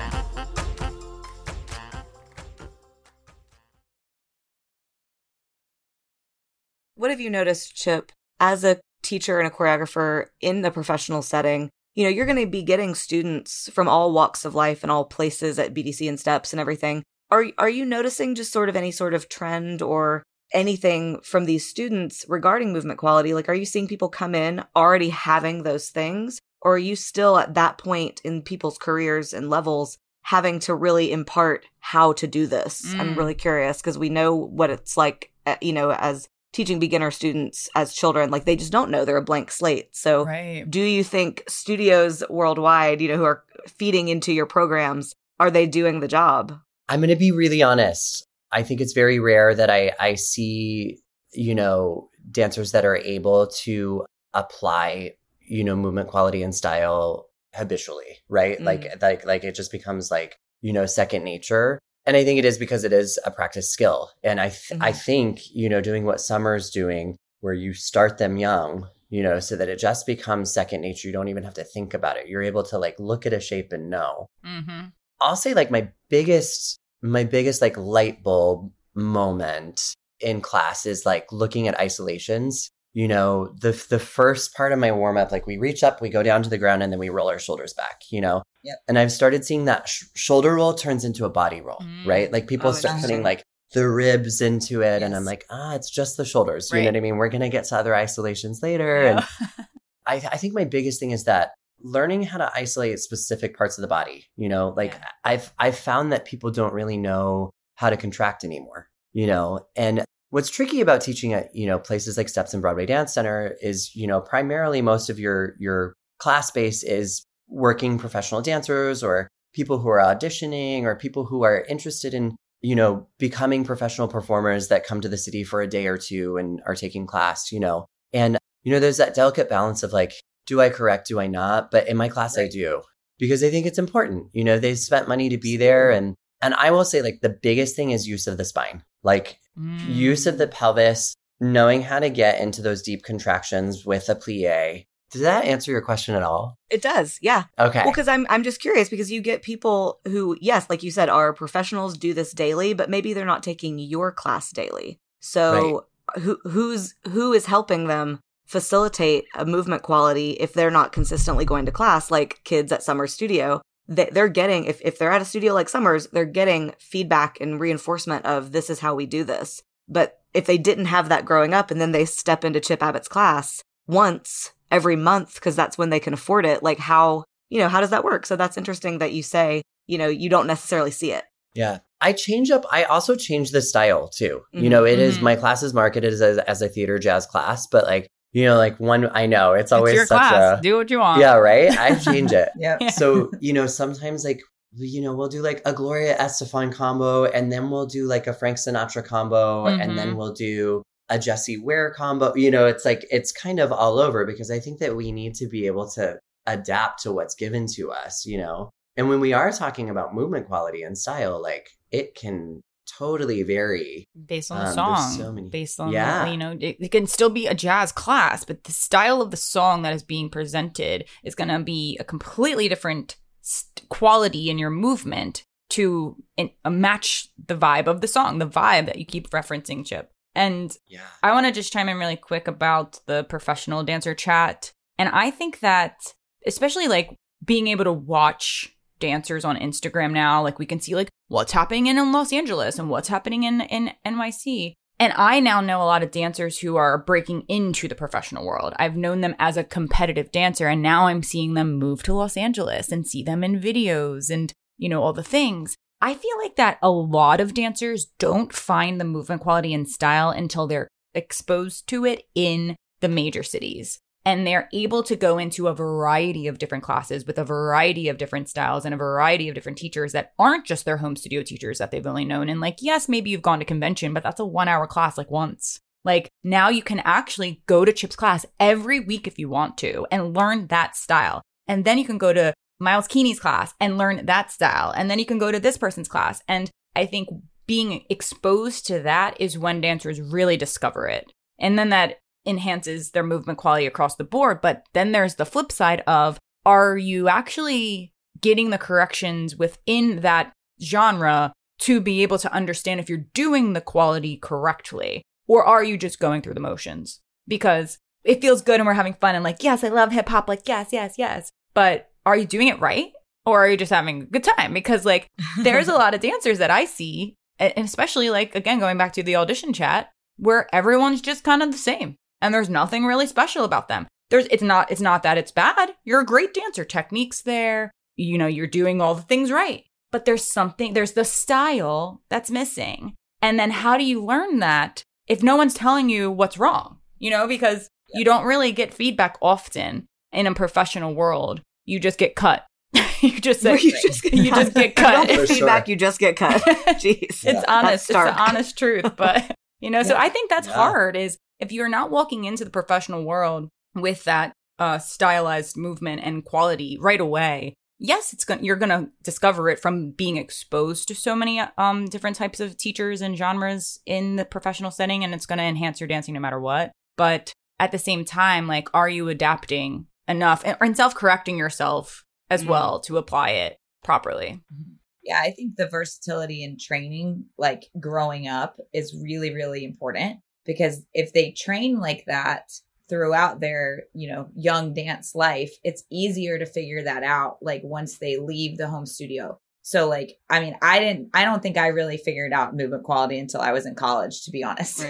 What 6.95 7.10
have 7.10 7.19
you 7.19 7.29
noticed, 7.29 7.75
Chip, 7.75 8.12
as 8.39 8.63
a 8.63 8.79
teacher 9.01 9.39
and 9.39 9.47
a 9.47 9.51
choreographer 9.51 10.27
in 10.41 10.62
the 10.62 10.71
professional 10.71 11.21
setting? 11.21 11.69
You 11.95 12.03
know, 12.03 12.10
you're 12.10 12.25
going 12.25 12.43
to 12.43 12.49
be 12.49 12.63
getting 12.63 12.95
students 12.95 13.69
from 13.71 13.88
all 13.88 14.13
walks 14.13 14.45
of 14.45 14.56
life 14.56 14.84
and 14.84 14.91
all 14.91 15.06
places 15.06 15.60
at 15.60 15.73
BDC 15.73 16.08
and 16.08 16.19
steps 16.19 16.53
and 16.53 16.60
everything. 16.60 17.03
Are 17.32 17.45
are 17.58 17.69
you 17.69 17.86
noticing 17.86 18.36
just 18.36 18.51
sort 18.51 18.69
of 18.69 18.75
any 18.75 18.91
sort 18.91 19.13
of 19.13 19.27
trend 19.27 19.82
or 19.82 20.23
anything 20.53 21.19
from 21.23 21.45
these 21.45 21.67
students 21.67 22.25
regarding 22.27 22.71
movement 22.73 22.99
quality? 22.99 23.34
Like 23.34 23.49
are 23.49 23.56
you 23.56 23.65
seeing 23.65 23.88
people 23.88 24.10
come 24.10 24.36
in 24.36 24.63
already 24.75 25.10
having 25.10 25.63
those 25.63 25.89
things 25.89 26.39
or 26.62 26.75
are 26.75 26.79
you 26.79 26.95
still 26.95 27.38
at 27.38 27.56
that 27.56 27.77
point 27.77 28.21
in 28.23 28.41
people's 28.41 28.77
careers 28.77 29.34
and 29.34 29.49
levels 29.49 29.97
having 30.21 30.60
to 30.60 30.75
really 30.75 31.12
impart 31.12 31.65
how 31.79 32.13
to 32.13 32.27
do 32.27 32.45
this? 32.45 32.86
Mm. 32.86 32.99
I'm 32.99 33.15
really 33.15 33.36
curious 33.36 33.82
because 33.82 33.97
we 33.97 34.10
know 34.10 34.36
what 34.36 34.69
it's 34.69 34.95
like, 34.95 35.32
eh, 35.45 35.58
you 35.60 35.73
know, 35.73 35.91
as 35.91 36.29
teaching 36.53 36.79
beginner 36.79 37.11
students 37.11 37.69
as 37.75 37.93
children 37.93 38.29
like 38.29 38.45
they 38.45 38.55
just 38.55 38.71
don't 38.71 38.91
know 38.91 39.03
they're 39.03 39.17
a 39.17 39.23
blank 39.23 39.51
slate. 39.51 39.95
So 39.95 40.25
right. 40.25 40.69
do 40.69 40.81
you 40.81 41.03
think 41.03 41.43
studios 41.47 42.23
worldwide 42.29 43.01
you 43.01 43.09
know 43.09 43.17
who 43.17 43.25
are 43.25 43.43
feeding 43.67 44.07
into 44.07 44.31
your 44.31 44.45
programs 44.45 45.13
are 45.39 45.51
they 45.51 45.65
doing 45.65 45.99
the 45.99 46.07
job? 46.07 46.57
I'm 46.87 46.99
going 46.99 47.09
to 47.09 47.15
be 47.15 47.31
really 47.31 47.61
honest. 47.61 48.25
I 48.51 48.63
think 48.63 48.81
it's 48.81 48.93
very 48.93 49.19
rare 49.19 49.55
that 49.55 49.69
i 49.69 49.91
i 49.99 50.13
see 50.13 50.99
you 51.33 51.55
know 51.55 52.09
dancers 52.31 52.71
that 52.71 52.85
are 52.85 52.97
able 52.97 53.47
to 53.47 54.05
apply 54.33 55.13
you 55.39 55.63
know 55.63 55.75
movement 55.75 56.07
quality 56.07 56.43
and 56.43 56.55
style 56.55 57.27
habitually 57.55 58.19
right? 58.29 58.59
Mm. 58.59 58.65
like 58.65 59.01
like 59.01 59.25
like 59.25 59.43
it 59.43 59.55
just 59.55 59.71
becomes 59.71 60.09
like 60.11 60.37
you 60.61 60.71
know 60.73 60.85
second 60.85 61.23
nature 61.23 61.79
and 62.05 62.17
I 62.17 62.23
think 62.23 62.39
it 62.39 62.45
is 62.45 62.57
because 62.57 62.83
it 62.83 62.93
is 62.93 63.19
a 63.25 63.31
practice 63.31 63.69
skill. 63.69 64.11
And 64.23 64.39
I, 64.39 64.49
th- 64.49 64.71
mm-hmm. 64.71 64.83
I 64.83 64.91
think, 64.91 65.53
you 65.53 65.69
know, 65.69 65.81
doing 65.81 66.05
what 66.05 66.21
Summer's 66.21 66.69
doing, 66.69 67.17
where 67.41 67.53
you 67.53 67.73
start 67.73 68.17
them 68.17 68.37
young, 68.37 68.89
you 69.09 69.23
know, 69.23 69.39
so 69.39 69.55
that 69.55 69.69
it 69.69 69.79
just 69.79 70.05
becomes 70.05 70.53
second 70.53 70.81
nature. 70.81 71.07
You 71.07 71.13
don't 71.13 71.29
even 71.29 71.43
have 71.43 71.53
to 71.55 71.63
think 71.63 71.93
about 71.93 72.17
it. 72.17 72.27
You're 72.27 72.43
able 72.43 72.63
to 72.63 72.77
like 72.77 72.99
look 72.99 73.25
at 73.25 73.33
a 73.33 73.39
shape 73.39 73.71
and 73.71 73.89
know. 73.89 74.27
Mm-hmm. 74.45 74.87
I'll 75.21 75.35
say 75.35 75.53
like 75.53 75.71
my 75.71 75.89
biggest, 76.09 76.77
my 77.01 77.23
biggest 77.23 77.61
like 77.61 77.77
light 77.77 78.23
bulb 78.23 78.71
moment 78.95 79.95
in 80.19 80.41
class 80.41 80.85
is 80.85 81.05
like 81.05 81.31
looking 81.31 81.67
at 81.67 81.79
isolations 81.79 82.69
you 82.93 83.07
know 83.07 83.53
the 83.59 83.71
the 83.89 83.99
first 83.99 84.53
part 84.53 84.71
of 84.71 84.79
my 84.79 84.91
warm 84.91 85.17
up 85.17 85.31
like 85.31 85.47
we 85.47 85.57
reach 85.57 85.83
up 85.83 85.99
we 85.99 86.09
go 86.09 86.23
down 86.23 86.43
to 86.43 86.49
the 86.49 86.57
ground 86.57 86.81
and 86.81 86.93
then 86.93 86.99
we 86.99 87.09
roll 87.09 87.27
our 87.27 87.39
shoulders 87.39 87.73
back 87.73 88.03
you 88.09 88.21
know 88.21 88.43
yep. 88.63 88.78
and 88.88 88.97
i've 88.97 89.12
started 89.12 89.45
seeing 89.45 89.65
that 89.65 89.88
sh- 89.88 90.06
shoulder 90.15 90.56
roll 90.56 90.73
turns 90.73 91.04
into 91.04 91.26
a 91.26 91.30
body 91.30 91.62
roll 91.62 91.80
mm. 91.80 92.06
right 92.06 92.32
like 92.32 92.47
people 92.47 92.69
oh, 92.69 92.73
start 92.73 93.02
putting 93.02 93.23
like 93.23 93.43
the 93.73 93.88
ribs 93.88 94.41
into 94.41 94.82
it 94.82 94.99
yes. 94.99 95.02
and 95.02 95.15
i'm 95.15 95.26
like 95.26 95.45
ah 95.49 95.73
it's 95.76 95.89
just 95.89 96.17
the 96.17 96.26
shoulders 96.26 96.69
right. 96.71 96.80
you 96.80 96.84
know 96.86 96.89
what 96.89 96.97
i 96.97 97.02
mean 97.02 97.17
we're 97.17 97.30
gonna 97.30 97.49
get 97.49 97.63
to 97.65 97.76
other 97.76 97.95
isolations 97.95 98.62
later 98.62 99.04
yeah. 99.04 99.26
and 99.58 99.67
I, 100.06 100.15
I 100.15 100.38
think 100.38 100.54
my 100.54 100.65
biggest 100.65 100.99
thing 100.99 101.12
is 101.12 101.23
that 101.23 101.52
learning 101.82 102.23
how 102.23 102.38
to 102.38 102.52
isolate 102.54 102.99
specific 102.99 103.58
parts 103.58 103.78
of 103.78 103.82
the 103.82 103.88
body 103.88 104.26
you 104.36 104.49
know 104.49 104.73
like 104.76 104.93
yeah. 104.93 105.08
i've 105.23 105.54
i've 105.58 105.78
found 105.78 106.12
that 106.12 106.26
people 106.26 106.52
don't 106.52 106.73
really 106.73 106.97
know 106.97 107.52
how 107.76 107.89
to 107.89 107.97
contract 107.97 108.43
anymore 108.43 108.89
you 109.13 109.28
know 109.28 109.62
and 109.76 110.04
what's 110.34 110.49
tricky 110.49 110.82
about 110.82 110.99
teaching 110.99 111.32
at, 111.32 111.56
you 111.56 111.67
know, 111.67 111.78
places 111.78 112.17
like 112.17 112.28
Steps 112.28 112.54
and 112.56 112.62
Broadway 112.62 112.88
Dance 112.88 113.13
Center 113.13 113.56
is, 113.62 113.95
you 113.95 114.08
know, 114.08 114.19
primarily 114.19 114.82
most 114.82 115.12
of 115.12 115.19
your 115.19 115.54
your 115.60 115.93
class 116.17 116.49
base 116.49 116.82
is 116.82 117.23
working 117.53 117.97
professional 117.97 118.41
dancers 118.41 119.03
or 119.03 119.27
people 119.53 119.77
who 119.77 119.87
are 119.87 119.99
auditioning 119.99 120.83
or 120.83 120.95
people 120.95 121.25
who 121.25 121.43
are 121.43 121.63
interested 121.69 122.13
in 122.13 122.35
you 122.61 122.75
know 122.75 123.07
becoming 123.19 123.63
professional 123.63 124.07
performers 124.07 124.69
that 124.69 124.85
come 124.85 124.99
to 125.01 125.09
the 125.09 125.17
city 125.17 125.43
for 125.43 125.61
a 125.61 125.67
day 125.67 125.85
or 125.85 125.97
two 125.97 126.37
and 126.37 126.61
are 126.65 126.75
taking 126.75 127.05
class 127.05 127.51
you 127.51 127.59
know 127.59 127.85
and 128.11 128.37
you 128.63 128.71
know 128.71 128.79
there's 128.79 128.97
that 128.97 129.13
delicate 129.13 129.49
balance 129.49 129.83
of 129.83 129.93
like 129.93 130.13
do 130.47 130.59
i 130.59 130.69
correct 130.69 131.07
do 131.07 131.19
i 131.19 131.27
not 131.27 131.69
but 131.69 131.87
in 131.87 131.95
my 131.95 132.09
class 132.09 132.37
right. 132.37 132.45
i 132.45 132.47
do 132.47 132.81
because 133.19 133.43
i 133.43 133.49
think 133.49 133.65
it's 133.65 133.77
important 133.77 134.27
you 134.33 134.43
know 134.43 134.57
they 134.57 134.73
spent 134.73 135.07
money 135.07 135.29
to 135.29 135.37
be 135.37 135.55
there 135.55 135.91
and 135.91 136.15
and 136.41 136.55
i 136.55 136.71
will 136.71 136.85
say 136.85 137.01
like 137.01 137.19
the 137.21 137.37
biggest 137.41 137.75
thing 137.75 137.91
is 137.91 138.07
use 138.07 138.25
of 138.25 138.37
the 138.37 138.45
spine 138.45 138.81
like 139.03 139.37
mm. 139.57 139.93
use 139.93 140.25
of 140.25 140.37
the 140.37 140.47
pelvis 140.47 141.13
knowing 141.39 141.81
how 141.81 141.99
to 141.99 142.09
get 142.09 142.39
into 142.39 142.61
those 142.61 142.81
deep 142.81 143.03
contractions 143.03 143.85
with 143.85 144.09
a 144.09 144.15
plie 144.15 144.85
does 145.13 145.21
that 145.21 145.45
answer 145.45 145.69
your 145.69 145.82
question 145.82 146.15
at 146.15 146.23
all? 146.23 146.58
It 146.71 146.82
does. 146.82 147.19
Yeah. 147.21 147.43
Okay. 147.60 147.82
Well, 147.84 147.91
because 147.91 148.08
I'm 148.08 148.26
I'm 148.32 148.41
just 148.41 148.60
curious 148.60 148.89
because 148.89 149.12
you 149.12 149.21
get 149.21 149.43
people 149.43 149.99
who, 150.06 150.36
yes, 150.41 150.71
like 150.71 150.82
you 150.82 150.89
said, 150.89 151.08
are 151.08 151.34
professionals, 151.34 151.95
do 151.95 152.15
this 152.15 152.34
daily, 152.34 152.73
but 152.73 152.89
maybe 152.89 153.13
they're 153.13 153.23
not 153.23 153.43
taking 153.43 153.78
your 153.78 154.12
class 154.12 154.52
daily. 154.52 154.97
So 155.19 155.86
right. 156.15 156.23
who 156.23 156.39
who's 156.45 156.95
who 157.12 157.32
is 157.32 157.45
helping 157.45 157.86
them 157.86 158.21
facilitate 158.47 159.26
a 159.36 159.45
movement 159.45 159.84
quality 159.84 160.32
if 160.32 160.54
they're 160.54 160.71
not 160.71 160.91
consistently 160.91 161.45
going 161.45 161.67
to 161.67 161.71
class, 161.71 162.10
like 162.10 162.43
kids 162.43 162.71
at 162.71 162.82
Summer 162.82 163.06
Studio? 163.06 163.62
They, 163.88 164.10
they're 164.12 164.30
getting 164.30 164.65
if 164.65 164.82
if 164.82 164.97
they're 164.97 165.12
at 165.12 165.21
a 165.21 165.26
studio 165.26 165.54
like 165.54 165.69
Summers, 165.69 166.08
they're 166.08 166.26
getting 166.26 166.73
feedback 166.80 167.39
and 167.39 167.60
reinforcement 167.60 168.26
of 168.26 168.52
this 168.52 168.71
is 168.71 168.80
how 168.80 168.95
we 168.95 169.06
do 169.06 169.23
this. 169.23 169.62
But 169.88 170.21
if 170.34 170.47
they 170.47 170.58
didn't 170.58 170.86
have 170.86 171.10
that 171.10 171.26
growing 171.26 171.54
up 171.54 171.69
and 171.69 171.80
then 171.80 171.91
they 171.91 172.06
step 172.06 172.43
into 172.43 172.60
Chip 172.60 172.82
Abbott's 172.82 173.08
class 173.08 173.63
once 173.88 174.52
every 174.72 174.96
month 174.96 175.36
because 175.36 175.56
that's 175.56 175.78
when 175.78 175.89
they 175.89 176.00
can 176.00 176.13
afford 176.13 176.46
it. 176.46 176.63
Like 176.63 176.80
how, 176.80 177.24
you 177.50 177.60
know, 177.60 177.69
how 177.69 177.82
does 177.82 177.91
that 177.91 178.04
work? 178.04 178.26
So 178.26 178.36
that's 178.36 178.58
interesting 178.58 178.98
that 179.00 179.13
you 179.13 179.24
say, 179.24 179.62
you 179.88 179.98
know, 179.98 180.08
you 180.08 180.30
don't 180.30 180.48
necessarily 180.48 180.91
see 180.91 181.12
it. 181.12 181.26
Yeah. 181.54 181.80
I 182.02 182.12
change 182.12 182.52
up. 182.52 182.65
I 182.72 182.84
also 182.84 183.15
change 183.15 183.52
the 183.52 183.62
style 183.62 184.10
too. 184.10 184.41
Mm-hmm. 184.54 184.63
You 184.63 184.69
know, 184.69 184.84
it 184.84 184.93
mm-hmm. 184.93 185.02
is 185.02 185.22
my 185.22 185.36
class 185.36 185.63
is 185.63 185.74
marketed 185.74 186.12
as, 186.13 186.22
as 186.22 186.62
a 186.62 186.67
theater 186.67 187.00
jazz 187.00 187.26
class, 187.26 187.67
but 187.67 187.86
like, 187.86 188.10
you 188.34 188.46
know, 188.46 188.58
like 188.58 188.80
one, 188.80 189.10
I 189.13 189.28
know 189.28 189.54
it's 189.54 189.72
always 189.72 190.00
it's 190.00 190.10
such 190.10 190.17
class. 190.17 190.60
a 190.60 190.62
do 190.62 190.76
what 190.76 190.89
you 190.89 191.00
want. 191.00 191.22
Yeah, 191.22 191.36
right. 191.36 191.69
I 191.78 191.96
change 191.96 192.32
it. 192.32 192.50
yeah. 192.58 192.89
So 192.89 193.30
you 193.39 193.54
know, 193.54 193.67
sometimes 193.67 194.26
like 194.26 194.41
you 194.76 195.02
know, 195.02 195.13
we'll 195.13 195.30
do 195.30 195.43
like 195.43 195.62
a 195.65 195.74
Gloria 195.74 196.17
Estefan 196.17 196.74
combo, 196.74 197.26
and 197.26 197.52
then 197.52 197.69
we'll 197.69 197.86
do 197.86 198.06
like 198.08 198.26
a 198.26 198.34
Frank 198.34 198.58
Sinatra 198.58 199.06
combo, 199.06 199.65
mm-hmm. 199.65 199.80
and 199.80 199.98
then 199.98 200.10
mm-hmm. 200.10 200.17
we'll 200.17 200.34
do 200.34 200.82
a 201.09 201.19
Jessie 201.19 201.57
Ware 201.57 201.93
combo. 201.93 202.33
You 202.35 202.51
know, 202.51 202.65
it's 202.65 202.85
like 202.85 203.05
it's 203.11 203.31
kind 203.31 203.59
of 203.59 203.71
all 203.71 203.99
over 203.99 204.25
because 204.25 204.51
I 204.51 204.59
think 204.59 204.79
that 204.79 204.95
we 204.95 205.11
need 205.11 205.35
to 205.35 205.47
be 205.47 205.67
able 205.67 205.89
to 205.91 206.19
adapt 206.45 207.03
to 207.03 207.11
what's 207.11 207.35
given 207.35 207.67
to 207.75 207.91
us, 207.91 208.25
you 208.25 208.37
know. 208.37 208.69
And 208.95 209.09
when 209.09 209.19
we 209.19 209.33
are 209.33 209.51
talking 209.51 209.89
about 209.89 210.13
movement 210.13 210.47
quality 210.47 210.83
and 210.83 210.97
style, 210.97 211.41
like 211.41 211.69
it 211.91 212.15
can 212.15 212.61
totally 212.85 213.43
vary 213.43 214.05
based 214.25 214.51
on 214.51 214.59
the 214.59 214.67
um, 214.67 214.73
song 214.73 215.11
so 215.11 215.31
many, 215.31 215.49
based 215.49 215.79
on 215.79 215.91
yeah. 215.91 216.25
You 216.27 216.37
know 216.37 216.51
it, 216.59 216.77
it, 216.79 216.91
can 216.91 217.07
still 217.07 217.29
be 217.29 217.47
a 217.47 217.55
jazz 217.55 217.91
class 217.91 218.43
but 218.43 218.65
the 218.65 218.71
style 218.71 219.21
of 219.21 219.31
the 219.31 219.37
song 219.37 219.83
that 219.83 219.93
is 219.93 220.03
being 220.03 220.29
presented 220.29 221.05
is 221.23 221.35
going 221.35 221.47
to 221.47 221.59
be 221.59 221.97
a 221.99 222.03
completely 222.03 222.67
different 222.67 223.17
st- 223.41 223.87
quality 223.89 224.49
in 224.49 224.57
your 224.57 224.69
movement 224.69 225.43
to 225.69 226.17
in, 226.35 226.51
uh, 226.65 226.69
match 226.69 227.29
the 227.47 227.55
vibe 227.55 227.87
of 227.87 228.01
the 228.01 228.07
song 228.07 228.39
the 228.39 228.47
vibe 228.47 228.85
that 228.85 228.97
you 228.97 229.05
keep 229.05 229.29
referencing 229.29 229.85
chip 229.85 230.11
and 230.36 230.76
yeah. 230.88 231.02
I 231.22 231.32
want 231.32 231.46
to 231.46 231.52
just 231.52 231.72
chime 231.72 231.89
in 231.89 231.98
really 231.98 232.15
quick 232.15 232.48
about 232.48 233.00
the 233.06 233.24
professional 233.24 233.84
dancer 233.84 234.15
chat. 234.15 234.74
And 234.98 235.10
I 235.10 235.32
think 235.32 235.60
that, 235.60 236.13
especially 236.46 236.88
like 236.88 237.15
being 237.43 237.67
able 237.67 237.84
to 237.84 237.93
watch 237.93 238.76
dancers 239.00 239.46
on 239.46 239.58
Instagram 239.58 240.12
now, 240.12 240.41
like 240.41 240.60
we 240.60 240.65
can 240.65 240.80
see 240.80 240.96
like 240.96 241.10
what's 241.28 241.52
happening 241.52 241.88
in 241.88 242.12
Los 242.12 242.34
Angeles 242.34 242.80
and 242.80 242.89
what's 242.89 243.10
happening 243.10 243.43
in, 243.43 243.62
in 243.62 243.91
NYC. 244.06 244.74
And 245.00 245.13
I 245.17 245.39
now 245.39 245.60
know 245.60 245.82
a 245.82 245.86
lot 245.86 246.04
of 246.04 246.12
dancers 246.12 246.60
who 246.60 246.76
are 246.76 246.98
breaking 246.98 247.41
into 247.48 247.88
the 247.88 247.96
professional 247.96 248.46
world. 248.46 248.74
I've 248.78 248.96
known 248.96 249.22
them 249.22 249.36
as 249.39 249.58
a 249.58 249.63
competitive 249.63 250.32
dancer, 250.32 250.67
and 250.67 250.82
now 250.82 251.08
I'm 251.08 251.24
seeing 251.24 251.56
them 251.56 251.74
move 251.74 252.04
to 252.04 252.13
Los 252.13 252.38
Angeles 252.38 252.91
and 252.91 253.06
see 253.06 253.24
them 253.24 253.43
in 253.43 253.60
videos 253.60 254.30
and, 254.30 254.54
you 254.78 254.88
know, 254.88 255.02
all 255.02 255.12
the 255.12 255.24
things. 255.24 255.76
I 256.03 256.15
feel 256.15 256.37
like 256.37 256.57
that 256.57 256.79
a 256.81 256.91
lot 256.91 257.39
of 257.39 257.53
dancers 257.53 258.07
don't 258.19 258.51
find 258.51 258.99
the 258.99 259.05
movement 259.05 259.41
quality 259.41 259.73
and 259.73 259.87
style 259.87 260.31
until 260.31 260.67
they're 260.67 260.89
exposed 261.13 261.87
to 261.87 262.03
it 262.03 262.23
in 262.35 262.75
the 262.99 263.07
major 263.07 263.41
cities. 263.41 263.99
And 264.25 264.45
they're 264.45 264.67
able 264.73 265.03
to 265.03 265.15
go 265.15 265.37
into 265.37 265.69
a 265.69 265.73
variety 265.73 266.47
of 266.47 266.57
different 266.59 266.83
classes 266.83 267.25
with 267.25 267.37
a 267.37 267.45
variety 267.45 268.09
of 268.09 268.17
different 268.17 268.49
styles 268.49 268.83
and 268.83 268.93
a 268.93 268.97
variety 268.97 269.47
of 269.47 269.55
different 269.55 269.77
teachers 269.77 270.11
that 270.11 270.33
aren't 270.37 270.65
just 270.65 270.83
their 270.83 270.97
home 270.97 271.15
studio 271.15 271.41
teachers 271.41 271.77
that 271.77 271.91
they've 271.91 272.05
only 272.05 272.25
known. 272.25 272.49
And 272.49 272.59
like, 272.59 272.79
yes, 272.81 273.07
maybe 273.07 273.29
you've 273.29 273.41
gone 273.41 273.59
to 273.59 273.65
convention, 273.65 274.13
but 274.13 274.23
that's 274.23 274.41
a 274.41 274.45
one 274.45 274.67
hour 274.67 274.85
class 274.87 275.17
like 275.17 275.31
once. 275.31 275.79
Like 276.03 276.29
now 276.43 276.67
you 276.67 276.83
can 276.83 276.99
actually 276.99 277.63
go 277.65 277.85
to 277.85 277.93
Chip's 277.93 278.17
class 278.17 278.45
every 278.59 278.99
week 278.99 279.25
if 279.25 279.39
you 279.39 279.47
want 279.47 279.77
to 279.77 280.05
and 280.11 280.35
learn 280.35 280.67
that 280.67 280.97
style. 280.97 281.41
And 281.65 281.85
then 281.85 281.97
you 281.97 282.03
can 282.03 282.17
go 282.17 282.33
to 282.33 282.53
Miles 282.79 283.07
Keeney's 283.07 283.39
class 283.39 283.73
and 283.79 283.97
learn 283.97 284.25
that 284.25 284.51
style. 284.51 284.91
And 284.91 285.09
then 285.09 285.19
you 285.19 285.25
can 285.25 285.38
go 285.38 285.51
to 285.51 285.59
this 285.59 285.77
person's 285.77 286.07
class. 286.07 286.41
And 286.47 286.69
I 286.95 287.05
think 287.05 287.29
being 287.65 288.05
exposed 288.09 288.86
to 288.88 288.99
that 289.01 289.39
is 289.39 289.57
when 289.57 289.81
dancers 289.81 290.19
really 290.19 290.57
discover 290.57 291.07
it. 291.07 291.31
And 291.59 291.77
then 291.79 291.89
that 291.89 292.17
enhances 292.45 293.12
their 293.12 293.23
movement 293.23 293.57
quality 293.57 293.86
across 293.86 294.15
the 294.15 294.23
board. 294.23 294.62
But 294.62 294.86
then 294.93 295.12
there's 295.12 295.36
the 295.36 295.45
flip 295.45 295.71
side 295.71 296.01
of 296.07 296.38
are 296.65 296.97
you 296.97 297.27
actually 297.27 298.13
getting 298.41 298.69
the 298.69 298.77
corrections 298.77 299.55
within 299.55 300.21
that 300.21 300.53
genre 300.81 301.53
to 301.79 301.99
be 301.99 302.23
able 302.23 302.38
to 302.39 302.53
understand 302.53 302.99
if 302.99 303.09
you're 303.09 303.25
doing 303.33 303.73
the 303.73 303.81
quality 303.81 304.38
correctly? 304.38 305.23
Or 305.47 305.65
are 305.65 305.83
you 305.83 305.97
just 305.97 306.19
going 306.19 306.41
through 306.41 306.53
the 306.53 306.59
motions? 306.59 307.21
Because 307.47 307.97
it 308.23 308.41
feels 308.41 308.62
good 308.62 308.79
and 308.79 308.88
we're 308.88 308.93
having 308.93 309.15
fun 309.15 309.36
and 309.36 309.43
like, 309.43 309.63
yes, 309.63 309.83
I 309.83 309.89
love 309.89 310.12
hip 310.12 310.29
hop, 310.29 310.47
like, 310.47 310.67
yes, 310.67 310.89
yes, 310.91 311.15
yes. 311.17 311.51
But 311.73 312.09
are 312.25 312.38
you 312.38 312.45
doing 312.45 312.67
it 312.67 312.79
right? 312.79 313.12
Or 313.45 313.63
are 313.63 313.69
you 313.69 313.77
just 313.77 313.91
having 313.91 314.21
a 314.21 314.25
good 314.25 314.43
time? 314.43 314.73
Because 314.73 315.05
like 315.05 315.29
there's 315.59 315.88
a 315.88 315.93
lot 315.95 316.13
of 316.13 316.21
dancers 316.21 316.59
that 316.59 316.71
I 316.71 316.86
see, 316.86 317.36
and 317.59 317.73
especially 317.77 318.29
like 318.29 318.55
again 318.55 318.79
going 318.79 318.97
back 318.97 319.13
to 319.13 319.23
the 319.23 319.36
audition 319.36 319.73
chat, 319.73 320.12
where 320.38 320.73
everyone's 320.73 321.21
just 321.21 321.43
kind 321.43 321.62
of 321.62 321.71
the 321.71 321.77
same. 321.77 322.15
And 322.41 322.53
there's 322.53 322.69
nothing 322.69 323.05
really 323.05 323.27
special 323.27 323.63
about 323.63 323.88
them. 323.88 324.07
There's 324.29 324.47
it's 324.47 324.63
not 324.63 324.91
it's 324.91 325.01
not 325.01 325.23
that 325.23 325.38
it's 325.38 325.51
bad. 325.51 325.93
You're 326.03 326.21
a 326.21 326.25
great 326.25 326.53
dancer. 326.53 326.86
Techniques 326.86 327.41
there. 327.41 327.91
You 328.15 328.38
know, 328.38 328.47
you're 328.47 328.67
doing 328.67 329.01
all 329.01 329.15
the 329.15 329.21
things 329.21 329.51
right. 329.51 329.86
But 330.12 330.25
there's 330.25 330.45
something, 330.45 330.93
there's 330.93 331.13
the 331.13 331.25
style 331.25 332.21
that's 332.29 332.51
missing. 332.51 333.15
And 333.41 333.57
then 333.57 333.71
how 333.71 333.97
do 333.97 334.03
you 334.03 334.23
learn 334.23 334.59
that 334.59 335.03
if 335.27 335.41
no 335.41 335.55
one's 335.55 335.73
telling 335.73 336.07
you 336.07 336.29
what's 336.29 336.59
wrong? 336.59 336.99
You 337.17 337.31
know, 337.31 337.47
because 337.47 337.89
you 338.13 338.23
don't 338.23 338.45
really 338.45 338.71
get 338.71 338.93
feedback 338.93 339.38
often 339.41 340.05
in 340.31 340.45
a 340.45 340.53
professional 340.53 341.15
world 341.15 341.62
you 341.86 342.00
just 342.00 342.17
get 342.17 342.36
cut. 342.36 342.65
you 343.22 343.39
just 343.39 343.63
you 343.63 343.91
just 343.91 344.24
get 344.24 344.34
you 344.34 344.52
just 344.52 344.74
get 344.74 344.96
cut. 344.96 345.28
feedback, 345.48 345.86
sure. 345.86 345.91
you 345.91 345.96
just 345.96 346.19
get 346.19 346.36
cut. 346.36 346.62
Jeez, 346.62 347.46
it's 347.46 347.63
honest. 347.67 348.10
It's 348.10 348.19
the 348.19 348.41
honest 348.41 348.78
truth. 348.78 349.12
But 349.15 349.56
you 349.80 349.89
know, 349.89 350.04
so 350.04 350.15
I 350.17 350.30
think 350.30 350.50
that's 350.50 350.67
yeah. 350.67 350.76
hard. 350.76 351.15
Is 351.15 351.38
if 351.60 351.72
you're 351.72 351.89
not 351.89 352.12
walking 352.12 352.46
into 352.46 352.63
the 352.63 352.72
professional 352.72 353.24
world 353.24 353.69
with 353.96 354.24
that 354.26 354.54
uh, 354.80 355.00
stylized 355.00 355.78
movement 355.78 356.22
and 356.24 356.43
quality 356.43 356.98
right 357.00 357.22
away. 357.22 357.74
Yes, 358.00 358.34
it's 358.34 358.43
going 358.43 358.63
you're 358.63 358.76
going 358.76 358.89
to 358.89 359.10
discover 359.24 359.69
it 359.69 359.80
from 359.80 360.12
being 360.12 360.36
exposed 360.36 361.08
to 361.08 361.15
so 361.15 361.36
many 361.36 361.62
um 361.78 362.06
different 362.06 362.36
types 362.36 362.60
of 362.60 362.76
teachers 362.76 363.22
and 363.22 363.38
genres 363.38 364.00
in 364.06 364.36
the 364.36 364.46
professional 364.46 364.92
setting 364.92 365.23
and 365.23 365.34
it's 365.34 365.46
going 365.46 365.60
to 365.60 365.63
enhance 365.63 366.02
your 366.02 366.08
dancing 366.08 366.34
no 366.34 366.40
matter 366.40 366.60
what. 366.60 366.92
But 367.17 367.54
at 367.79 367.92
the 367.92 368.00
same 368.00 368.25
time, 368.25 368.67
like 368.67 368.90
are 368.94 369.08
you 369.08 369.29
adapting 369.29 370.08
enough 370.28 370.63
and 370.65 370.98
self 370.98 371.15
correcting 371.15 371.58
yourself 371.58 372.26
as 372.50 372.62
mm-hmm. 372.62 372.71
well 372.71 373.00
to 373.02 373.17
apply 373.17 373.50
it 373.50 373.78
properly. 374.04 374.62
Mm-hmm. 374.74 374.94
Yeah, 375.24 375.40
I 375.42 375.52
think 375.52 375.78
the 375.78 375.88
versatility 375.88 376.63
in 376.63 376.78
training, 376.78 377.46
like 377.58 377.86
growing 378.00 378.48
up, 378.48 378.78
is 378.94 379.15
really, 379.24 379.54
really 379.54 379.86
important 379.86 380.40
because 380.65 381.06
if 381.13 381.32
they 381.32 381.52
train 381.52 382.00
like 382.00 382.26
that 382.28 382.63
throughout 383.10 383.62
their, 383.62 384.04
you 384.13 384.30
know, 384.30 384.50
young 384.56 384.94
dance 384.94 385.34
life, 385.34 385.71
it's 385.84 386.04
easier 386.12 386.60
to 386.60 386.65
figure 386.65 387.04
that 387.04 387.24
out 387.24 387.58
like 387.62 387.82
once 387.84 388.17
they 388.17 388.38
leave 388.38 388.78
the 388.78 388.90
home 388.90 389.06
studio. 389.06 389.60
So 389.82 390.10
like, 390.10 390.38
I 390.50 390.60
mean, 390.60 390.76
I 390.82 391.00
didn't 391.00 391.30
I 391.34 391.46
don't 391.46 391.62
think 391.62 391.78
I 391.78 391.88
really 391.88 392.17
figured 392.17 392.54
out 392.54 392.76
movement 392.76 393.04
quality 393.04 393.40
until 393.40 393.62
I 393.62 393.71
was 393.71 393.86
in 393.86 393.96
college, 393.96 394.44
to 394.44 394.52
be 394.52 394.63
honest. 394.63 395.06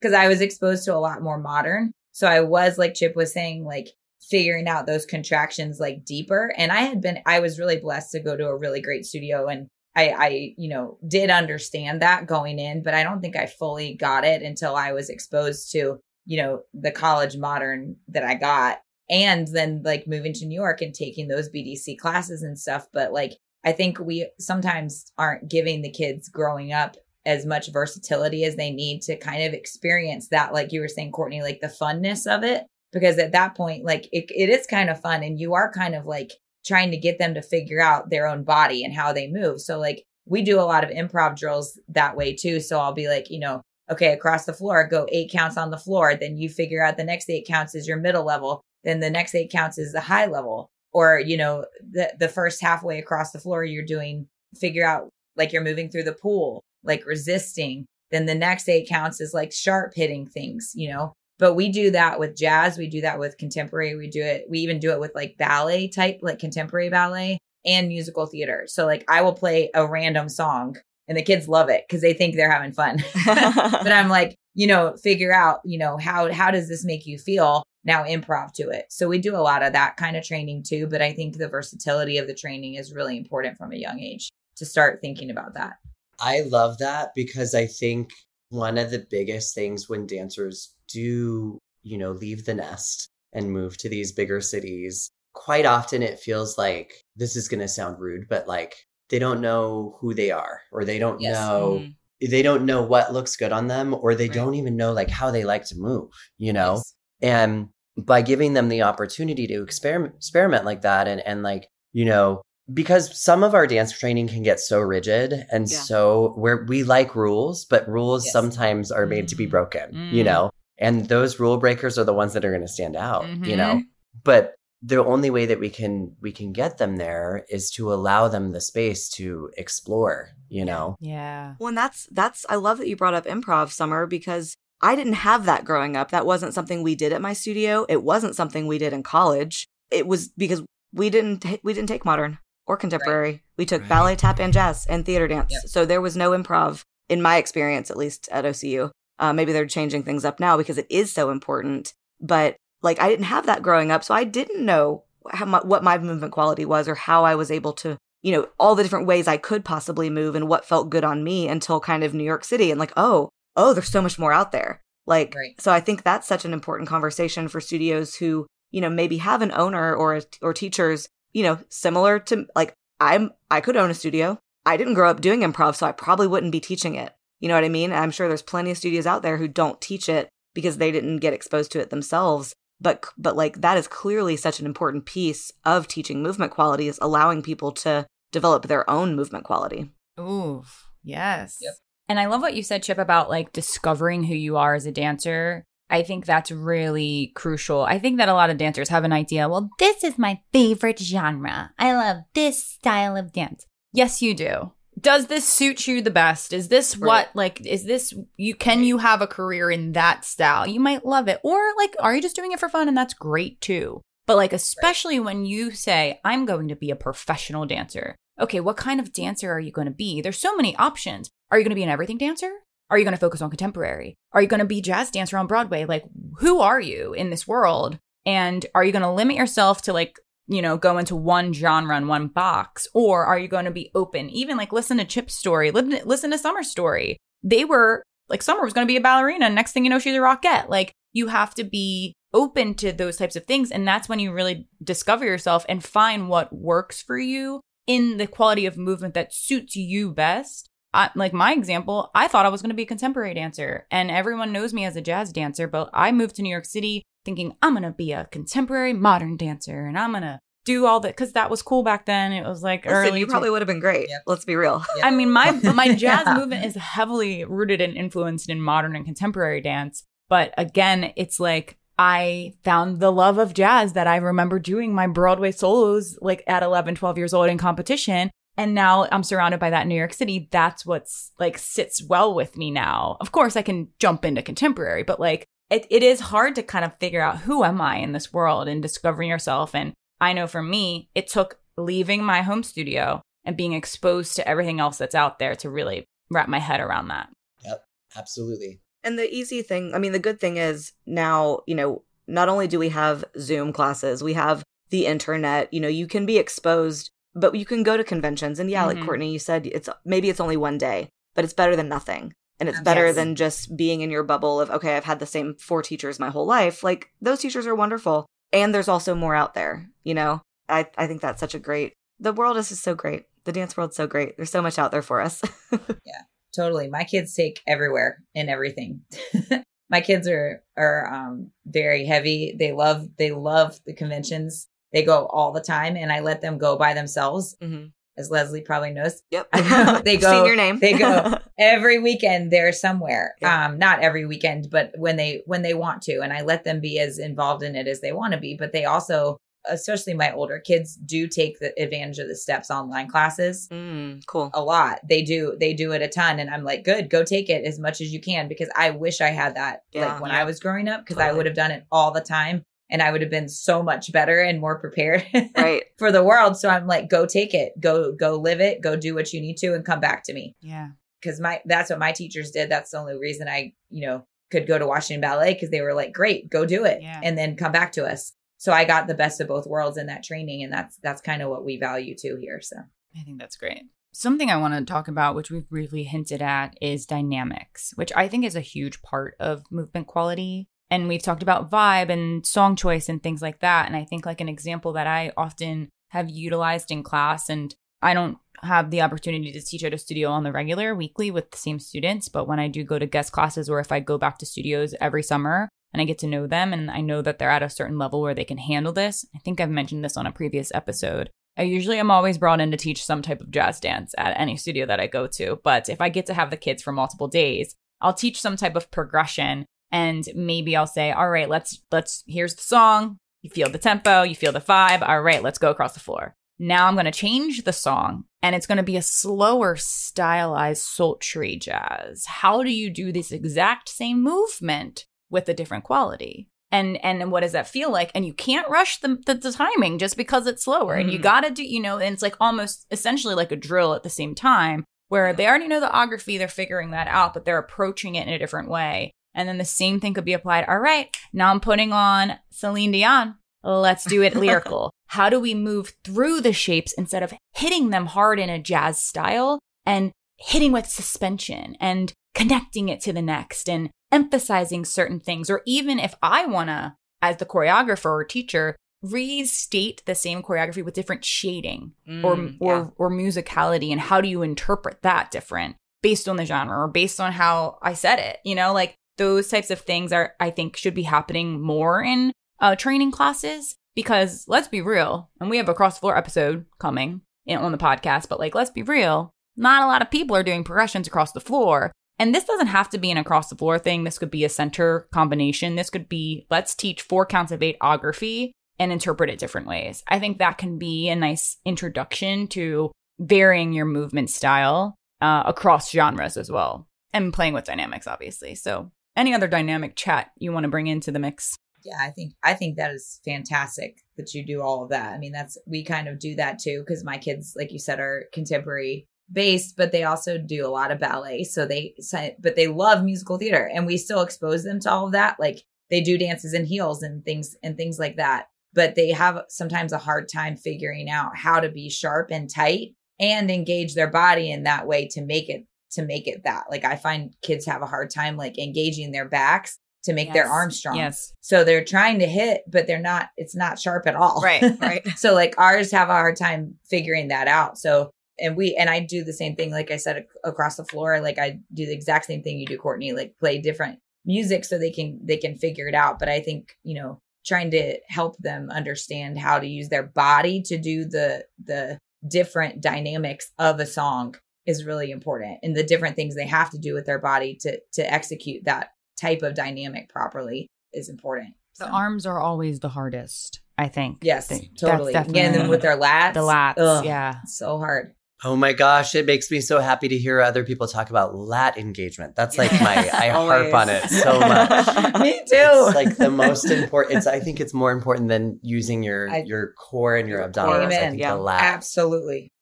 Because. 0.00 0.14
I 0.14 0.28
was 0.28 0.40
exposed 0.40 0.84
to 0.84 0.94
a 0.94 0.96
lot 0.96 1.22
more 1.22 1.38
modern. 1.38 1.92
So 2.12 2.26
I 2.26 2.40
was 2.40 2.78
like 2.78 2.94
Chip 2.94 3.14
was 3.16 3.32
saying, 3.32 3.64
like 3.64 3.88
figuring 4.30 4.68
out 4.68 4.86
those 4.86 5.06
contractions 5.06 5.80
like 5.80 6.04
deeper. 6.04 6.52
And 6.56 6.70
I 6.70 6.82
had 6.82 7.00
been, 7.00 7.18
I 7.26 7.40
was 7.40 7.58
really 7.58 7.78
blessed 7.78 8.12
to 8.12 8.20
go 8.20 8.36
to 8.36 8.46
a 8.46 8.58
really 8.58 8.80
great 8.80 9.06
studio 9.06 9.46
and 9.46 9.68
I, 9.96 10.08
I, 10.10 10.54
you 10.56 10.68
know, 10.68 10.98
did 11.08 11.28
understand 11.30 12.02
that 12.02 12.26
going 12.26 12.58
in, 12.58 12.82
but 12.82 12.94
I 12.94 13.02
don't 13.02 13.20
think 13.20 13.36
I 13.36 13.46
fully 13.46 13.94
got 13.94 14.24
it 14.24 14.42
until 14.42 14.76
I 14.76 14.92
was 14.92 15.10
exposed 15.10 15.72
to, 15.72 15.98
you 16.24 16.40
know, 16.40 16.62
the 16.72 16.92
college 16.92 17.36
modern 17.36 17.96
that 18.08 18.22
I 18.22 18.34
got. 18.34 18.78
And 19.10 19.48
then 19.48 19.82
like 19.84 20.06
moving 20.06 20.34
to 20.34 20.46
New 20.46 20.54
York 20.54 20.82
and 20.82 20.94
taking 20.94 21.26
those 21.26 21.48
BDC 21.48 21.98
classes 21.98 22.42
and 22.42 22.58
stuff. 22.58 22.86
But 22.92 23.12
like, 23.12 23.32
I 23.64 23.72
think 23.72 23.98
we 23.98 24.30
sometimes 24.38 25.10
aren't 25.18 25.50
giving 25.50 25.82
the 25.82 25.90
kids 25.90 26.28
growing 26.28 26.72
up 26.72 26.96
as 27.26 27.44
much 27.44 27.72
versatility 27.72 28.44
as 28.44 28.56
they 28.56 28.70
need 28.70 29.02
to 29.02 29.16
kind 29.16 29.42
of 29.42 29.52
experience 29.52 30.28
that, 30.28 30.52
like 30.52 30.72
you 30.72 30.80
were 30.80 30.88
saying, 30.88 31.12
Courtney, 31.12 31.42
like 31.42 31.60
the 31.60 31.66
funness 31.66 32.26
of 32.26 32.44
it. 32.44 32.64
Because 32.92 33.18
at 33.18 33.32
that 33.32 33.54
point, 33.54 33.84
like 33.84 34.08
it, 34.12 34.30
it 34.34 34.48
is 34.48 34.66
kind 34.66 34.88
of 34.88 35.00
fun 35.00 35.22
and 35.22 35.38
you 35.38 35.54
are 35.54 35.70
kind 35.72 35.94
of 35.94 36.06
like 36.06 36.32
trying 36.66 36.90
to 36.90 36.96
get 36.96 37.18
them 37.18 37.34
to 37.34 37.42
figure 37.42 37.80
out 37.80 38.10
their 38.10 38.26
own 38.26 38.44
body 38.44 38.84
and 38.84 38.94
how 38.94 39.12
they 39.12 39.28
move. 39.28 39.60
So 39.60 39.78
like 39.78 40.04
we 40.26 40.42
do 40.42 40.60
a 40.60 40.62
lot 40.62 40.84
of 40.84 40.90
improv 40.90 41.36
drills 41.36 41.78
that 41.88 42.16
way 42.16 42.34
too. 42.34 42.60
So 42.60 42.78
I'll 42.78 42.92
be 42.92 43.08
like, 43.08 43.30
you 43.30 43.38
know, 43.38 43.62
okay, 43.90 44.12
across 44.12 44.44
the 44.44 44.52
floor, 44.52 44.86
go 44.86 45.06
eight 45.10 45.30
counts 45.30 45.56
on 45.56 45.70
the 45.70 45.78
floor. 45.78 46.14
Then 46.14 46.36
you 46.36 46.48
figure 46.48 46.82
out 46.82 46.96
the 46.96 47.04
next 47.04 47.30
eight 47.30 47.46
counts 47.46 47.74
is 47.74 47.88
your 47.88 47.96
middle 47.96 48.24
level. 48.24 48.62
Then 48.84 49.00
the 49.00 49.10
next 49.10 49.34
eight 49.34 49.50
counts 49.50 49.78
is 49.78 49.92
the 49.92 50.00
high 50.00 50.26
level. 50.26 50.68
Or, 50.92 51.18
you 51.18 51.36
know, 51.36 51.66
the, 51.80 52.12
the 52.18 52.28
first 52.28 52.62
halfway 52.62 52.98
across 52.98 53.30
the 53.30 53.40
floor, 53.40 53.64
you're 53.64 53.84
doing, 53.84 54.26
figure 54.56 54.86
out 54.86 55.08
like 55.36 55.52
you're 55.52 55.62
moving 55.62 55.90
through 55.90 56.04
the 56.04 56.12
pool, 56.12 56.62
like 56.82 57.06
resisting. 57.06 57.86
Then 58.10 58.26
the 58.26 58.34
next 58.34 58.68
eight 58.68 58.88
counts 58.88 59.20
is 59.20 59.34
like 59.34 59.52
sharp 59.52 59.92
hitting 59.94 60.26
things, 60.26 60.72
you 60.74 60.90
know, 60.90 61.12
but 61.38 61.54
we 61.54 61.68
do 61.68 61.90
that 61.92 62.18
with 62.18 62.36
jazz. 62.36 62.78
We 62.78 62.88
do 62.88 63.00
that 63.02 63.18
with 63.18 63.38
contemporary. 63.38 63.96
We 63.96 64.08
do 64.08 64.22
it. 64.22 64.46
We 64.48 64.58
even 64.60 64.80
do 64.80 64.90
it 64.90 65.00
with 65.00 65.14
like 65.14 65.38
ballet 65.38 65.88
type, 65.88 66.18
like 66.22 66.38
contemporary 66.38 66.90
ballet 66.90 67.38
and 67.64 67.88
musical 67.88 68.26
theater. 68.26 68.64
So 68.66 68.86
like 68.86 69.04
I 69.08 69.22
will 69.22 69.34
play 69.34 69.70
a 69.74 69.86
random 69.86 70.28
song 70.28 70.76
and 71.06 71.16
the 71.16 71.22
kids 71.22 71.48
love 71.48 71.68
it 71.68 71.84
because 71.88 72.02
they 72.02 72.12
think 72.12 72.34
they're 72.34 72.50
having 72.50 72.72
fun. 72.72 72.98
but 73.26 73.92
I'm 73.92 74.08
like, 74.08 74.36
you 74.54 74.66
know, 74.66 74.96
figure 74.96 75.32
out, 75.32 75.60
you 75.64 75.78
know, 75.78 75.96
how 75.96 76.32
how 76.32 76.50
does 76.50 76.68
this 76.68 76.84
make 76.84 77.06
you 77.06 77.18
feel? 77.18 77.62
Now 77.84 78.04
improv 78.04 78.52
to 78.54 78.68
it. 78.70 78.86
So 78.90 79.08
we 79.08 79.18
do 79.18 79.36
a 79.36 79.38
lot 79.38 79.62
of 79.62 79.72
that 79.72 79.96
kind 79.96 80.16
of 80.16 80.24
training 80.24 80.64
too. 80.64 80.86
But 80.88 81.00
I 81.00 81.12
think 81.12 81.36
the 81.36 81.48
versatility 81.48 82.18
of 82.18 82.26
the 82.26 82.34
training 82.34 82.74
is 82.74 82.92
really 82.92 83.16
important 83.16 83.56
from 83.56 83.72
a 83.72 83.76
young 83.76 84.00
age 84.00 84.28
to 84.56 84.66
start 84.66 85.00
thinking 85.00 85.30
about 85.30 85.54
that. 85.54 85.74
I 86.20 86.42
love 86.42 86.78
that 86.78 87.10
because 87.14 87.54
I 87.54 87.66
think 87.66 88.10
one 88.50 88.76
of 88.78 88.90
the 88.90 89.06
biggest 89.08 89.54
things 89.54 89.88
when 89.88 90.06
dancers 90.06 90.74
do, 90.92 91.58
you 91.82 91.98
know, 91.98 92.12
leave 92.12 92.44
the 92.44 92.54
nest 92.54 93.08
and 93.32 93.52
move 93.52 93.76
to 93.78 93.88
these 93.88 94.12
bigger 94.12 94.40
cities, 94.40 95.10
quite 95.32 95.66
often 95.66 96.02
it 96.02 96.18
feels 96.18 96.58
like 96.58 97.04
this 97.16 97.36
is 97.36 97.48
going 97.48 97.60
to 97.60 97.68
sound 97.68 97.98
rude, 97.98 98.28
but 98.28 98.48
like 98.48 98.74
they 99.10 99.18
don't 99.18 99.40
know 99.40 99.96
who 100.00 100.14
they 100.14 100.30
are 100.30 100.60
or 100.72 100.84
they 100.84 100.98
don't 100.98 101.20
yes. 101.20 101.34
know 101.34 101.80
mm 101.82 101.94
they 102.20 102.42
don't 102.42 102.66
know 102.66 102.82
what 102.82 103.12
looks 103.12 103.36
good 103.36 103.52
on 103.52 103.68
them 103.68 103.94
or 103.94 104.14
they 104.14 104.24
right. 104.24 104.34
don't 104.34 104.54
even 104.54 104.76
know 104.76 104.92
like 104.92 105.10
how 105.10 105.30
they 105.30 105.44
like 105.44 105.64
to 105.66 105.76
move, 105.76 106.10
you 106.36 106.52
know? 106.52 106.74
Yes. 106.74 106.94
And 107.22 107.68
by 107.96 108.22
giving 108.22 108.54
them 108.54 108.68
the 108.68 108.82
opportunity 108.82 109.46
to 109.46 109.62
experiment 109.62 110.14
experiment 110.16 110.64
like 110.64 110.82
that 110.82 111.08
and 111.08 111.20
and 111.20 111.42
like, 111.42 111.68
you 111.92 112.04
know, 112.04 112.42
because 112.72 113.18
some 113.20 113.42
of 113.42 113.54
our 113.54 113.66
dance 113.66 113.96
training 113.96 114.28
can 114.28 114.42
get 114.42 114.60
so 114.60 114.80
rigid 114.80 115.46
and 115.50 115.70
yeah. 115.70 115.78
so 115.78 116.32
where 116.36 116.64
we 116.68 116.82
like 116.82 117.14
rules, 117.14 117.64
but 117.64 117.88
rules 117.88 118.24
yes. 118.24 118.32
sometimes 118.32 118.90
are 118.90 119.06
made 119.06 119.26
mm 119.26 119.28
to 119.28 119.36
be 119.36 119.46
mm. 119.46 119.50
broken, 119.50 119.92
mm 119.92 120.12
you 120.12 120.24
know? 120.24 120.50
And 120.78 121.08
those 121.08 121.40
rule 121.40 121.56
breakers 121.56 121.98
are 121.98 122.04
the 122.04 122.14
ones 122.14 122.32
that 122.32 122.44
are 122.44 122.50
going 122.50 122.62
to 122.62 122.68
stand 122.68 122.96
out 122.96 123.24
mm-hmm. 123.24 123.44
you 123.44 123.56
know? 123.56 123.82
But 124.24 124.54
the 124.80 125.04
only 125.04 125.30
way 125.30 125.46
that 125.46 125.58
we 125.58 125.70
can 125.70 126.14
we 126.20 126.32
can 126.32 126.52
get 126.52 126.78
them 126.78 126.96
there 126.96 127.44
is 127.48 127.70
to 127.72 127.92
allow 127.92 128.28
them 128.28 128.52
the 128.52 128.60
space 128.60 129.08
to 129.10 129.50
explore 129.56 130.30
you 130.48 130.64
know? 130.64 130.96
Yeah. 131.00 131.54
Well 131.58 131.68
and 131.68 131.76
that's 131.76 132.08
that's 132.10 132.46
i 132.48 132.56
love 132.56 132.78
that 132.78 132.88
you 132.88 132.96
brought 132.96 133.14
up 133.14 133.26
improv 133.26 133.70
summer 133.70 134.06
because 134.06 134.54
i 134.80 134.94
didn't 134.94 135.14
have 135.14 135.44
that 135.46 135.64
growing 135.64 135.96
up. 135.96 136.10
That 136.10 136.26
wasn't 136.26 136.54
something 136.54 136.82
we 136.82 136.94
did 136.94 137.12
at 137.12 137.20
my 137.20 137.32
studio. 137.32 137.86
It 137.88 138.02
wasn't 138.02 138.36
something 138.36 138.66
we 138.66 138.78
did 138.78 138.92
in 138.92 139.02
college. 139.02 139.66
It 139.90 140.06
was 140.06 140.28
because 140.28 140.62
we 140.92 141.10
didn't 141.10 141.44
we 141.62 141.74
didn't 141.74 141.88
take 141.88 142.04
modern 142.04 142.38
or 142.66 142.76
contemporary. 142.76 143.30
Right. 143.30 143.42
we 143.56 143.66
took 143.66 143.80
right. 143.82 143.88
ballet 143.88 144.16
tap 144.16 144.38
and 144.38 144.52
jazz 144.52 144.86
and 144.88 145.04
theater 145.04 145.28
dance. 145.28 145.52
Yep. 145.52 145.62
so 145.66 145.84
there 145.84 146.00
was 146.00 146.16
no 146.16 146.30
improv 146.30 146.82
in 147.08 147.22
my 147.22 147.36
experience 147.36 147.90
at 147.90 147.96
least 147.96 148.28
at 148.30 148.44
ocu 148.44 148.90
uh, 149.18 149.32
maybe 149.32 149.52
they're 149.52 149.66
changing 149.66 150.02
things 150.02 150.24
up 150.24 150.40
now 150.40 150.56
because 150.56 150.78
it 150.78 150.86
is 150.90 151.12
so 151.12 151.30
important. 151.30 151.92
But 152.20 152.56
like 152.82 153.00
I 153.00 153.08
didn't 153.08 153.26
have 153.26 153.46
that 153.46 153.62
growing 153.62 153.90
up, 153.90 154.04
so 154.04 154.14
I 154.14 154.24
didn't 154.24 154.64
know 154.64 155.04
how 155.30 155.44
my, 155.44 155.60
what 155.60 155.84
my 155.84 155.98
movement 155.98 156.32
quality 156.32 156.64
was 156.64 156.88
or 156.88 156.94
how 156.94 157.24
I 157.24 157.34
was 157.34 157.50
able 157.50 157.72
to, 157.74 157.98
you 158.22 158.32
know, 158.32 158.48
all 158.58 158.74
the 158.74 158.82
different 158.82 159.06
ways 159.06 159.28
I 159.28 159.36
could 159.36 159.64
possibly 159.64 160.10
move 160.10 160.34
and 160.34 160.48
what 160.48 160.64
felt 160.64 160.90
good 160.90 161.04
on 161.04 161.24
me 161.24 161.48
until 161.48 161.80
kind 161.80 162.04
of 162.04 162.14
New 162.14 162.24
York 162.24 162.44
City 162.44 162.70
and 162.70 162.80
like, 162.80 162.92
oh, 162.96 163.28
oh, 163.56 163.74
there's 163.74 163.90
so 163.90 164.02
much 164.02 164.18
more 164.18 164.32
out 164.32 164.52
there. 164.52 164.80
Like, 165.06 165.34
right. 165.34 165.60
so 165.60 165.72
I 165.72 165.80
think 165.80 166.02
that's 166.02 166.28
such 166.28 166.44
an 166.44 166.52
important 166.52 166.88
conversation 166.88 167.48
for 167.48 167.60
studios 167.60 168.16
who, 168.16 168.46
you 168.70 168.80
know, 168.80 168.90
maybe 168.90 169.18
have 169.18 169.42
an 169.42 169.52
owner 169.52 169.94
or 169.94 170.20
or 170.42 170.52
teachers, 170.52 171.08
you 171.32 171.42
know, 171.42 171.58
similar 171.68 172.18
to 172.20 172.46
like 172.54 172.74
I'm 173.00 173.32
I 173.50 173.60
could 173.60 173.76
own 173.76 173.90
a 173.90 173.94
studio. 173.94 174.38
I 174.66 174.76
didn't 174.76 174.94
grow 174.94 175.08
up 175.08 175.22
doing 175.22 175.40
improv, 175.40 175.76
so 175.76 175.86
I 175.86 175.92
probably 175.92 176.26
wouldn't 176.26 176.52
be 176.52 176.60
teaching 176.60 176.94
it. 176.94 177.14
You 177.40 177.48
know 177.48 177.54
what 177.54 177.64
I 177.64 177.68
mean? 177.68 177.92
I'm 177.92 178.10
sure 178.10 178.28
there's 178.28 178.42
plenty 178.42 178.70
of 178.70 178.78
studios 178.78 179.06
out 179.06 179.22
there 179.22 179.36
who 179.36 179.48
don't 179.48 179.80
teach 179.80 180.08
it 180.08 180.28
because 180.54 180.78
they 180.78 180.90
didn't 180.90 181.18
get 181.18 181.32
exposed 181.32 181.70
to 181.72 181.80
it 181.80 181.90
themselves. 181.90 182.54
But 182.80 183.06
but 183.16 183.36
like 183.36 183.60
that 183.60 183.76
is 183.76 183.88
clearly 183.88 184.36
such 184.36 184.60
an 184.60 184.66
important 184.66 185.04
piece 185.04 185.52
of 185.64 185.88
teaching 185.88 186.22
movement 186.22 186.52
quality 186.52 186.88
is 186.88 186.98
allowing 187.02 187.42
people 187.42 187.72
to 187.72 188.06
develop 188.32 188.66
their 188.66 188.88
own 188.88 189.16
movement 189.16 189.44
quality. 189.44 189.90
Ooh, 190.18 190.64
yes. 191.02 191.58
Yep. 191.60 191.74
And 192.08 192.18
I 192.18 192.26
love 192.26 192.40
what 192.40 192.54
you 192.54 192.62
said, 192.62 192.82
Chip, 192.82 192.98
about 192.98 193.28
like 193.28 193.52
discovering 193.52 194.24
who 194.24 194.34
you 194.34 194.56
are 194.56 194.74
as 194.74 194.86
a 194.86 194.92
dancer. 194.92 195.64
I 195.90 196.02
think 196.02 196.26
that's 196.26 196.50
really 196.50 197.32
crucial. 197.34 197.82
I 197.82 197.98
think 197.98 198.18
that 198.18 198.28
a 198.28 198.34
lot 198.34 198.50
of 198.50 198.58
dancers 198.58 198.90
have 198.90 199.04
an 199.04 199.12
idea, 199.12 199.48
well, 199.48 199.70
this 199.78 200.04
is 200.04 200.18
my 200.18 200.40
favorite 200.52 200.98
genre. 200.98 201.70
I 201.78 201.94
love 201.94 202.18
this 202.34 202.62
style 202.62 203.16
of 203.16 203.32
dance. 203.32 203.64
Yes, 203.92 204.20
you 204.20 204.34
do 204.34 204.72
does 204.98 205.26
this 205.26 205.46
suit 205.46 205.86
you 205.86 206.00
the 206.00 206.10
best? 206.10 206.52
Is 206.52 206.68
this 206.68 206.96
right. 206.96 207.06
what 207.06 207.28
like 207.34 207.64
is 207.66 207.84
this 207.84 208.14
you 208.36 208.54
can 208.54 208.82
you 208.82 208.98
have 208.98 209.20
a 209.20 209.26
career 209.26 209.70
in 209.70 209.92
that 209.92 210.24
style? 210.24 210.66
You 210.66 210.80
might 210.80 211.04
love 211.04 211.28
it. 211.28 211.40
Or 211.42 211.60
like 211.76 211.94
are 212.00 212.14
you 212.14 212.22
just 212.22 212.36
doing 212.36 212.52
it 212.52 212.60
for 212.60 212.68
fun 212.68 212.88
and 212.88 212.96
that's 212.96 213.14
great 213.14 213.60
too. 213.60 214.00
But 214.26 214.36
like 214.36 214.52
especially 214.52 215.18
right. 215.18 215.26
when 215.26 215.44
you 215.44 215.70
say 215.70 216.20
I'm 216.24 216.46
going 216.46 216.68
to 216.68 216.76
be 216.76 216.90
a 216.90 216.96
professional 216.96 217.66
dancer. 217.66 218.16
Okay, 218.40 218.60
what 218.60 218.76
kind 218.76 219.00
of 219.00 219.12
dancer 219.12 219.50
are 219.50 219.60
you 219.60 219.72
going 219.72 219.88
to 219.88 219.94
be? 219.94 220.20
There's 220.20 220.38
so 220.38 220.54
many 220.54 220.76
options. 220.76 221.28
Are 221.50 221.58
you 221.58 221.64
going 221.64 221.70
to 221.70 221.76
be 221.76 221.82
an 221.82 221.88
everything 221.88 222.18
dancer? 222.18 222.50
Are 222.90 222.98
you 222.98 223.04
going 223.04 223.14
to 223.14 223.20
focus 223.20 223.42
on 223.42 223.50
contemporary? 223.50 224.14
Are 224.32 224.40
you 224.40 224.48
going 224.48 224.60
to 224.60 224.66
be 224.66 224.80
jazz 224.80 225.10
dancer 225.10 225.36
on 225.36 225.46
Broadway? 225.46 225.84
Like 225.84 226.04
who 226.38 226.60
are 226.60 226.80
you 226.80 227.12
in 227.12 227.30
this 227.30 227.46
world? 227.46 227.98
And 228.24 228.64
are 228.74 228.84
you 228.84 228.92
going 228.92 229.02
to 229.02 229.10
limit 229.10 229.36
yourself 229.36 229.82
to 229.82 229.92
like 229.92 230.18
you 230.48 230.62
know, 230.62 230.76
go 230.76 230.98
into 230.98 231.14
one 231.14 231.52
genre 231.52 231.96
and 231.96 232.08
one 232.08 232.28
box? 232.28 232.88
Or 232.94 233.24
are 233.24 233.38
you 233.38 233.48
going 233.48 233.66
to 233.66 233.70
be 233.70 233.90
open? 233.94 234.30
Even 234.30 234.56
like 234.56 234.72
listen 234.72 234.96
to 234.98 235.04
Chip's 235.04 235.36
story, 235.36 235.70
listen, 235.70 236.00
listen 236.04 236.30
to 236.30 236.38
Summer's 236.38 236.70
story. 236.70 237.18
They 237.42 237.64
were 237.64 238.02
like, 238.28 238.42
Summer 238.42 238.64
was 238.64 238.72
going 238.72 238.86
to 238.86 238.92
be 238.92 238.96
a 238.96 239.00
ballerina. 239.00 239.48
Next 239.50 239.72
thing 239.72 239.84
you 239.84 239.90
know, 239.90 239.98
she's 239.98 240.16
a 240.16 240.18
Rockette. 240.18 240.68
Like, 240.68 240.92
you 241.12 241.28
have 241.28 241.54
to 241.54 241.64
be 241.64 242.14
open 242.34 242.74
to 242.74 242.92
those 242.92 243.16
types 243.16 243.36
of 243.36 243.44
things. 243.44 243.70
And 243.70 243.86
that's 243.86 244.08
when 244.08 244.18
you 244.18 244.32
really 244.32 244.68
discover 244.82 245.24
yourself 245.24 245.64
and 245.68 245.82
find 245.82 246.28
what 246.28 246.52
works 246.52 247.02
for 247.02 247.18
you 247.18 247.60
in 247.86 248.18
the 248.18 248.26
quality 248.26 248.66
of 248.66 248.76
movement 248.76 249.14
that 249.14 249.32
suits 249.32 249.74
you 249.76 250.12
best. 250.12 250.67
I, 250.94 251.10
like 251.14 251.32
my 251.32 251.52
example, 251.52 252.10
I 252.14 252.28
thought 252.28 252.46
I 252.46 252.48
was 252.48 252.62
going 252.62 252.70
to 252.70 252.76
be 252.76 252.84
a 252.84 252.86
contemporary 252.86 253.34
dancer, 253.34 253.86
and 253.90 254.10
everyone 254.10 254.52
knows 254.52 254.72
me 254.72 254.84
as 254.84 254.96
a 254.96 255.02
jazz 255.02 255.32
dancer. 255.32 255.68
But 255.68 255.90
I 255.92 256.12
moved 256.12 256.36
to 256.36 256.42
New 256.42 256.50
York 256.50 256.64
City 256.64 257.02
thinking 257.24 257.54
I'm 257.60 257.74
going 257.74 257.82
to 257.82 257.90
be 257.90 258.12
a 258.12 258.26
contemporary 258.26 258.94
modern 258.94 259.36
dancer 259.36 259.84
and 259.84 259.98
I'm 259.98 260.12
going 260.12 260.22
to 260.22 260.40
do 260.64 260.86
all 260.86 261.00
that 261.00 261.08
because 261.08 261.32
that 261.32 261.50
was 261.50 261.62
cool 261.62 261.82
back 261.82 262.06
then. 262.06 262.32
It 262.32 262.46
was 262.46 262.62
like 262.62 262.84
Listen, 262.84 262.96
early. 262.96 263.20
You 263.20 263.26
probably 263.26 263.50
would 263.50 263.60
have 263.60 263.66
been 263.66 263.80
great. 263.80 264.08
Yep. 264.08 264.22
Let's 264.26 264.44
be 264.44 264.56
real. 264.56 264.82
Yep. 264.96 265.04
I 265.04 265.10
mean, 265.10 265.30
my 265.30 265.50
my 265.74 265.94
jazz 265.94 266.24
yeah. 266.26 266.34
movement 266.34 266.64
is 266.64 266.74
heavily 266.76 267.44
rooted 267.44 267.80
and 267.80 267.96
influenced 267.96 268.48
in 268.48 268.60
modern 268.60 268.96
and 268.96 269.04
contemporary 269.04 269.60
dance. 269.60 270.04
But 270.28 270.52
again, 270.56 271.12
it's 271.16 271.38
like 271.38 271.78
I 271.98 272.54
found 272.64 273.00
the 273.00 273.10
love 273.10 273.38
of 273.38 273.54
jazz 273.54 273.94
that 273.94 274.06
I 274.06 274.16
remember 274.16 274.58
doing 274.58 274.94
my 274.94 275.06
Broadway 275.06 275.52
solos 275.52 276.18
like 276.22 276.44
at 276.46 276.62
11, 276.62 276.94
12 276.94 277.18
years 277.18 277.34
old 277.34 277.48
in 277.48 277.58
competition. 277.58 278.30
And 278.58 278.74
now 278.74 279.06
I'm 279.12 279.22
surrounded 279.22 279.60
by 279.60 279.70
that 279.70 279.86
New 279.86 279.94
York 279.94 280.12
City. 280.12 280.48
That's 280.50 280.84
what's 280.84 281.30
like 281.38 281.56
sits 281.56 282.02
well 282.02 282.34
with 282.34 282.56
me 282.56 282.72
now. 282.72 283.16
Of 283.20 283.30
course, 283.30 283.56
I 283.56 283.62
can 283.62 283.88
jump 284.00 284.24
into 284.24 284.42
contemporary, 284.42 285.04
but 285.04 285.20
like 285.20 285.46
it, 285.70 285.86
it 285.90 286.02
is 286.02 286.18
hard 286.18 286.56
to 286.56 286.64
kind 286.64 286.84
of 286.84 286.98
figure 286.98 287.20
out 287.20 287.38
who 287.38 287.62
am 287.62 287.80
I 287.80 287.98
in 287.98 288.12
this 288.12 288.32
world 288.32 288.66
and 288.66 288.82
discovering 288.82 289.28
yourself. 289.28 289.76
And 289.76 289.92
I 290.20 290.32
know 290.32 290.48
for 290.48 290.62
me, 290.62 291.08
it 291.14 291.28
took 291.28 291.60
leaving 291.76 292.24
my 292.24 292.42
home 292.42 292.64
studio 292.64 293.22
and 293.44 293.56
being 293.56 293.74
exposed 293.74 294.34
to 294.36 294.48
everything 294.48 294.80
else 294.80 294.98
that's 294.98 295.14
out 295.14 295.38
there 295.38 295.54
to 295.56 295.70
really 295.70 296.04
wrap 296.28 296.48
my 296.48 296.58
head 296.58 296.80
around 296.80 297.08
that. 297.08 297.28
Yep, 297.64 297.84
absolutely. 298.16 298.80
And 299.04 299.16
the 299.16 299.32
easy 299.32 299.62
thing, 299.62 299.94
I 299.94 299.98
mean, 299.98 300.12
the 300.12 300.18
good 300.18 300.40
thing 300.40 300.56
is 300.56 300.92
now, 301.06 301.60
you 301.66 301.76
know, 301.76 302.02
not 302.26 302.48
only 302.48 302.66
do 302.66 302.80
we 302.80 302.88
have 302.88 303.24
Zoom 303.38 303.72
classes, 303.72 304.22
we 304.22 304.34
have 304.34 304.64
the 304.90 305.06
internet, 305.06 305.72
you 305.72 305.80
know, 305.80 305.88
you 305.88 306.06
can 306.08 306.26
be 306.26 306.38
exposed 306.38 307.10
but 307.38 307.54
you 307.54 307.64
can 307.64 307.82
go 307.82 307.96
to 307.96 308.04
conventions 308.04 308.58
and 308.58 308.70
yeah, 308.70 308.84
Mhm. 308.84 308.86
like 308.86 309.04
Courtney, 309.04 309.32
you 309.32 309.38
said 309.38 309.66
it's 309.66 309.88
maybe 310.04 310.28
it's 310.28 310.40
only 310.40 310.56
one 310.56 310.78
day, 310.78 311.08
but 311.34 311.44
it's 311.44 311.54
better 311.54 311.76
than 311.76 311.88
nothing. 311.88 312.32
And 312.60 312.68
it's 312.68 312.80
better 312.80 313.06
Yes. 313.06 313.14
than 313.14 313.36
just 313.36 313.76
being 313.76 314.00
in 314.00 314.10
your 314.10 314.24
bubble 314.24 314.60
of, 314.60 314.68
okay, 314.70 314.96
I've 314.96 315.04
had 315.04 315.20
the 315.20 315.26
same 315.26 315.54
four 315.60 315.80
teachers 315.80 316.18
my 316.18 316.28
whole 316.30 316.46
life. 316.46 316.82
Like 316.82 317.10
those 317.20 317.38
teachers 317.40 317.66
are 317.68 317.74
wonderful. 317.74 318.26
And 318.52 318.74
there's 318.74 318.88
also 318.88 319.14
more 319.14 319.36
out 319.36 319.54
there, 319.54 319.88
you 320.02 320.14
know? 320.14 320.42
I, 320.68 320.86
I 320.98 321.06
think 321.06 321.20
that's 321.22 321.40
such 321.40 321.54
a 321.54 321.58
great 321.60 321.92
the 322.20 322.32
world 322.32 322.56
is 322.56 322.70
just 322.70 322.82
so 322.82 322.94
great. 322.96 323.26
The 323.44 323.52
dance 323.52 323.76
world's 323.76 323.94
so 323.96 324.06
great. 324.08 324.36
There's 324.36 324.50
so 324.50 324.60
much 324.62 324.78
out 324.78 324.90
there 324.90 325.02
for 325.02 325.20
us. 325.20 325.40
Yeah 326.04 326.22
totally 326.56 326.88
my 326.88 327.04
kids 327.04 327.34
take 327.34 327.60
everywhere 327.68 328.22
and 328.34 328.48
everything 328.48 329.02
my 329.90 330.00
kids 330.00 330.26
are 330.26 330.62
are 330.78 331.12
um 331.12 331.50
very 331.66 332.06
heavy 332.06 332.54
they 332.58 332.72
love 332.72 333.06
they 333.18 333.30
love 333.30 333.78
the 333.86 333.92
conventions 333.92 334.66
they 334.92 335.02
go 335.02 335.26
all 335.26 335.52
the 335.52 335.60
time 335.60 335.96
and 335.96 336.10
i 336.12 336.20
let 336.20 336.40
them 336.40 336.58
go 336.58 336.76
by 336.76 336.94
themselves 336.94 337.56
Mhm. 337.62 337.92
as 338.16 338.30
Lesley 338.30 338.60
probably 338.62 338.90
knows 338.92 339.22
Yep. 339.30 339.48
They 340.04 340.16
go- 340.16 340.30
Seen 340.30 340.46
your 340.46 340.56
name. 340.56 340.78
they 340.80 340.92
go. 340.94 341.36
every 341.58 341.98
weekend 341.98 342.50
they're 342.52 342.72
somewhere 342.72 343.34
Yeah. 343.40 343.66
um 343.66 343.78
not 343.78 344.00
every 344.00 344.24
weekend 344.26 344.68
but 344.70 344.92
when 344.96 345.16
they 345.16 345.42
when 345.46 345.62
they 345.62 345.74
want 345.74 346.02
to 346.02 346.20
and 346.20 346.32
i 346.32 346.42
let 346.42 346.64
them 346.64 346.80
be 346.80 346.98
as 346.98 347.18
involved 347.18 347.62
in 347.62 347.74
it 347.76 347.86
as 347.88 348.00
they 348.00 348.12
want 348.12 348.32
to 348.32 348.38
be 348.40 348.54
but 348.56 348.72
they 348.72 348.84
also 348.84 349.36
especially 349.68 350.14
my 350.14 350.32
older 350.32 350.58
kids 350.60 350.94
do 350.94 351.26
take 351.26 351.58
the 351.58 351.72
advantage 351.82 352.18
of 352.18 352.28
the 352.28 352.36
steps 352.36 352.70
online 352.70 353.08
classes 353.08 353.68
Mm, 353.70 354.24
cool. 354.26 354.50
a 354.54 354.62
lot. 354.62 355.00
They 355.06 355.20
do 355.22 355.56
they 355.60 355.74
do 355.74 355.92
it 355.92 356.00
a 356.00 356.08
ton 356.08 356.38
and 356.38 356.48
I'm 356.48 356.62
like, 356.64 356.84
"Good, 356.84 357.10
go 357.10 357.22
take 357.24 357.50
it 357.50 357.64
as 357.66 357.78
much 357.78 358.00
as 358.00 358.10
you 358.12 358.20
can 358.20 358.48
because 358.48 358.70
I 358.76 358.90
wish 358.90 359.20
I 359.20 359.28
had 359.28 359.56
that 359.56 359.82
Yeah. 359.92 360.06
like 360.06 360.20
when 360.22 360.30
Yeah. 360.30 360.40
I 360.40 360.44
was 360.44 360.58
growing 360.60 360.88
up 360.88 361.00
because 361.04 361.18
I 361.18 361.32
would 361.32 361.44
have 361.44 361.56
done 361.56 361.70
it 361.72 361.84
all 361.92 362.12
the 362.12 362.20
time 362.22 362.64
and 362.90 363.02
I 363.02 363.10
would 363.12 363.20
have 363.20 363.30
been 363.30 363.48
so 363.48 363.82
much 363.82 364.10
better 364.12 364.40
and 364.40 364.60
more 364.60 364.78
prepared 364.78 365.24
Right. 365.56 365.82
for 365.98 366.10
the 366.12 366.22
world. 366.24 366.56
So 366.56 366.68
I'm 366.68 366.86
like, 366.86 367.08
"Go 367.10 367.26
take 367.26 367.54
it. 367.54 367.72
Go 367.80 368.12
go 368.12 368.36
live 368.36 368.60
it. 368.60 368.80
Go 368.80 368.96
do 368.96 369.14
what 369.14 369.32
you 369.32 369.40
need 369.40 369.56
to 369.58 369.74
and 369.74 369.84
come 369.84 370.00
back 370.00 370.24
to 370.24 370.32
me." 370.32 370.54
Yeah. 370.60 370.88
Cuz 371.22 371.40
my 371.40 371.60
that's 371.66 371.90
what 371.90 371.98
my 371.98 372.12
teachers 372.12 372.50
did. 372.50 372.70
That's 372.70 372.90
the 372.92 372.98
only 372.98 373.18
reason 373.18 373.48
I, 373.48 373.72
you 373.90 374.06
know, 374.06 374.26
could 374.50 374.66
go 374.66 374.78
to 374.78 374.86
Washington 374.86 375.20
Ballet 375.20 375.54
because 375.54 375.70
they 375.70 375.80
were 375.82 375.94
like, 375.94 376.12
"Great, 376.12 376.48
go 376.50 376.64
do 376.64 376.84
it." 376.84 377.02
Yeah. 377.02 377.20
And 377.22 377.36
then 377.36 377.56
come 377.56 377.72
back 377.72 377.92
to 377.92 378.06
us. 378.06 378.32
So 378.56 378.72
I 378.72 378.84
got 378.84 379.06
the 379.06 379.14
best 379.14 379.40
of 379.40 379.46
both 379.48 379.66
worlds 379.66 379.96
in 379.98 380.06
that 380.06 380.22
training 380.24 380.62
and 380.64 380.72
that's 380.72 380.96
that's 381.02 381.20
kind 381.20 381.42
of 381.42 381.50
what 381.50 381.64
we 381.64 381.76
value 381.76 382.14
too 382.16 382.36
here. 382.40 382.60
So 382.60 382.76
I 383.16 383.22
think 383.22 383.38
that's 383.38 383.56
great. 383.56 383.82
Something 384.12 384.50
I 384.50 384.56
want 384.56 384.74
to 384.74 384.84
talk 384.90 385.06
about, 385.06 385.36
which 385.36 385.50
we've 385.50 385.68
briefly 385.68 386.02
hinted 386.04 386.42
at, 386.42 386.76
is 386.80 387.06
dynamics, 387.06 387.92
which 387.94 388.10
I 388.16 388.26
think 388.26 388.44
is 388.44 388.56
a 388.56 388.60
huge 388.60 389.00
part 389.02 389.34
of 389.38 389.62
movement 389.70 390.06
quality. 390.06 390.66
And 390.90 391.08
we've 391.08 391.22
talked 391.22 391.42
about 391.42 391.70
vibe 391.70 392.10
and 392.10 392.46
song 392.46 392.76
choice 392.76 393.08
and 393.08 393.22
things 393.22 393.42
like 393.42 393.60
that. 393.60 393.86
And 393.86 393.96
I 393.96 394.04
think, 394.04 394.24
like, 394.24 394.40
an 394.40 394.48
example 394.48 394.92
that 394.94 395.06
I 395.06 395.32
often 395.36 395.90
have 396.10 396.30
utilized 396.30 396.90
in 396.90 397.02
class, 397.02 397.48
and 397.48 397.74
I 398.00 398.14
don't 398.14 398.38
have 398.62 398.90
the 398.90 399.02
opportunity 399.02 399.52
to 399.52 399.60
teach 399.60 399.84
at 399.84 399.94
a 399.94 399.98
studio 399.98 400.30
on 400.30 400.44
the 400.44 400.52
regular 400.52 400.94
weekly 400.94 401.30
with 401.30 401.50
the 401.50 401.58
same 401.58 401.78
students, 401.78 402.28
but 402.28 402.48
when 402.48 402.58
I 402.58 402.68
do 402.68 402.82
go 402.82 402.98
to 402.98 403.06
guest 403.06 403.32
classes 403.32 403.68
or 403.68 403.78
if 403.80 403.92
I 403.92 404.00
go 404.00 404.18
back 404.18 404.38
to 404.38 404.46
studios 404.46 404.94
every 405.00 405.22
summer, 405.22 405.68
and 405.92 406.02
I 406.02 406.04
get 406.04 406.18
to 406.18 406.26
know 406.26 406.46
them 406.46 406.72
and 406.72 406.90
I 406.90 407.00
know 407.00 407.22
that 407.22 407.38
they're 407.38 407.50
at 407.50 407.62
a 407.62 407.70
certain 407.70 407.98
level 407.98 408.20
where 408.20 408.34
they 408.34 408.44
can 408.44 408.58
handle 408.58 408.92
this. 408.92 409.24
I 409.34 409.38
think 409.38 409.60
I've 409.60 409.70
mentioned 409.70 410.04
this 410.04 410.16
on 410.16 410.26
a 410.26 410.32
previous 410.32 410.70
episode. 410.74 411.30
I 411.56 411.62
usually 411.62 411.98
am 411.98 412.10
always 412.10 412.38
brought 412.38 412.60
in 412.60 412.70
to 412.70 412.76
teach 412.76 413.04
some 413.04 413.22
type 413.22 413.40
of 413.40 413.50
jazz 413.50 413.80
dance 413.80 414.14
at 414.18 414.38
any 414.38 414.56
studio 414.56 414.86
that 414.86 415.00
I 415.00 415.06
go 415.06 415.26
to. 415.28 415.58
But 415.64 415.88
if 415.88 416.00
I 416.00 416.08
get 416.08 416.26
to 416.26 416.34
have 416.34 416.50
the 416.50 416.56
kids 416.56 416.82
for 416.82 416.92
multiple 416.92 417.26
days, 417.26 417.74
I'll 418.00 418.14
teach 418.14 418.40
some 418.40 418.56
type 418.56 418.76
of 418.76 418.90
progression 418.90 419.66
and 419.90 420.24
maybe 420.34 420.76
I'll 420.76 420.86
say, 420.86 421.10
all 421.12 421.30
right, 421.30 421.48
let's 421.48 421.82
let's 421.90 422.24
here's 422.26 422.54
the 422.54 422.62
song. 422.62 423.18
You 423.42 423.50
feel 423.50 423.70
the 423.70 423.78
tempo, 423.78 424.22
you 424.22 424.34
feel 424.34 424.52
the 424.52 424.60
vibe. 424.60 425.06
All 425.08 425.22
right, 425.22 425.42
let's 425.42 425.58
go 425.58 425.70
across 425.70 425.94
the 425.94 426.00
floor. 426.00 426.34
Now 426.58 426.86
I'm 426.88 426.94
going 426.94 427.04
to 427.06 427.12
change 427.12 427.62
the 427.62 427.72
song 427.72 428.24
and 428.42 428.56
it's 428.56 428.66
going 428.66 428.78
to 428.78 428.82
be 428.82 428.96
a 428.96 429.02
slower 429.02 429.76
stylized 429.76 430.82
sultry 430.82 431.56
jazz. 431.56 432.24
How 432.26 432.64
do 432.64 432.72
you 432.72 432.90
do 432.90 433.12
this 433.12 433.30
exact 433.30 433.88
same 433.88 434.22
movement 434.22 435.06
with 435.30 435.48
a 435.48 435.54
different 435.54 435.84
quality? 435.84 436.48
And 436.72 437.02
and 437.04 437.30
what 437.30 437.40
does 437.40 437.52
that 437.52 437.68
feel 437.68 437.90
like? 437.90 438.10
And 438.14 438.26
you 438.26 438.34
can't 438.34 438.68
rush 438.68 438.98
the, 438.98 439.18
the, 439.24 439.34
the 439.34 439.52
timing 439.52 439.98
just 439.98 440.16
because 440.16 440.46
it's 440.46 440.64
slower. 440.64 440.94
And 440.94 441.10
you 441.10 441.18
Mhm. 441.18 441.22
got 441.22 441.40
to 441.44 441.50
do, 441.50 441.62
you 441.64 441.80
know, 441.80 441.98
and 441.98 442.12
it's 442.12 442.22
like 442.22 442.34
almost 442.40 442.86
essentially 442.90 443.34
like 443.34 443.52
a 443.52 443.56
drill 443.56 443.94
at 443.94 444.02
the 444.02 444.10
same 444.10 444.34
time 444.34 444.84
where 445.08 445.32
they 445.32 445.46
already 445.46 445.68
know 445.68 445.80
the 445.80 445.90
ography, 445.96 446.36
they're 446.36 446.48
figuring 446.48 446.90
that 446.90 447.06
out, 447.08 447.32
but 447.32 447.44
they're 447.46 447.56
approaching 447.58 448.16
it 448.16 448.26
in 448.26 448.34
a 448.34 448.38
different 448.38 448.68
way. 448.68 449.12
And 449.34 449.48
then 449.48 449.58
the 449.58 449.64
same 449.64 450.00
thing 450.00 450.14
could 450.14 450.24
be 450.24 450.32
applied. 450.32 450.64
All 450.66 450.78
right, 450.78 451.14
now 451.32 451.50
I'm 451.50 451.60
putting 451.60 451.92
on 451.92 452.38
Celine 452.50 452.92
Dion. 452.92 453.36
Let's 453.62 454.04
do 454.04 454.22
it 454.22 454.34
lyrical. 454.36 454.92
How 455.08 455.28
do 455.28 455.40
we 455.40 455.54
move 455.54 455.94
through 456.04 456.40
the 456.40 456.52
shapes 456.52 456.92
instead 456.92 457.22
of 457.22 457.32
hitting 457.54 457.90
them 457.90 458.06
hard 458.06 458.38
in 458.38 458.50
a 458.50 458.58
jazz 458.58 459.02
style 459.02 459.58
and 459.86 460.12
hitting 460.36 460.72
with 460.72 460.86
suspension 460.86 461.76
and 461.80 462.12
connecting 462.34 462.88
it 462.88 463.00
to 463.02 463.12
the 463.12 463.22
next 463.22 463.68
and 463.68 463.90
emphasizing 464.12 464.84
certain 464.84 465.18
things? 465.20 465.50
Or 465.50 465.62
even 465.66 465.98
if 465.98 466.14
I 466.22 466.46
want 466.46 466.68
to, 466.68 466.94
as 467.22 467.36
the 467.38 467.46
choreographer 467.46 468.06
or 468.10 468.24
teacher, 468.24 468.76
restate 469.02 470.02
the 470.06 470.14
same 470.14 470.42
choreography 470.42 470.84
with 470.84 470.94
different 470.94 471.24
shading 471.24 471.92
or 472.24 472.36
Mm, 472.36 472.56
or 472.60 472.74
yeah. 472.74 472.86
or 472.96 473.10
musicality 473.10 473.92
and 473.92 474.00
how 474.00 474.20
do 474.20 474.28
you 474.28 474.42
interpret 474.42 475.02
that 475.02 475.30
different 475.30 475.76
based 476.02 476.28
on 476.28 476.36
the 476.36 476.44
genre 476.44 476.76
or 476.76 476.88
based 476.88 477.20
on 477.20 477.30
how 477.32 477.78
I 477.80 477.92
said 477.94 478.18
it 478.18 478.38
you 478.44 478.56
know 478.56 478.72
like 478.72 478.94
those 479.18 479.48
types 479.48 479.70
of 479.70 479.80
things 479.80 480.12
are 480.12 480.34
I 480.40 480.50
think 480.50 480.76
should 480.76 480.94
be 480.94 481.02
happening 481.02 481.60
more 481.60 482.02
in 482.02 482.32
uh, 482.60 482.76
training 482.76 483.12
classes 483.12 483.76
because 483.94 484.44
let's 484.48 484.68
be 484.68 484.80
real 484.80 485.30
and 485.40 485.50
we 485.50 485.56
have 485.58 485.68
a 485.68 485.74
cross 485.74 485.98
floor 485.98 486.16
episode 486.16 486.64
coming 486.78 487.20
in, 487.46 487.58
on 487.58 487.72
the 487.72 487.78
podcast 487.78 488.28
but 488.28 488.38
like 488.38 488.54
let's 488.54 488.70
be 488.70 488.82
real 488.82 489.30
not 489.56 489.82
a 489.82 489.86
lot 489.86 490.02
of 490.02 490.10
people 490.10 490.36
are 490.36 490.42
doing 490.42 490.64
progressions 490.64 491.06
across 491.06 491.32
the 491.32 491.40
floor 491.40 491.92
and 492.18 492.34
this 492.34 492.44
doesn't 492.44 492.66
have 492.68 492.88
to 492.90 492.98
be 492.98 493.10
an 493.10 493.18
across 493.18 493.48
the 493.48 493.56
floor 493.56 493.78
thing 493.78 494.04
this 494.04 494.18
could 494.18 494.30
be 494.30 494.44
a 494.44 494.48
center 494.48 495.08
combination 495.12 495.76
this 495.76 495.90
could 495.90 496.08
be 496.08 496.46
let's 496.50 496.74
teach 496.74 497.02
four 497.02 497.26
counts 497.26 497.52
of 497.52 497.62
eight 497.62 497.76
ography 497.80 498.52
and 498.78 498.92
interpret 498.92 499.30
it 499.30 499.38
different 499.38 499.66
ways. 499.66 500.02
I 500.08 500.18
think 500.18 500.38
that 500.38 500.58
can 500.58 500.78
be 500.78 501.08
a 501.08 501.16
nice 501.16 501.56
introduction 501.64 502.46
to 502.48 502.92
varying 503.18 503.72
your 503.72 503.86
movement 503.86 504.30
style 504.30 504.94
uh, 505.20 505.42
across 505.46 505.90
genres 505.90 506.36
as 506.36 506.50
well, 506.50 506.86
and 507.12 507.32
playing 507.32 507.54
with 507.54 507.64
dynamics, 507.64 508.06
obviously. 508.06 508.54
So, 508.54 508.92
any 509.16 509.34
other 509.34 509.48
dynamic 509.48 509.96
chat 509.96 510.30
you 510.38 510.52
want 510.52 510.64
to 510.64 510.70
bring 510.70 510.86
into 510.86 511.10
the 511.10 511.18
mix? 511.18 511.56
Yeah, 511.84 511.98
I 512.00 512.10
think 512.10 512.34
I 512.42 512.54
think 512.54 512.76
that 512.76 512.92
is 512.92 513.20
fantastic 513.24 513.98
that 514.16 514.34
you 514.34 514.44
do 514.44 514.62
all 514.62 514.82
of 514.82 514.90
that. 514.90 515.12
I 515.12 515.18
mean, 515.18 515.32
that's 515.32 515.56
we 515.66 515.84
kind 515.84 516.08
of 516.08 516.18
do 516.18 516.34
that 516.36 516.58
too 516.58 516.80
because 516.80 517.04
my 517.04 517.18
kids, 517.18 517.54
like 517.56 517.72
you 517.72 517.78
said, 517.78 518.00
are 518.00 518.24
contemporary 518.32 519.06
based, 519.32 519.76
but 519.76 519.92
they 519.92 520.04
also 520.04 520.38
do 520.38 520.66
a 520.66 520.70
lot 520.70 520.90
of 520.90 520.98
ballet. 520.98 521.44
So 521.44 521.66
they, 521.66 521.94
but 522.40 522.56
they 522.56 522.66
love 522.66 523.04
musical 523.04 523.38
theater, 523.38 523.70
and 523.72 523.86
we 523.86 523.96
still 523.96 524.22
expose 524.22 524.64
them 524.64 524.80
to 524.80 524.90
all 524.90 525.06
of 525.06 525.12
that. 525.12 525.36
Like 525.38 525.62
they 525.90 526.00
do 526.00 526.18
dances 526.18 526.54
in 526.54 526.64
heels 526.64 527.02
and 527.02 527.24
things 527.24 527.56
and 527.62 527.76
things 527.76 527.98
like 527.98 528.16
that. 528.16 528.46
But 528.74 528.94
they 528.94 529.10
have 529.12 529.42
sometimes 529.48 529.92
a 529.92 529.98
hard 529.98 530.28
time 530.32 530.56
figuring 530.56 531.08
out 531.08 531.36
how 531.36 531.60
to 531.60 531.70
be 531.70 531.88
sharp 531.88 532.28
and 532.30 532.52
tight 532.52 532.94
and 533.18 533.50
engage 533.50 533.94
their 533.94 534.10
body 534.10 534.50
in 534.50 534.64
that 534.64 534.86
way 534.86 535.08
to 535.08 535.22
make 535.22 535.48
it 535.48 535.64
to 535.92 536.02
make 536.02 536.26
it 536.26 536.44
that. 536.44 536.64
Like 536.70 536.84
I 536.84 536.96
find 536.96 537.34
kids 537.42 537.66
have 537.66 537.82
a 537.82 537.86
hard 537.86 538.10
time 538.10 538.36
like 538.36 538.58
engaging 538.58 539.12
their 539.12 539.28
backs 539.28 539.78
to 540.04 540.12
make 540.12 540.32
their 540.32 540.48
arms 540.48 540.78
strong. 540.78 540.96
Yes. 540.96 541.34
So 541.40 541.64
they're 541.64 541.84
trying 541.84 542.20
to 542.20 542.26
hit, 542.26 542.62
but 542.66 542.86
they're 542.86 542.98
not, 543.00 543.28
it's 543.36 543.56
not 543.56 543.78
sharp 543.78 544.06
at 544.06 544.16
all. 544.16 544.40
Right, 544.42 544.62
right. 544.80 545.06
so 545.16 545.34
like 545.34 545.54
ours 545.58 545.90
have 545.90 546.08
a 546.08 546.12
hard 546.12 546.36
time 546.36 546.76
figuring 546.88 547.28
that 547.28 547.48
out. 547.48 547.78
So, 547.78 548.10
and 548.40 548.56
we, 548.56 548.76
and 548.76 548.88
I 548.88 549.00
do 549.00 549.24
the 549.24 549.32
same 549.32 549.56
thing, 549.56 549.70
like 549.70 549.90
I 549.90 549.96
said, 549.96 550.18
ac- 550.18 550.26
across 550.44 550.76
the 550.76 550.84
floor, 550.84 551.20
like 551.20 551.38
I 551.38 551.58
do 551.74 551.84
the 551.84 551.92
exact 551.92 552.26
same 552.26 552.42
thing 552.42 552.58
you 552.58 552.66
do, 552.66 552.78
Courtney, 552.78 553.12
like 553.12 553.34
play 553.38 553.58
different 553.58 553.98
music 554.24 554.64
so 554.64 554.78
they 554.78 554.90
can, 554.90 555.18
they 555.22 555.36
can 555.36 555.56
figure 555.56 555.88
it 555.88 555.94
out. 555.94 556.18
But 556.18 556.28
I 556.28 556.40
think, 556.40 556.76
you 556.84 556.94
know, 556.94 557.20
trying 557.44 557.70
to 557.72 557.98
help 558.08 558.36
them 558.38 558.70
understand 558.70 559.38
how 559.38 559.58
to 559.58 559.66
use 559.66 559.88
their 559.88 560.04
body 560.04 560.62
to 560.62 560.78
do 560.78 561.04
the, 561.04 561.44
the 561.62 561.98
different 562.26 562.80
dynamics 562.80 563.50
of 563.58 563.80
a 563.80 563.86
song 563.86 564.36
is 564.68 564.84
really 564.84 565.10
important 565.10 565.58
and 565.64 565.74
the 565.74 565.82
different 565.82 566.14
things 566.14 566.36
they 566.36 566.46
have 566.46 566.70
to 566.70 566.78
do 566.78 566.94
with 566.94 567.06
their 567.06 567.18
body 567.18 567.56
to, 567.62 567.80
to 567.94 568.12
execute 568.12 568.64
that 568.66 568.90
type 569.20 569.42
of 569.42 569.54
dynamic 569.54 570.08
properly 570.10 570.68
is 570.92 571.08
important. 571.08 571.54
The 571.78 571.88
arms 571.88 572.26
are 572.26 572.40
always 572.40 572.78
the 572.80 572.88
hardest, 572.88 573.60
I 573.76 573.88
think. 573.88 574.18
yes, 574.22 574.48
They- 574.48 574.56
that's 574.70 574.80
totally. 574.80 575.12
Yeah, 575.12 575.22
and 575.26 575.54
then 575.54 575.68
with 575.68 575.80
their 575.82 575.96
lats, 575.96 576.34
the 576.34 576.40
lats. 576.40 576.74
ugh, 576.78 577.04
Yeah. 577.04 577.36
so 577.46 577.78
hard. 577.78 578.14
Oh 578.44 578.54
my 578.54 578.72
gosh, 578.72 579.16
it 579.16 579.26
makes 579.26 579.50
me 579.50 579.60
so 579.60 579.80
happy 579.80 580.06
to 580.06 580.16
hear 580.16 580.40
other 580.40 580.62
people 580.64 580.86
talk 580.86 581.10
about 581.10 581.34
lat 581.34 581.76
engagement. 581.76 582.36
That's 582.36 582.56
like 582.56 582.70
my 582.80 582.94
I 583.12 583.30
harp 583.30 583.74
on 583.74 583.88
it 583.88 584.08
so 584.10 584.38
much. 584.38 584.86
Me 585.20 585.38
too. 585.40 585.44
It's 585.50 585.94
like 585.96 586.16
the 586.16 586.30
most 586.30 586.70
important. 586.70 587.16
It's 587.18 587.26
I 587.26 587.40
think 587.40 587.58
it's 587.58 587.74
more 587.74 587.90
important 587.90 588.28
than 588.28 588.60
using 588.62 589.02
your 589.02 589.28
I- 589.28 589.42
your 589.44 589.72
core 589.72 590.14
and 590.16 590.28
your 590.28 590.38
Your 590.38 590.48
abdominals. 590.48 590.66
core, 590.66 590.80
I 590.82 590.84
Amen. 590.84 591.10
think 591.10 591.20
Yeah. 591.22 591.34
the 591.34 591.40
lat. 591.40 591.62
Absolutely. 591.74 592.52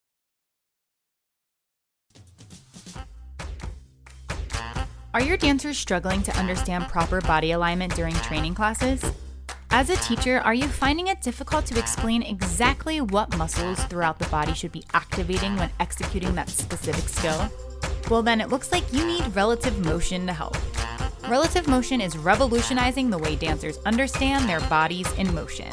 Are 5.17 5.23
your 5.23 5.39
dancers 5.39 5.79
struggling 5.79 6.23
to 6.25 6.37
understand 6.37 6.89
proper 6.89 7.23
body 7.23 7.53
alignment 7.53 7.95
during 7.95 8.13
training 8.17 8.55
classes? 8.55 9.03
As 9.71 9.89
a 9.89 9.97
teacher, 9.97 10.41
are 10.41 10.53
you 10.53 10.69
finding 10.69 11.07
it 11.07 11.23
difficult 11.23 11.65
to 11.67 11.79
explain 11.79 12.21
exactly 12.21 13.01
what 13.01 13.35
muscles 13.39 13.83
throughout 13.85 14.19
the 14.19 14.29
body 14.29 14.53
should 14.53 14.73
be 14.73 14.85
activating 14.93 15.57
when 15.57 15.71
executing 15.81 16.35
that 16.35 16.51
specific 16.51 17.09
skill? 17.09 17.51
Well, 18.11 18.23
then 18.23 18.43
it 18.43 18.51
looks 18.51 18.73
like 18.73 18.93
you 18.93 19.07
need 19.07 19.35
relative 19.35 19.83
motion 19.87 20.27
to 20.27 20.35
help. 20.35 20.59
Relative 21.31 21.67
motion 21.67 22.03
is 22.03 22.19
revolutionizing 22.19 23.09
the 23.09 23.17
way 23.17 23.37
dancers 23.37 23.79
understand 23.87 24.47
their 24.47 24.61
bodies 24.69 25.11
in 25.15 25.35
motion. 25.35 25.73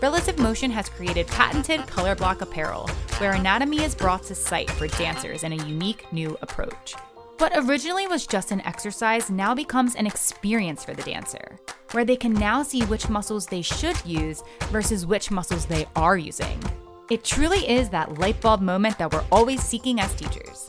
Relative 0.00 0.38
Motion 0.38 0.70
has 0.70 0.88
created 0.88 1.26
patented 1.26 1.86
color 1.86 2.14
block 2.14 2.40
apparel, 2.40 2.88
where 3.18 3.32
anatomy 3.32 3.82
is 3.82 3.94
brought 3.94 4.22
to 4.22 4.34
sight 4.34 4.70
for 4.70 4.86
dancers 4.86 5.44
in 5.44 5.52
a 5.52 5.66
unique 5.66 6.10
new 6.14 6.38
approach. 6.40 6.94
What 7.38 7.52
originally 7.54 8.08
was 8.08 8.26
just 8.26 8.50
an 8.50 8.62
exercise 8.62 9.30
now 9.30 9.54
becomes 9.54 9.94
an 9.94 10.08
experience 10.08 10.84
for 10.84 10.92
the 10.92 11.04
dancer, 11.04 11.56
where 11.92 12.04
they 12.04 12.16
can 12.16 12.32
now 12.34 12.64
see 12.64 12.82
which 12.86 13.08
muscles 13.08 13.46
they 13.46 13.62
should 13.62 14.04
use 14.04 14.42
versus 14.72 15.06
which 15.06 15.30
muscles 15.30 15.64
they 15.64 15.86
are 15.94 16.18
using. 16.18 16.60
It 17.12 17.22
truly 17.22 17.60
is 17.68 17.90
that 17.90 18.18
light 18.18 18.40
bulb 18.40 18.60
moment 18.60 18.98
that 18.98 19.12
we're 19.12 19.24
always 19.30 19.62
seeking 19.62 20.00
as 20.00 20.12
teachers. 20.16 20.66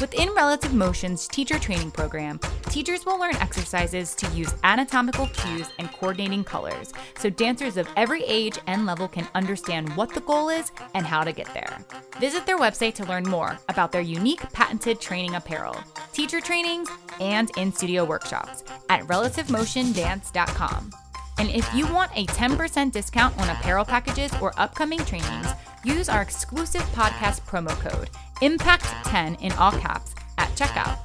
Within 0.00 0.28
Relative 0.30 0.72
Motion's 0.74 1.26
teacher 1.26 1.58
training 1.58 1.90
program, 1.90 2.38
teachers 2.70 3.04
will 3.04 3.18
learn 3.18 3.34
exercises 3.36 4.14
to 4.14 4.28
use 4.28 4.54
anatomical 4.62 5.26
cues 5.26 5.70
and 5.80 5.92
coordinating 5.92 6.44
colors 6.44 6.92
so 7.18 7.28
dancers 7.28 7.76
of 7.76 7.88
every 7.96 8.22
age 8.22 8.60
and 8.68 8.86
level 8.86 9.08
can 9.08 9.26
understand 9.34 9.88
what 9.96 10.14
the 10.14 10.20
goal 10.20 10.50
is 10.50 10.70
and 10.94 11.04
how 11.04 11.24
to 11.24 11.32
get 11.32 11.52
there. 11.52 11.78
Visit 12.20 12.46
their 12.46 12.58
website 12.58 12.94
to 12.94 13.04
learn 13.06 13.24
more 13.24 13.58
about 13.68 13.90
their 13.90 14.00
unique 14.00 14.52
patented 14.52 15.00
training 15.00 15.34
apparel, 15.34 15.76
teacher 16.12 16.40
trainings, 16.40 16.88
and 17.18 17.50
in 17.56 17.72
studio 17.72 18.04
workshops 18.04 18.62
at 18.88 19.00
relativemotiondance.com. 19.08 20.92
And 21.38 21.50
if 21.50 21.72
you 21.74 21.86
want 21.92 22.10
a 22.16 22.26
10% 22.26 22.92
discount 22.92 23.38
on 23.38 23.48
apparel 23.48 23.84
packages 23.84 24.32
or 24.40 24.52
upcoming 24.58 24.98
trainings, 25.04 25.46
use 25.84 26.08
our 26.08 26.20
exclusive 26.20 26.82
podcast 26.92 27.42
promo 27.42 27.70
code 27.80 28.10
IMPACT10 28.42 29.40
in 29.40 29.52
all 29.52 29.72
caps 29.72 30.14
at 30.38 30.48
checkout. 30.50 30.98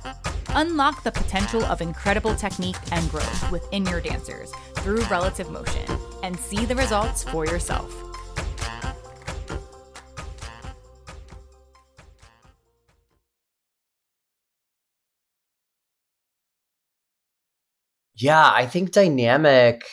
Unlock 0.55 1.03
the 1.03 1.11
potential 1.11 1.63
of 1.65 1.81
incredible 1.81 2.35
technique 2.35 2.77
and 2.91 3.09
growth 3.09 3.51
within 3.51 3.85
your 3.85 4.01
dancers 4.01 4.51
through 4.77 5.03
relative 5.05 5.49
motion 5.49 5.85
and 6.23 6.39
see 6.39 6.65
the 6.65 6.75
results 6.75 7.23
for 7.23 7.45
yourself. 7.45 7.91
Yeah, 18.15 18.51
I 18.53 18.67
think 18.67 18.91
dynamic 18.91 19.83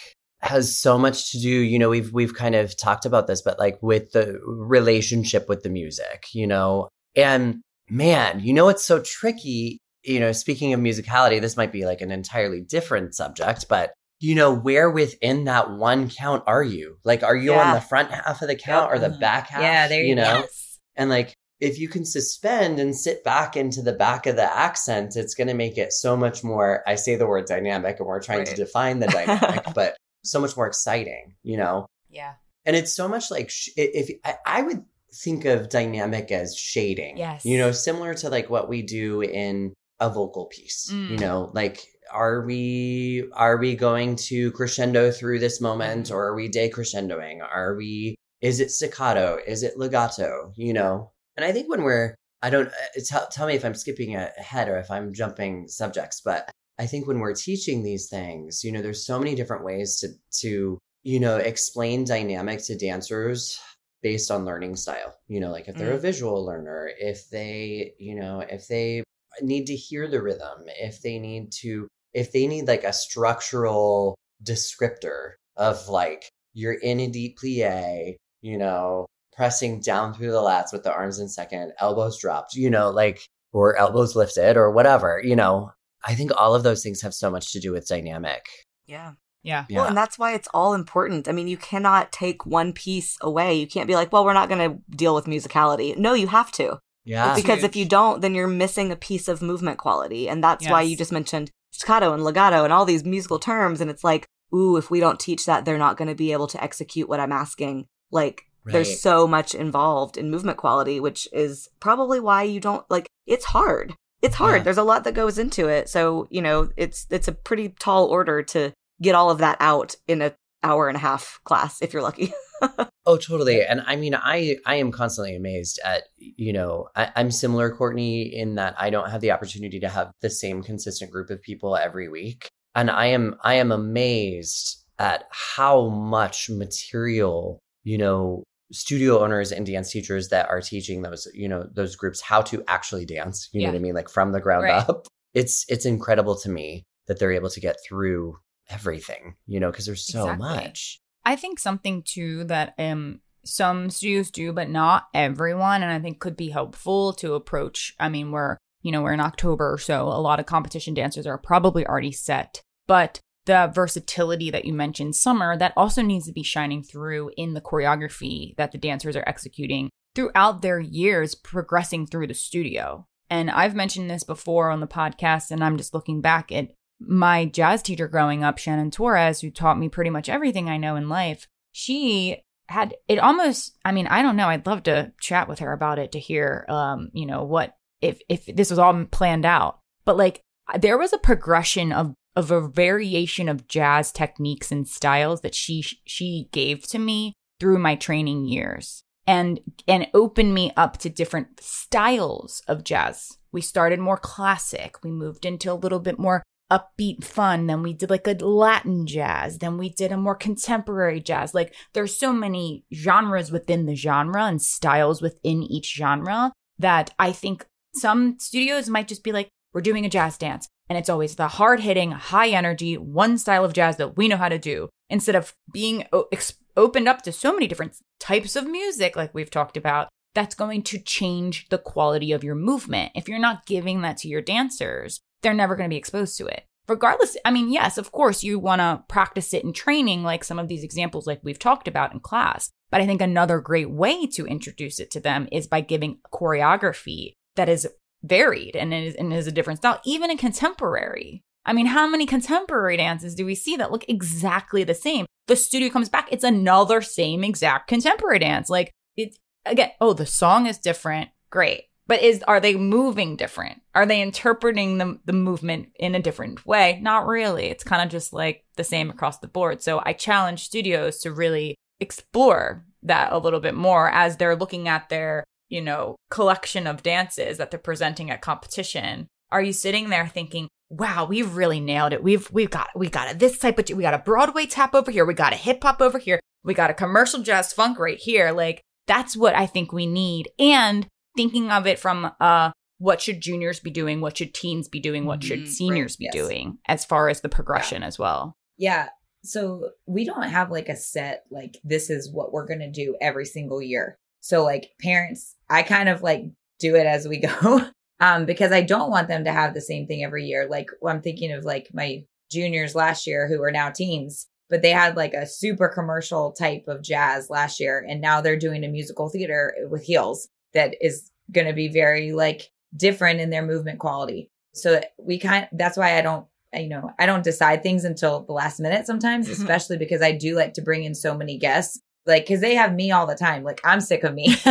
has 0.43 0.79
so 0.79 0.97
much 0.99 1.33
to 1.33 1.41
do, 1.41 1.49
you 1.49 1.79
know, 1.79 1.89
we've 1.89 2.13
we've 2.13 2.35
kind 2.35 2.55
of 2.55 2.77
talked 2.77 3.05
about 3.05 3.27
this, 3.27 3.43
but 3.43 3.59
like 3.59 3.79
with 3.83 4.13
the 4.13 4.41
relationship 4.45 5.49
with 5.49 5.63
the 5.63 5.69
music, 5.69 6.27
you 6.33 6.47
know, 6.47 6.89
and 7.15 7.61
man, 7.89 8.41
you 8.41 8.53
know, 8.53 8.69
it's 8.69 8.85
so 8.85 9.01
tricky. 9.01 9.79
You 10.03 10.19
know, 10.19 10.33
speaking 10.33 10.73
of 10.73 10.81
musicality, 10.81 11.41
this 11.41 11.59
might 11.59 11.73
be 11.73 11.85
like 11.85 12.01
an 12.01 12.11
entirely 12.11 12.63
different 12.63 13.15
subject, 13.15 13.67
but 13.69 13.93
you 14.19 14.35
know, 14.35 14.55
where 14.55 14.91
within 14.91 15.45
that 15.45 15.71
one 15.71 16.09
count 16.11 16.45
are 16.47 16.63
you? 16.63 16.99
Like, 17.05 17.23
are 17.23 17.37
you 17.37 17.53
Yeah. 17.53 17.69
on 17.71 17.75
the 17.75 17.81
front 17.81 18.11
half 18.11 18.43
of 18.43 18.49
the 18.49 18.55
count 18.55 18.93
or 18.93 18.99
the 18.99 19.09
mm-hmm. 19.09 19.21
back 19.21 19.49
half? 19.49 19.63
Yeah, 19.63 19.89
there 19.89 20.03
you 20.03 20.11
you 20.11 20.15
know. 20.15 20.25
go. 20.25 20.39
Yes. 20.41 20.79
And 20.97 21.09
like, 21.11 21.35
if 21.59 21.79
you 21.79 21.89
can 21.89 22.05
suspend 22.05 22.79
and 22.79 22.97
sit 22.97 23.25
back 23.25 23.57
into 23.57 23.83
the 23.83 23.93
back 23.93 24.27
of 24.27 24.37
the 24.37 24.57
accent, 24.59 25.17
it's 25.17 25.35
going 25.35 25.49
to 25.49 25.55
make 25.55 25.77
it 25.77 25.93
so 25.93 26.17
much 26.17 26.43
more. 26.45 26.83
I 26.87 26.95
say 26.95 27.17
the 27.17 27.27
word 27.27 27.47
dynamic, 27.47 27.99
and 27.99 28.07
we're 28.07 28.23
trying 28.23 28.45
to 28.47 28.55
define 28.55 28.99
the 28.99 29.07
dynamic, 29.09 29.65
but 29.75 29.97
so 30.25 30.41
much 30.41 30.57
more 30.57 30.67
exciting, 30.67 31.35
you 31.43 31.57
know? 31.57 31.87
Yeah. 32.09 32.35
And 32.67 32.77
it's 32.77 32.95
so 32.95 33.09
much 33.09 33.31
like, 33.31 33.51
sh- 33.51 33.71
if 33.77 34.11
I, 34.25 34.35
I 34.47 34.63
would 34.63 34.85
think 35.15 35.45
of 35.45 35.69
dynamic 35.69 36.31
as 36.31 36.57
shading, 36.57 37.17
Yes. 37.17 37.45
you 37.45 37.59
know, 37.59 37.73
similar 37.73 38.15
to 38.15 38.29
like 38.29 38.51
what 38.51 38.69
we 38.69 38.83
do 38.83 39.23
in 39.23 39.73
a 39.99 40.09
vocal 40.11 40.47
piece, 40.47 40.91
you 40.91 41.17
Mm. 41.17 41.21
know, 41.21 41.51
like, 41.55 41.81
are 42.13 42.45
we 42.45 43.25
are 43.35 43.57
we 43.59 43.77
going 43.77 44.17
to 44.17 44.51
crescendo 44.51 45.13
through 45.13 45.39
this 45.39 45.61
moment 45.61 46.11
or 46.11 46.27
are 46.27 46.35
we 46.35 46.49
decrescendoing 46.49 47.39
are 47.41 47.77
we 47.77 48.17
is 48.41 48.59
it 48.59 48.69
staccato 48.73 49.39
is 49.47 49.63
it 49.63 49.79
legato 49.79 50.53
you 50.57 50.73
know 50.73 51.13
and 51.37 51.45
i 51.45 51.53
think 51.53 51.69
when 51.69 51.85
we're 51.85 52.17
i 52.43 52.51
don't 52.51 52.67
uh, 52.67 53.01
tell, 53.07 53.29
tell 53.29 53.47
me 53.47 53.55
if 53.55 53.65
i'm 53.65 53.77
skipping 53.77 54.17
ahead 54.17 54.69
or 54.69 54.77
if 54.79 54.91
i'm 54.91 55.15
jumping 55.15 55.69
subjects 55.69 56.21
but 56.25 56.51
i 56.81 56.87
think 56.87 57.07
when 57.07 57.21
we're 57.21 57.35
teaching 57.35 57.83
these 57.83 58.09
things 58.09 58.65
you 58.65 58.73
know 58.73 58.83
there's 58.83 59.07
so 59.07 59.19
many 59.19 59.35
different 59.35 59.65
ways 59.65 60.01
to 60.01 60.09
to 60.33 60.79
you 61.03 61.21
know 61.21 61.37
explain 61.37 62.05
dynamic 62.05 62.63
to 62.65 62.77
dancers 62.77 63.61
based 64.03 64.31
on 64.31 64.45
learning 64.45 64.75
style 64.75 65.15
you 65.29 65.39
know 65.39 65.51
like 65.51 65.69
if 65.69 65.77
they're 65.77 65.93
a 65.93 65.99
mm. 65.99 66.03
visual 66.03 66.45
learner 66.45 66.91
if 66.99 67.29
they 67.31 67.93
you 67.99 68.15
know 68.15 68.41
if 68.41 68.67
they 68.67 69.05
need 69.43 69.67
to 69.67 69.77
hear 69.77 70.09
the 70.09 70.21
rhythm 70.21 70.65
if 70.81 71.01
they 71.03 71.19
need 71.19 71.53
to 71.53 71.87
if 72.15 72.33
they 72.33 72.47
need 72.47 72.67
like 72.67 72.85
a 72.85 72.93
structural 72.93 74.17
descriptor 74.45 75.33
of 75.57 75.89
like 75.89 76.29
you're 76.55 76.75
in 76.75 77.01
a 77.01 77.09
deep 77.09 77.39
plie, 77.39 78.17
you 78.43 78.59
know, 78.59 79.07
pressing 79.37 79.81
down 79.81 80.15
through 80.15 80.33
the 80.33 80.39
lats 80.39 80.73
with 80.73 80.83
the 80.83 80.93
arms 80.93 81.19
in 81.19 81.29
second, 81.29 81.73
elbows 81.79 82.19
dropped, 82.19 82.55
you 82.55 82.71
know, 82.71 82.91
like 82.91 83.25
or 83.53 83.77
elbows 83.77 84.17
lifted 84.17 84.57
or 84.57 84.71
whatever, 84.71 85.21
you 85.23 85.37
know. 85.37 85.71
I 86.05 86.15
think 86.15 86.31
all 86.37 86.55
of 86.55 86.63
those 86.63 86.83
things 86.83 87.03
have 87.03 87.15
so 87.15 87.31
much 87.31 87.53
to 87.53 87.61
do 87.61 87.73
with 87.73 87.87
dynamic. 87.87 88.47
Yeah. 88.87 89.13
Yeah. 89.43 89.65
Yeah. 89.69 89.79
Well, 89.79 89.87
and 89.89 89.97
that's 89.97 90.19
why 90.19 90.35
it's 90.35 90.49
all 90.53 90.75
important. 90.75 91.29
I 91.29 91.33
mean, 91.33 91.49
you 91.49 91.57
cannot 91.57 92.13
take 92.13 92.45
one 92.45 92.73
piece 92.73 93.17
away. 93.21 93.55
You 93.55 93.67
can't 93.67 93.87
be 93.89 93.95
like, 93.95 94.13
well, 94.13 94.25
we're 94.25 94.35
not 94.35 94.49
going 94.49 94.71
to 94.71 94.79
deal 94.97 95.15
with 95.15 95.25
musicality. 95.27 95.97
No, 95.97 96.13
you 96.15 96.27
have 96.29 96.53
to. 96.53 96.79
yeah. 97.05 97.35
because 97.35 97.65
if 97.65 97.75
you 97.77 97.87
don't, 97.87 98.21
then 98.21 98.35
you're 98.35 98.47
missing 98.47 98.93
a 98.93 98.97
piece 98.97 99.29
of 99.29 99.41
movement 99.43 99.79
quality. 99.79 100.29
And 100.29 100.45
that's 100.45 100.65
why 100.73 100.83
you 100.83 100.97
just 100.97 101.13
mentioned 101.13 101.51
staccato 101.71 102.13
and 102.13 102.23
legato 102.25 102.65
and 102.65 102.73
all 102.73 102.85
these 102.85 103.05
musical 103.05 103.39
terms. 103.39 103.81
And 103.81 103.91
it's 103.91 104.05
like, 104.05 104.27
ooh, 104.55 104.77
if 104.77 104.91
we 104.91 105.01
don't 105.01 105.19
teach 105.21 105.47
that, 105.47 105.65
they're 105.65 105.79
not 105.79 105.97
going 105.97 106.09
to 106.09 106.15
be 106.15 106.33
able 106.33 106.47
to 106.49 106.63
execute 106.63 107.09
what 107.09 107.21
I'm 107.21 107.33
asking. 107.33 107.87
Like, 108.11 108.43
Right. 108.63 108.75
there's 108.75 109.01
so 109.01 109.27
much 109.27 109.55
involved 109.55 110.19
in 110.19 110.31
movement 110.31 110.59
quality, 110.59 111.01
which 111.01 111.27
is 111.33 111.67
probably 111.81 112.21
why 112.21 112.43
you 112.43 112.61
don't 112.61 112.85
like 112.91 113.07
it's 113.27 113.47
hard. 113.47 113.95
It's 114.23 114.35
hard. 114.35 114.59
Yeah. 114.59 114.63
There's 114.65 114.79
a 114.79 114.83
lot 114.83 115.05
that 115.05 115.15
goes 115.15 115.39
into 115.39 115.69
it. 115.69 115.89
So, 115.89 116.29
you 116.31 116.43
know, 116.43 116.71
it's 116.77 117.07
it's 117.11 117.29
a 117.29 117.33
pretty 117.33 117.71
tall 117.79 118.07
order 118.07 118.43
to 118.43 118.73
get 119.01 119.15
all 119.15 119.31
of 119.31 119.39
that 119.39 119.57
out 119.61 119.95
in 120.07 120.21
a 120.21 120.35
hour 120.63 120.89
and 120.89 120.97
a 120.97 121.01
half 121.01 121.41
class 121.45 121.81
if 121.81 121.93
you're 121.93 122.03
lucky. 122.03 122.33
Oh, 123.07 123.17
totally. 123.17 123.65
And 123.65 123.83
I 123.87 123.97
mean, 123.97 124.15
I 124.15 124.59
I 124.67 124.77
am 124.77 124.93
constantly 124.93 125.35
amazed 125.35 125.81
at 125.85 126.05
you 126.19 126.53
know 126.53 126.89
I, 126.95 127.11
I'm 127.17 127.31
similar, 127.31 127.75
Courtney, 127.75 128.23
in 128.23 128.57
that 128.57 128.75
I 128.79 128.91
don't 128.91 129.11
have 129.11 129.23
the 129.23 129.33
opportunity 129.33 129.81
to 129.81 129.89
have 129.89 130.13
the 130.21 130.31
same 130.31 130.63
consistent 130.63 131.11
group 131.11 131.31
of 131.31 131.43
people 131.43 131.77
every 131.77 132.09
week, 132.09 132.49
and 132.75 132.91
I 132.91 133.07
am 133.07 133.37
I 133.43 133.55
am 133.55 133.73
amazed 133.73 134.85
at 134.99 135.25
how 135.31 135.89
much 135.89 136.51
material 136.51 137.59
you 137.83 137.97
know 137.99 138.45
studio 138.73 139.19
owners 139.23 139.53
and 139.53 139.67
dance 139.67 139.91
teachers 139.91 140.29
that 140.29 140.49
are 140.49 140.61
teaching 140.61 141.03
those 141.03 141.27
you 141.35 141.49
know 141.49 141.67
those 141.73 141.97
groups 141.97 142.21
how 142.21 142.41
to 142.43 142.63
actually 142.69 143.05
dance. 143.07 143.49
You 143.53 143.63
know 143.63 143.69
what 143.69 143.77
I 143.77 143.81
mean, 143.81 143.95
like 143.95 144.09
from 144.09 144.33
the 144.33 144.41
ground 144.41 144.65
Right. 144.65 144.89
up. 144.89 145.07
It's 145.35 145.65
it's 145.69 145.85
incredible 145.87 146.37
to 146.41 146.49
me 146.49 146.85
that 147.07 147.19
they're 147.19 147.33
able 147.33 147.51
to 147.51 147.61
get 147.61 147.77
through 147.87 148.39
everything. 148.69 149.37
You 149.47 149.61
know, 149.61 149.71
because 149.71 149.87
there's 149.87 150.07
so 150.07 150.31
Exactly. 150.31 150.47
much. 150.57 151.01
I 151.25 151.37
think 151.37 151.59
something 151.59 152.03
too 152.03 152.45
that 152.45 152.75
um 152.79 153.21
some 153.45 153.89
studios 153.91 154.31
do, 154.31 154.53
but 154.53 154.69
not 154.69 155.09
everyone, 155.15 155.83
and 155.83 155.91
I 155.91 155.99
think 155.99 156.21
could 156.21 156.37
be 156.37 156.51
helpful 156.51 157.13
to 157.15 157.35
approach. 157.35 157.95
I 157.99 158.09
mean, 158.09 158.31
we're 158.33 158.57
you 158.83 158.93
know 158.93 159.03
we're 159.03 159.13
in 159.15 159.21
October, 159.21 159.79
so 159.81 160.09
a 160.09 160.21
lot 160.21 160.41
of 160.41 160.47
competition 160.47 160.95
dancers 160.95 161.27
are 161.27 161.39
probably 161.39 161.87
already 161.87 162.13
set, 162.13 162.61
but 162.87 163.21
the 163.47 163.71
versatility 163.75 164.51
that 164.51 164.65
you 164.65 164.73
mentioned, 164.73 165.17
summer, 165.17 165.57
that 165.57 165.73
also 165.77 166.03
needs 166.03 166.27
to 166.27 166.33
be 166.33 166.43
shining 166.43 166.83
through 166.83 167.31
in 167.37 167.55
the 167.55 167.61
choreography 167.61 168.57
that 168.57 168.73
the 168.73 168.79
dancers 168.79 169.17
are 169.17 169.25
executing 169.27 169.91
throughout 170.15 170.63
their 170.63 170.81
years 170.81 171.35
progressing 171.35 172.07
through 172.07 172.27
the 172.27 172.35
studio. 172.35 173.07
And 173.29 173.51
I've 173.51 173.75
mentioned 173.75 174.11
this 174.11 174.25
before 174.25 174.71
on 174.71 174.81
the 174.81 174.87
podcast, 174.87 175.51
and 175.51 175.63
I'm 175.63 175.77
just 175.77 175.95
looking 175.95 176.21
back 176.21 176.51
at 176.51 176.73
my 177.01 177.47
jazz 177.47 177.83
teacher 177.83 178.09
growing 178.09 178.45
up, 178.45 178.59
Shannon 178.59 178.91
Torres, 178.91 179.41
who 179.41 179.51
taught 179.51 179.79
me 179.79 179.89
pretty 179.89 180.11
much 180.11 180.29
everything 180.29 180.69
I 180.69 180.77
know 180.77 180.97
in 180.97 181.09
life. 181.09 181.47
She 181.73 182.43
had 182.69 182.95
it 183.09 183.19
almost, 183.19 183.77
I 183.85 183.93
mean, 183.93 184.07
I 184.07 184.23
don't 184.23 184.37
know. 184.37 184.49
I'd 184.49 184.67
love 184.67 184.83
to 184.85 185.13
chat 185.21 185.49
with 185.49 185.61
her 185.61 185.73
about 185.73 185.99
it 185.99 186.13
to 186.13 186.19
hear, 186.19 186.67
um, 186.69 187.11
you 187.13 187.27
know, 187.27 187.45
what 187.45 187.75
if 188.01 188.21
if 188.29 188.47
this 188.47 188.71
was 188.71 188.79
all 188.79 189.05
planned 189.07 189.47
out. 189.47 189.79
But 190.05 190.17
like 190.17 190.43
there 190.79 190.99
was 190.99 191.13
a 191.13 191.19
progression 191.19 191.93
of 191.93 192.15
of 192.37 192.51
a 192.51 192.67
variation 192.67 193.49
of 193.49 193.67
jazz 193.67 194.13
techniques 194.13 194.71
and 194.71 194.87
styles 194.89 195.41
that 195.41 195.55
she 195.55 195.85
she 196.05 196.49
gave 196.53 196.87
to 196.89 196.99
me 196.99 197.35
through 197.59 197.79
my 197.79 197.95
training 197.95 198.47
years 198.47 199.03
and 199.27 199.61
and 199.87 200.09
opened 200.15 200.55
me 200.55 200.73
up 200.77 200.97
to 200.99 201.09
different 201.09 201.61
styles 201.61 202.63
of 202.67 202.85
jazz. 202.85 203.39
We 203.53 203.61
started 203.61 203.99
more 203.99 204.17
classic. 204.17 205.03
We 205.03 205.11
moved 205.11 205.45
into 205.45 205.73
a 205.73 205.75
little 205.75 206.01
bit 206.01 206.19
more 206.19 206.43
upbeat 206.71 207.25
fun. 207.25 207.67
Then 207.67 207.83
we 207.83 207.93
did 207.93 208.11
like 208.11 208.27
a 208.27 208.33
Latin 208.45 209.07
jazz. 209.07 209.59
Then 209.59 209.77
we 209.77 209.89
did 209.89 210.13
a 210.13 210.17
more 210.17 210.37
contemporary 210.37 211.21
jazz. 211.21 211.53
Like 211.53 211.75
there's 211.93 212.17
so 212.17 212.33
many 212.33 212.85
genres 212.95 213.51
within 213.51 213.87
the 213.87 213.97
genre 213.97 214.45
and 214.45 214.63
styles 214.63 215.21
within 215.21 215.63
each 215.63 215.95
genre 215.95 216.53
that 216.79 217.13
I 217.19 217.33
think 217.33 217.67
some 217.95 218.39
studios 218.39 218.89
might 218.89 219.09
just 219.09 219.25
be 219.25 219.33
like, 219.33 219.49
we're 219.73 219.81
doing 219.81 220.07
a 220.07 220.11
jazz 220.11 220.39
dance. 220.39 220.69
And 220.91 220.99
it's 220.99 221.09
always 221.09 221.37
the 221.37 221.47
hard 221.47 221.81
hitting, 221.81 222.11
high 222.11 222.49
energy, 222.49 222.99
one 222.99 223.39
style 223.39 223.65
of 223.65 223.73
jazz 223.73 223.97
that 223.99 224.17
we 224.17 224.27
know 224.27 224.37
how 224.37 224.49
to 224.49 224.59
do 224.59 224.89
instead 225.09 225.37
of 225.37 225.55
being 225.73 226.05
ex- 226.33 226.55
opened 226.77 227.09
up 227.09 227.23
to 227.23 227.33
so 227.33 227.53
many 227.53 227.69
different 227.69 227.97
types 228.19 228.57
of 228.57 228.67
music, 228.67 229.15
like 229.15 229.33
we've 229.33 229.51
talked 229.51 229.77
about. 229.77 230.09
That's 230.35 230.57
going 230.57 230.83
to 230.83 230.99
change 230.99 231.69
the 231.69 231.79
quality 231.79 232.33
of 232.33 232.43
your 232.43 232.57
movement. 232.57 233.13
If 233.15 233.29
you're 233.29 233.39
not 233.39 233.67
giving 233.67 234.03
that 234.03 234.17
to 234.19 234.29
your 234.29 234.43
dancers, 234.43 235.21
they're 235.43 235.55
never 235.55 235.77
going 235.77 235.89
to 235.89 235.95
be 235.95 235.99
exposed 235.99 236.37
to 236.39 236.47
it. 236.47 236.65
Regardless, 236.89 237.37
I 237.45 237.53
mean, 237.53 237.73
yes, 237.73 237.97
of 237.97 238.11
course, 238.11 238.43
you 238.43 238.59
want 238.59 238.81
to 238.81 239.05
practice 239.09 239.55
it 239.55 239.63
in 239.63 239.73
training, 239.73 240.25
like 240.25 240.43
some 240.43 240.59
of 240.59 240.67
these 240.67 240.83
examples, 240.83 241.25
like 241.25 241.41
we've 241.45 241.59
talked 241.59 241.87
about 241.87 242.13
in 242.13 242.19
class. 242.19 242.71
But 242.91 243.01
I 243.01 243.07
think 243.07 243.21
another 243.21 243.61
great 243.61 243.91
way 243.91 244.27
to 244.27 244.45
introduce 244.45 244.99
it 244.99 245.13
to 245.13 245.21
them 245.21 245.47
is 245.53 245.69
by 245.69 245.83
giving 245.83 246.19
choreography 246.33 247.35
that 247.55 247.69
is 247.69 247.89
varied 248.23 248.77
and 248.77 248.93
is, 248.93 249.15
and 249.15 249.33
is 249.33 249.47
a 249.47 249.53
different 249.53 249.79
style, 249.79 250.01
even 250.05 250.31
in 250.31 250.39
contemporary. 250.39 251.43
I 251.65 251.73
mean, 251.73 251.87
how 251.87 252.09
many 252.09 252.27
contemporary 252.27 252.97
dances 252.97 253.35
do 253.35 253.45
we 253.45 253.55
see 253.55 253.77
that 253.77 253.93
look 253.93 254.05
exactly 254.09 254.85
the 254.85 254.95
same? 254.95 255.27
The 255.47 255.57
studio 255.57 255.91
comes 255.91 256.09
back, 256.09 256.29
it's 256.31 256.45
another 256.45 257.03
same 257.03 257.45
exact 257.45 257.89
contemporary 257.89 258.39
dance. 258.39 258.71
Like 258.71 258.93
it's 259.17 259.39
again, 259.67 259.91
oh, 260.01 260.13
the 260.13 260.27
song 260.27 260.67
is 260.67 260.79
different. 260.79 261.31
Great. 261.51 261.85
But 262.07 262.23
is 262.23 262.43
are 262.49 262.61
they 262.61 262.75
moving 262.75 263.37
different? 263.37 263.83
Are 263.95 264.07
they 264.07 264.21
interpreting 264.21 264.99
the, 264.99 265.19
the 265.27 265.33
movement 265.33 265.91
in 265.97 266.15
a 266.15 266.23
different 266.23 266.67
way? 266.67 266.99
Not 267.03 267.27
really. 267.27 267.67
It's 267.67 267.85
kind 267.85 268.03
of 268.03 268.09
just 268.09 268.33
like 268.33 268.65
the 268.77 268.85
same 268.85 269.11
across 269.11 269.39
the 269.39 269.49
board. 269.49 269.83
So 269.83 270.03
I 270.05 270.13
challenge 270.13 270.65
studios 270.65 271.19
to 271.21 271.33
really 271.33 271.77
explore 272.01 272.85
that 273.03 273.33
a 273.33 273.39
little 273.39 273.61
bit 273.61 273.75
more 273.75 274.11
as 274.11 274.37
they're 274.37 274.57
looking 274.57 274.89
at 274.89 275.09
their 275.09 275.45
you 275.71 275.81
know, 275.81 276.17
collection 276.31 276.87
of 276.87 277.03
dances 277.03 277.57
that 277.59 277.71
they're 277.71 277.81
presenting 277.81 278.31
at 278.31 278.43
competition, 278.43 279.29
are 279.51 279.63
you 279.63 279.73
sitting 279.73 280.11
there 280.11 280.29
thinking, 280.29 280.69
wow, 280.91 281.25
we've 281.25 281.55
really 281.55 281.81
nailed 281.81 282.13
it. 282.13 282.23
We've 282.23 282.51
we've 282.51 282.71
got 282.71 282.91
we 282.95 283.09
got 283.09 283.35
a, 283.35 283.39
this 283.39 283.59
type 283.59 283.79
of 283.79 283.97
we 283.97 284.03
got 284.03 284.15
a 284.15 284.19
Broadway 284.19 284.67
tap 284.67 284.95
over 284.95 285.11
here, 285.11 285.25
we 285.25 285.35
got 285.35 285.53
a 285.53 285.57
hip 285.57 285.83
hop 285.83 286.01
over 286.01 286.19
here, 286.19 286.41
we 286.65 286.75
got 286.75 286.91
a 286.91 286.95
commercial 286.95 287.43
jazz 287.43 287.73
funk 287.73 287.99
right 287.99 288.19
here. 288.19 288.53
Like 288.53 288.83
that's 289.07 289.37
what 289.37 289.55
I 289.55 289.67
think 289.67 289.93
we 289.93 290.07
need. 290.07 290.51
And 290.59 291.07
thinking 291.37 291.71
of 291.71 291.87
it 291.87 291.99
from 291.99 292.33
uh 292.41 292.73
what 292.99 293.23
should 293.23 293.41
juniors 293.41 293.81
be 293.81 293.91
doing, 293.91 294.21
what 294.21 294.37
should 294.37 294.53
teens 294.53 294.87
be 294.87 295.01
doing, 295.01 295.25
what 295.25 295.43
should 295.43 295.61
mm-hmm. 295.61 295.71
seniors 295.71 296.13
right. 296.13 296.19
be 296.19 296.25
yes. 296.25 296.35
doing 296.35 296.79
as 296.87 297.05
far 297.05 297.31
as 297.31 297.41
the 297.41 297.49
progression 297.49 298.03
yeah. 298.03 298.09
as 298.09 298.19
well. 298.19 298.55
Yeah. 298.77 299.09
So 299.43 299.91
we 300.07 300.27
don't 300.27 300.43
have 300.43 300.71
like 300.71 300.91
a 300.91 300.97
set 300.97 301.45
like 301.51 301.79
this 301.83 302.11
is 302.11 302.31
what 302.31 302.53
we're 302.53 302.67
going 302.67 302.81
to 302.81 302.91
do 302.91 303.17
every 303.23 303.47
single 303.47 303.81
year. 303.81 304.19
So 304.41 304.65
like 304.65 304.91
parents, 305.01 305.55
I 305.69 305.83
kind 305.83 306.09
of 306.09 306.23
like 306.23 306.45
do 306.79 306.97
it 306.97 307.07
as 307.07 307.29
we 307.29 307.39
go. 307.61 307.87
um, 308.21 308.45
because 308.47 308.73
I 308.73 308.83
don't 308.83 309.11
want 309.11 309.29
them 309.29 309.45
to 309.45 309.53
have 309.53 309.75
the 309.75 309.81
same 309.81 310.07
thing 310.07 310.25
every 310.25 310.45
year. 310.45 310.67
Like 310.69 310.89
I'm 311.07 311.23
thinking 311.23 311.53
of 311.53 311.65
like 311.65 311.89
my 311.93 312.25
juniors 312.51 312.95
last 312.95 313.27
year 313.27 313.47
who 313.49 313.63
are 313.63 313.71
now 313.71 313.91
teens, 313.91 314.47
but 314.69 314.83
they 314.83 314.91
had 314.91 315.17
like 315.17 315.35
a 315.35 315.47
super 315.47 315.89
commercial 315.89 316.53
type 316.53 316.85
of 316.89 317.03
jazz 317.03 317.49
last 317.49 317.81
year. 317.81 318.05
And 318.07 318.21
now 318.21 318.41
they're 318.41 318.59
doing 318.59 318.85
a 318.85 318.89
musical 318.89 319.29
theater 319.29 319.75
with 319.89 320.03
heels 320.03 320.49
that 320.75 320.97
is 321.01 321.31
going 321.53 321.67
to 321.67 321.73
be 321.73 321.89
very 321.89 322.33
like 322.33 322.71
different 322.97 323.41
in 323.41 323.51
their 323.51 323.65
movement 323.65 323.99
quality. 323.99 324.51
So 324.75 325.01
we 325.19 325.39
kind 325.39 325.69
that's 325.73 325.97
why 325.97 326.19
I 326.19 326.23
don't 326.23 326.47
you 326.73 326.89
know, 326.89 327.11
I 327.19 327.27
don't 327.27 327.43
decide 327.43 327.83
things 327.83 328.05
until 328.05 328.45
the 328.45 328.53
last 328.53 328.79
minute 328.79 329.05
sometimes, 329.05 329.49
especially 329.49 329.97
because 329.97 330.23
I 330.23 330.31
do 330.31 330.55
like 330.55 330.75
to 330.75 330.83
bring 330.83 331.03
in 331.03 331.17
so 331.17 331.35
many 331.37 331.59
guests 331.59 332.01
like 332.27 332.45
because 332.45 332.61
they 332.61 332.75
have 332.75 332.95
me 332.95 333.11
all 333.11 333.27
the 333.27 333.35
time 333.35 333.63
like 333.63 333.81
i'm 333.85 334.01
sick 334.01 334.25
of 334.25 334.35
me. 334.35 334.55